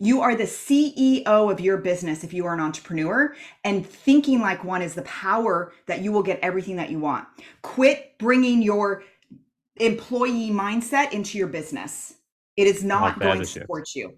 You 0.00 0.20
are 0.20 0.36
the 0.36 0.44
CEO 0.44 1.24
of 1.26 1.60
your 1.60 1.76
business 1.76 2.22
if 2.22 2.32
you 2.32 2.46
are 2.46 2.54
an 2.54 2.60
entrepreneur, 2.60 3.34
and 3.64 3.84
thinking 3.84 4.40
like 4.40 4.62
one 4.62 4.80
is 4.80 4.94
the 4.94 5.02
power 5.02 5.72
that 5.86 6.02
you 6.02 6.12
will 6.12 6.22
get 6.22 6.38
everything 6.40 6.76
that 6.76 6.90
you 6.90 7.00
want. 7.00 7.26
Quit 7.62 8.16
bringing 8.18 8.62
your 8.62 9.02
employee 9.76 10.50
mindset 10.50 11.12
into 11.12 11.36
your 11.36 11.48
business. 11.48 12.14
It 12.56 12.66
is 12.66 12.84
not 12.84 13.18
going 13.18 13.40
to 13.40 13.46
support 13.46 13.88
you. 13.94 14.14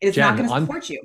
It 0.00 0.08
is 0.08 0.14
Jenn, 0.16 0.24
not 0.24 0.36
going 0.36 0.48
to 0.48 0.60
support 0.60 0.84
I'm, 0.84 0.94
you. 0.94 1.02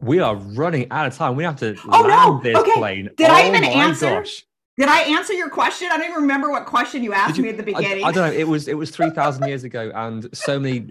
We 0.00 0.20
are 0.20 0.36
running 0.36 0.90
out 0.90 1.06
of 1.06 1.14
time. 1.14 1.36
We 1.36 1.44
have 1.44 1.56
to 1.56 1.76
oh, 1.86 2.00
land 2.02 2.08
no. 2.08 2.40
this 2.42 2.56
okay. 2.56 2.74
plane. 2.74 3.10
Did 3.16 3.28
oh 3.28 3.34
I 3.34 3.46
even 3.48 3.64
answer? 3.64 4.20
Gosh. 4.22 4.44
Did 4.78 4.88
I 4.88 5.00
answer 5.00 5.34
your 5.34 5.50
question? 5.50 5.88
I 5.92 5.98
don't 5.98 6.08
even 6.08 6.22
remember 6.22 6.50
what 6.50 6.64
question 6.64 7.02
you 7.02 7.12
asked 7.12 7.36
you, 7.36 7.42
me 7.42 7.50
at 7.50 7.58
the 7.58 7.62
beginning. 7.62 8.04
I, 8.04 8.08
I, 8.08 8.12
don't 8.12 8.32
know. 8.32 8.38
It 8.38 8.48
was 8.48 8.66
it 8.66 8.78
was 8.78 8.90
three 8.90 9.10
thousand 9.10 9.46
years 9.46 9.62
ago, 9.64 9.92
and 9.94 10.26
so 10.32 10.58
many 10.58 10.90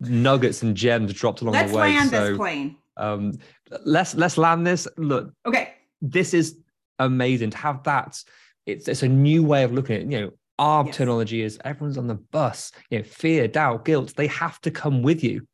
nuggets 0.00 0.62
and 0.62 0.76
gems 0.76 1.12
dropped 1.12 1.40
along 1.40 1.54
let's 1.54 1.70
the 1.70 1.78
way. 1.78 1.94
Let's 1.94 1.98
land 1.98 2.10
so, 2.10 2.28
this 2.28 2.36
plane. 2.36 2.76
Um, 2.96 3.38
let's 3.84 4.14
let's 4.14 4.38
land 4.38 4.66
this. 4.66 4.88
Look. 4.96 5.32
Okay. 5.44 5.74
This 6.00 6.34
is 6.34 6.58
amazing 6.98 7.50
to 7.50 7.56
have 7.56 7.82
that. 7.84 8.22
It's 8.66 8.88
it's 8.88 9.02
a 9.02 9.08
new 9.08 9.42
way 9.42 9.64
of 9.64 9.72
looking 9.72 9.96
at 9.96 10.02
it. 10.02 10.10
You 10.10 10.20
know, 10.20 10.30
our 10.58 10.84
yes. 10.86 10.96
terminology 10.96 11.42
is 11.42 11.58
everyone's 11.64 11.98
on 11.98 12.06
the 12.06 12.14
bus. 12.14 12.72
You 12.90 12.98
know, 12.98 13.04
fear, 13.04 13.48
doubt, 13.48 13.84
guilt, 13.84 14.14
they 14.16 14.26
have 14.28 14.60
to 14.62 14.70
come 14.70 15.02
with 15.02 15.22
you. 15.22 15.46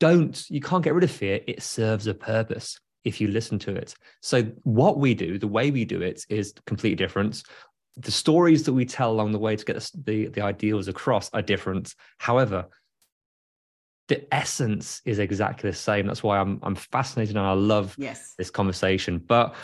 Don't, 0.00 0.44
you 0.50 0.60
can't 0.60 0.84
get 0.84 0.94
rid 0.94 1.04
of 1.04 1.10
fear. 1.10 1.40
It 1.46 1.62
serves 1.62 2.06
a 2.06 2.14
purpose 2.14 2.78
if 3.04 3.20
you 3.20 3.28
listen 3.28 3.58
to 3.60 3.74
it. 3.74 3.94
So, 4.20 4.42
what 4.64 4.98
we 4.98 5.14
do, 5.14 5.38
the 5.38 5.48
way 5.48 5.70
we 5.70 5.84
do 5.84 6.02
it 6.02 6.24
is 6.28 6.52
completely 6.66 6.96
different. 6.96 7.42
The 7.96 8.10
stories 8.10 8.64
that 8.64 8.72
we 8.72 8.84
tell 8.84 9.12
along 9.12 9.32
the 9.32 9.38
way 9.38 9.56
to 9.56 9.64
get 9.64 9.90
the, 10.04 10.26
the 10.26 10.40
ideals 10.40 10.88
across 10.88 11.30
are 11.32 11.42
different. 11.42 11.94
However, 12.18 12.66
the 14.08 14.34
essence 14.34 15.00
is 15.04 15.18
exactly 15.18 15.70
the 15.70 15.76
same. 15.76 16.06
That's 16.06 16.22
why 16.22 16.38
I'm 16.38 16.58
I'm 16.62 16.74
fascinated 16.74 17.36
and 17.36 17.46
I 17.46 17.52
love 17.52 17.94
yes. 17.98 18.34
this 18.36 18.50
conversation. 18.50 19.18
But 19.18 19.54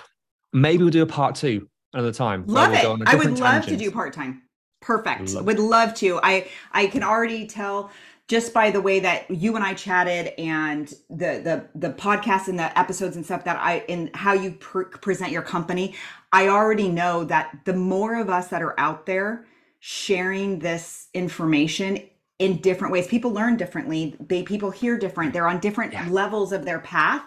maybe 0.52 0.82
we'll 0.82 0.90
do 0.90 1.02
a 1.02 1.06
part 1.06 1.34
two 1.34 1.68
another 1.92 2.12
time. 2.12 2.44
Love 2.46 2.72
it. 2.72 2.84
I 3.06 3.14
would 3.14 3.38
love 3.38 3.66
to 3.66 3.76
do 3.76 3.90
part 3.90 4.12
time. 4.12 4.42
Perfect. 4.80 5.34
Love 5.34 5.44
Would 5.44 5.58
love 5.58 5.94
to. 5.94 6.20
I 6.22 6.48
I 6.72 6.86
can 6.86 7.02
already 7.02 7.46
tell 7.46 7.90
just 8.28 8.54
by 8.54 8.70
the 8.70 8.80
way 8.80 9.00
that 9.00 9.30
you 9.30 9.56
and 9.56 9.64
I 9.64 9.74
chatted 9.74 10.32
and 10.38 10.88
the 11.10 11.40
the 11.42 11.68
the 11.74 11.92
podcast 11.92 12.48
and 12.48 12.58
the 12.58 12.78
episodes 12.78 13.16
and 13.16 13.24
stuff 13.24 13.44
that 13.44 13.58
I 13.58 13.80
in 13.88 14.10
how 14.14 14.32
you 14.32 14.52
pre- 14.52 14.86
present 14.86 15.32
your 15.32 15.42
company, 15.42 15.94
I 16.32 16.48
already 16.48 16.88
know 16.88 17.24
that 17.24 17.60
the 17.64 17.74
more 17.74 18.18
of 18.18 18.30
us 18.30 18.48
that 18.48 18.62
are 18.62 18.78
out 18.78 19.04
there 19.04 19.46
sharing 19.80 20.60
this 20.60 21.08
information 21.12 21.98
in 22.40 22.56
different 22.56 22.90
ways, 22.90 23.06
people 23.06 23.30
learn 23.30 23.56
differently. 23.56 24.16
They 24.18 24.42
people 24.42 24.70
hear 24.70 24.98
different. 24.98 25.32
They're 25.32 25.46
on 25.46 25.60
different 25.60 25.92
yeah. 25.92 26.08
levels 26.08 26.52
of 26.52 26.64
their 26.64 26.80
path. 26.80 27.22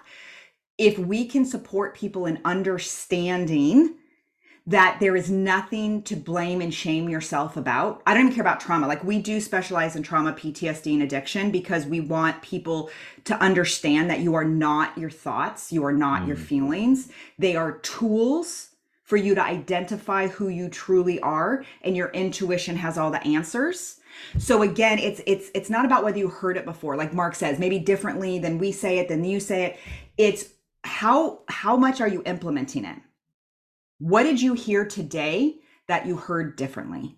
If 0.77 0.97
we 0.97 1.27
can 1.27 1.45
support 1.45 1.95
people 1.95 2.25
in 2.25 2.41
understanding 2.43 3.95
that 4.65 4.97
there 4.99 5.15
is 5.15 5.29
nothing 5.29 6.01
to 6.03 6.15
blame 6.15 6.61
and 6.61 6.73
shame 6.73 7.09
yourself 7.09 7.57
about. 7.57 8.01
I 8.07 8.13
don't 8.13 8.23
even 8.23 8.33
care 8.33 8.43
about 8.43 8.61
trauma. 8.61 8.87
Like 8.87 9.03
we 9.03 9.21
do 9.21 9.41
specialize 9.41 9.97
in 9.97 10.03
trauma, 10.03 10.31
PTSD, 10.31 10.93
and 10.93 11.03
addiction 11.03 11.51
because 11.51 11.85
we 11.85 11.99
want 11.99 12.41
people 12.41 12.89
to 13.25 13.35
understand 13.43 14.09
that 14.09 14.21
you 14.21 14.35
are 14.35 14.45
not 14.45 14.97
your 14.97 15.09
thoughts, 15.09 15.73
you 15.73 15.83
are 15.83 15.91
not 15.91 16.21
mm. 16.21 16.27
your 16.27 16.37
feelings. 16.37 17.09
They 17.37 17.57
are 17.57 17.79
tools 17.79 18.69
for 19.03 19.17
you 19.17 19.35
to 19.35 19.43
identify 19.43 20.27
who 20.27 20.47
you 20.47 20.69
truly 20.69 21.19
are 21.19 21.65
and 21.81 21.95
your 21.95 22.07
intuition 22.11 22.77
has 22.77 22.97
all 22.97 23.11
the 23.11 23.25
answers. 23.27 23.99
So 24.37 24.61
again, 24.61 24.99
it's 24.99 25.21
it's 25.25 25.49
it's 25.53 25.69
not 25.69 25.85
about 25.85 26.03
whether 26.03 26.17
you 26.17 26.29
heard 26.29 26.57
it 26.57 26.65
before 26.65 26.95
like 26.95 27.13
Mark 27.13 27.35
says, 27.35 27.59
maybe 27.59 27.79
differently 27.79 28.39
than 28.39 28.57
we 28.57 28.71
say 28.71 28.99
it 28.99 29.07
than 29.07 29.23
you 29.23 29.39
say 29.39 29.65
it. 29.65 29.79
It's 30.17 30.45
how 30.83 31.41
how 31.47 31.77
much 31.77 32.01
are 32.01 32.07
you 32.07 32.23
implementing 32.25 32.85
it? 32.85 32.97
What 33.99 34.23
did 34.23 34.41
you 34.41 34.53
hear 34.53 34.85
today 34.85 35.57
that 35.87 36.05
you 36.05 36.17
heard 36.17 36.55
differently? 36.55 37.17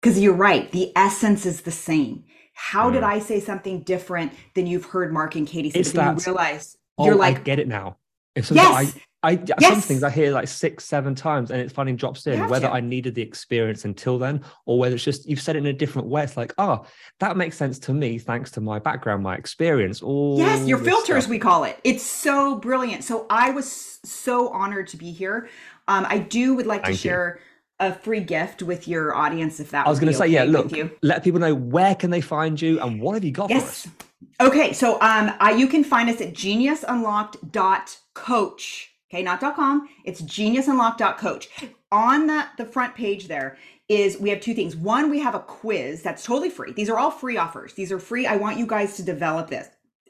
Because 0.00 0.18
you're 0.20 0.34
right, 0.34 0.70
the 0.70 0.92
essence 0.96 1.44
is 1.44 1.62
the 1.62 1.70
same. 1.70 2.24
How 2.52 2.90
did 2.90 3.02
mm. 3.02 3.06
I 3.06 3.18
say 3.20 3.40
something 3.40 3.82
different 3.82 4.32
than 4.54 4.66
you've 4.66 4.84
heard 4.84 5.12
Mark 5.12 5.34
and 5.34 5.46
Katie 5.46 5.70
say? 5.70 5.80
It's 5.80 5.92
that, 5.92 6.18
you 6.18 6.24
realize 6.24 6.76
oh, 6.98 7.06
you're 7.06 7.14
like, 7.14 7.38
I 7.38 7.40
get 7.40 7.58
it 7.58 7.68
now. 7.68 7.96
If 8.34 8.50
yes. 8.50 8.94
I, 8.94 9.00
I 9.22 9.32
yes. 9.32 9.68
some 9.68 9.80
things 9.80 10.04
I 10.04 10.10
hear 10.10 10.30
like 10.30 10.46
six, 10.46 10.84
seven 10.84 11.14
times, 11.14 11.50
and 11.50 11.60
it 11.60 11.72
finally 11.72 11.96
drops 11.96 12.26
in. 12.26 12.48
Whether 12.48 12.68
to. 12.68 12.72
I 12.72 12.80
needed 12.80 13.16
the 13.16 13.22
experience 13.22 13.84
until 13.84 14.16
then, 14.16 14.44
or 14.64 14.78
whether 14.78 14.94
it's 14.94 15.04
just 15.04 15.28
you've 15.28 15.40
said 15.40 15.56
it 15.56 15.60
in 15.60 15.66
a 15.66 15.72
different 15.72 16.06
way. 16.06 16.22
It's 16.22 16.36
like, 16.36 16.54
oh, 16.58 16.86
that 17.18 17.36
makes 17.36 17.56
sense 17.56 17.80
to 17.80 17.92
me 17.92 18.18
thanks 18.18 18.52
to 18.52 18.60
my 18.60 18.78
background, 18.78 19.24
my 19.24 19.34
experience. 19.34 20.02
All 20.02 20.38
yes, 20.38 20.66
your 20.68 20.78
filters 20.78 21.24
stuff. 21.24 21.30
we 21.30 21.40
call 21.40 21.64
it. 21.64 21.80
It's 21.82 22.04
so 22.04 22.58
brilliant. 22.58 23.02
So 23.02 23.26
I 23.28 23.50
was 23.50 23.98
so 24.04 24.50
honored 24.50 24.86
to 24.88 24.96
be 24.96 25.10
here. 25.10 25.48
Um, 25.88 26.06
I 26.08 26.18
do 26.18 26.54
would 26.54 26.66
like 26.66 26.84
Thank 26.84 26.96
to 26.96 27.02
share 27.02 27.40
a 27.80 27.92
free 27.92 28.20
gift 28.20 28.62
with 28.62 28.86
your 28.86 29.16
audience 29.16 29.58
if 29.60 29.70
that 29.70 29.86
I 29.86 29.90
was 29.90 30.00
going 30.00 30.12
to 30.12 30.18
say, 30.18 30.24
okay 30.24 30.34
yeah, 30.34 30.42
look, 30.44 30.70
you. 30.72 30.90
let 31.02 31.24
people 31.24 31.40
know 31.40 31.54
where 31.54 31.94
can 31.94 32.10
they 32.10 32.20
find 32.20 32.60
you 32.60 32.78
and 32.80 33.00
what 33.00 33.14
have 33.14 33.24
you 33.24 33.32
got 33.32 33.48
yes. 33.50 33.82
for 33.82 33.88
us? 33.88 33.94
Okay, 34.40 34.72
so 34.72 34.94
um, 34.94 35.32
I, 35.40 35.52
you 35.56 35.66
can 35.66 35.82
find 35.84 36.08
us 36.08 36.20
at 36.20 36.34
geniusunlocked.coach. 36.34 38.92
Okay, 39.10 39.22
not 39.22 39.40
.com. 39.40 39.88
It's 40.04 40.20
geniusunlocked.coach. 40.20 41.48
On 41.90 42.26
the, 42.26 42.46
the 42.58 42.66
front 42.66 42.94
page 42.94 43.28
there 43.28 43.56
is 43.88 44.18
we 44.18 44.28
have 44.28 44.40
two 44.40 44.54
things. 44.54 44.76
One, 44.76 45.10
we 45.10 45.20
have 45.20 45.34
a 45.34 45.40
quiz 45.40 46.02
that's 46.02 46.24
totally 46.24 46.50
free. 46.50 46.72
These 46.72 46.90
are 46.90 46.98
all 46.98 47.10
free 47.10 47.38
offers. 47.38 47.72
These 47.72 47.90
are 47.90 47.98
free. 47.98 48.26
I 48.26 48.36
want 48.36 48.58
you 48.58 48.66
guys 48.66 48.96
to 48.96 49.02
develop 49.02 49.48
this. 49.48 49.68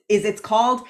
Is 0.09 0.25
it's 0.25 0.41
called 0.41 0.83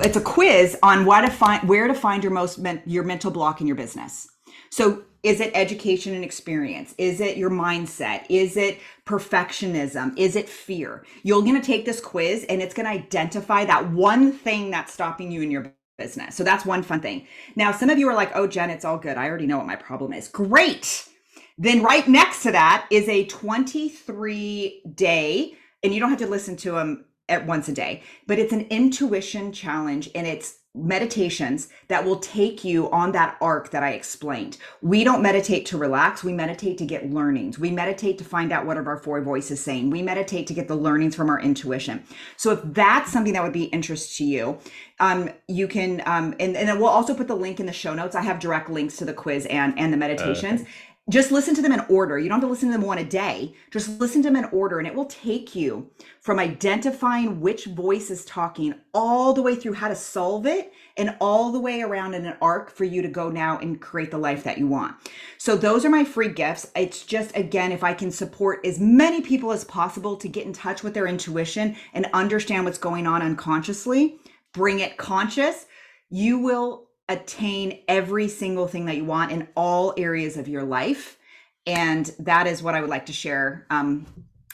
it's 0.00 0.16
a 0.16 0.20
quiz 0.20 0.76
on 0.82 1.04
why 1.06 1.22
to 1.22 1.30
find 1.30 1.66
where 1.68 1.88
to 1.88 1.94
find 1.94 2.22
your 2.22 2.32
most 2.32 2.58
men, 2.58 2.82
your 2.86 3.04
mental 3.04 3.30
block 3.30 3.60
in 3.60 3.66
your 3.66 3.76
business. 3.76 4.28
So 4.70 5.04
is 5.22 5.40
it 5.40 5.52
education 5.54 6.14
and 6.14 6.22
experience? 6.22 6.94
Is 6.98 7.20
it 7.20 7.38
your 7.38 7.50
mindset? 7.50 8.26
Is 8.28 8.56
it 8.56 8.78
perfectionism? 9.06 10.16
Is 10.18 10.36
it 10.36 10.48
fear? 10.48 11.04
You're 11.22 11.40
going 11.42 11.58
to 11.58 11.66
take 11.66 11.86
this 11.86 12.00
quiz 12.00 12.44
and 12.48 12.60
it's 12.60 12.74
going 12.74 12.86
to 12.86 12.92
identify 12.92 13.64
that 13.64 13.90
one 13.90 14.32
thing 14.32 14.70
that's 14.70 14.92
stopping 14.92 15.32
you 15.32 15.40
in 15.40 15.50
your 15.50 15.72
business. 15.96 16.34
So 16.34 16.44
that's 16.44 16.64
one 16.64 16.82
fun 16.82 17.00
thing. 17.00 17.26
Now, 17.56 17.72
some 17.72 17.90
of 17.90 17.98
you 17.98 18.08
are 18.08 18.14
like, 18.14 18.32
oh, 18.34 18.46
Jenn, 18.46 18.70
it's 18.70 18.84
all 18.84 18.98
good. 18.98 19.16
I 19.16 19.28
already 19.28 19.46
know 19.46 19.58
what 19.58 19.66
my 19.66 19.76
problem 19.76 20.12
is. 20.12 20.28
Great. 20.28 21.08
Then 21.56 21.82
right 21.82 22.06
next 22.08 22.42
to 22.42 22.52
that 22.52 22.86
is 22.90 23.08
a 23.08 23.26
23 23.26 24.82
day, 24.94 25.54
and 25.82 25.94
you 25.94 26.00
don't 26.00 26.10
have 26.10 26.18
to 26.18 26.26
listen 26.26 26.56
to 26.56 26.72
them 26.72 27.04
at 27.28 27.46
once 27.46 27.68
a 27.68 27.72
day, 27.72 28.02
but 28.26 28.38
it's 28.38 28.52
an 28.52 28.66
intuition 28.70 29.52
challenge 29.52 30.10
and 30.14 30.26
it's 30.26 30.58
meditations 30.74 31.68
that 31.86 32.04
will 32.04 32.18
take 32.18 32.64
you 32.64 32.90
on 32.90 33.12
that 33.12 33.36
arc 33.40 33.70
that 33.70 33.84
I 33.84 33.90
explained. 33.90 34.58
We 34.82 35.04
don't 35.04 35.22
meditate 35.22 35.66
to 35.66 35.78
relax, 35.78 36.24
we 36.24 36.32
meditate 36.32 36.78
to 36.78 36.84
get 36.84 37.10
learnings. 37.10 37.58
We 37.58 37.70
meditate 37.70 38.18
to 38.18 38.24
find 38.24 38.50
out 38.50 38.66
what 38.66 38.76
our 38.76 38.98
four 38.98 39.20
voices 39.20 39.60
saying. 39.60 39.90
We 39.90 40.02
meditate 40.02 40.48
to 40.48 40.54
get 40.54 40.66
the 40.66 40.74
learnings 40.74 41.14
from 41.14 41.30
our 41.30 41.40
intuition. 41.40 42.02
So 42.36 42.50
if 42.50 42.60
that's 42.64 43.12
something 43.12 43.34
that 43.34 43.42
would 43.42 43.52
be 43.52 43.64
interest 43.64 44.16
to 44.18 44.24
you, 44.24 44.58
um, 44.98 45.30
you 45.46 45.68
can 45.68 46.02
um, 46.06 46.34
and, 46.40 46.56
and 46.56 46.78
we'll 46.80 46.88
also 46.88 47.14
put 47.14 47.28
the 47.28 47.36
link 47.36 47.60
in 47.60 47.66
the 47.66 47.72
show 47.72 47.94
notes. 47.94 48.16
I 48.16 48.22
have 48.22 48.40
direct 48.40 48.68
links 48.68 48.96
to 48.96 49.04
the 49.04 49.14
quiz 49.14 49.46
and 49.46 49.78
and 49.78 49.92
the 49.92 49.96
meditations. 49.96 50.62
Uh, 50.62 50.64
just 51.10 51.30
listen 51.30 51.54
to 51.54 51.60
them 51.60 51.72
in 51.72 51.84
order. 51.90 52.18
You 52.18 52.30
don't 52.30 52.40
have 52.40 52.48
to 52.48 52.50
listen 52.50 52.70
to 52.70 52.78
them 52.78 52.86
one 52.86 52.96
a 52.96 53.04
day. 53.04 53.54
Just 53.70 54.00
listen 54.00 54.22
to 54.22 54.28
them 54.30 54.42
in 54.42 54.46
order, 54.46 54.78
and 54.78 54.86
it 54.86 54.94
will 54.94 55.04
take 55.04 55.54
you 55.54 55.90
from 56.20 56.38
identifying 56.38 57.40
which 57.42 57.66
voice 57.66 58.10
is 58.10 58.24
talking 58.24 58.74
all 58.94 59.34
the 59.34 59.42
way 59.42 59.54
through 59.54 59.74
how 59.74 59.88
to 59.88 59.94
solve 59.94 60.46
it 60.46 60.72
and 60.96 61.14
all 61.20 61.52
the 61.52 61.60
way 61.60 61.82
around 61.82 62.14
in 62.14 62.24
an 62.24 62.36
arc 62.40 62.70
for 62.70 62.84
you 62.84 63.02
to 63.02 63.08
go 63.08 63.28
now 63.28 63.58
and 63.58 63.82
create 63.82 64.10
the 64.10 64.16
life 64.16 64.44
that 64.44 64.56
you 64.56 64.66
want. 64.66 64.96
So, 65.36 65.56
those 65.56 65.84
are 65.84 65.90
my 65.90 66.04
free 66.04 66.28
gifts. 66.28 66.70
It's 66.74 67.04
just, 67.04 67.36
again, 67.36 67.70
if 67.70 67.84
I 67.84 67.92
can 67.92 68.10
support 68.10 68.64
as 68.64 68.80
many 68.80 69.20
people 69.20 69.52
as 69.52 69.64
possible 69.64 70.16
to 70.16 70.28
get 70.28 70.46
in 70.46 70.54
touch 70.54 70.82
with 70.82 70.94
their 70.94 71.06
intuition 71.06 71.76
and 71.92 72.08
understand 72.14 72.64
what's 72.64 72.78
going 72.78 73.06
on 73.06 73.20
unconsciously, 73.20 74.18
bring 74.54 74.80
it 74.80 74.96
conscious, 74.96 75.66
you 76.08 76.38
will 76.38 76.83
attain 77.08 77.80
every 77.88 78.28
single 78.28 78.66
thing 78.66 78.86
that 78.86 78.96
you 78.96 79.04
want 79.04 79.32
in 79.32 79.48
all 79.56 79.94
areas 79.96 80.36
of 80.36 80.48
your 80.48 80.62
life. 80.62 81.18
And 81.66 82.06
that 82.18 82.46
is 82.46 82.62
what 82.62 82.74
I 82.74 82.80
would 82.80 82.90
like 82.90 83.06
to 83.06 83.12
share. 83.12 83.66
Um, 83.70 84.06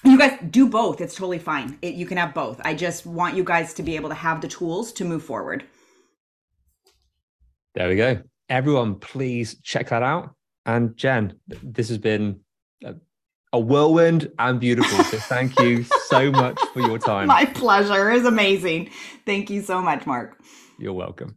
you 0.05 0.19
guys 0.19 0.39
do 0.51 0.69
both. 0.69 1.01
It's 1.01 1.15
totally 1.15 1.39
fine. 1.39 1.79
It, 1.83 1.95
you 1.95 2.07
can 2.07 2.17
have 2.17 2.35
both. 2.35 2.61
I 2.65 2.75
just 2.75 3.07
want 3.07 3.37
you 3.37 3.45
guys 3.45 3.75
to 3.75 3.83
be 3.83 3.97
able 3.97 4.09
to 4.09 4.15
have 4.15 4.41
the 4.41 4.49
tools 4.49 4.93
to 4.95 5.05
move 5.05 5.23
forward. 5.23 5.65
There 7.75 7.89
we 7.89 7.97
go. 7.97 8.23
Everyone, 8.49 8.97
please 8.97 9.57
check 9.63 9.91
that 9.91 10.03
out. 10.03 10.35
And 10.67 10.97
Jenn, 10.97 11.35
this 11.47 11.89
has 11.89 11.99
been 11.99 12.41
a, 12.85 12.95
a 13.53 13.61
whirlwind 13.61 14.31
and 14.39 14.59
beautiful. 14.59 15.05
So 15.05 15.19
thank 15.21 15.59
you 15.61 15.85
so 16.07 16.31
much 16.31 16.59
for 16.73 16.81
your 16.81 16.99
time. 16.99 17.29
My 17.29 17.45
pleasure. 17.45 18.11
It's 18.11 18.27
amazing. 18.27 18.91
Thank 19.27 19.51
you 19.51 19.63
so 19.63 19.81
much, 19.81 20.07
Mark. 20.07 20.41
You're 20.79 20.95
welcome. 20.95 21.37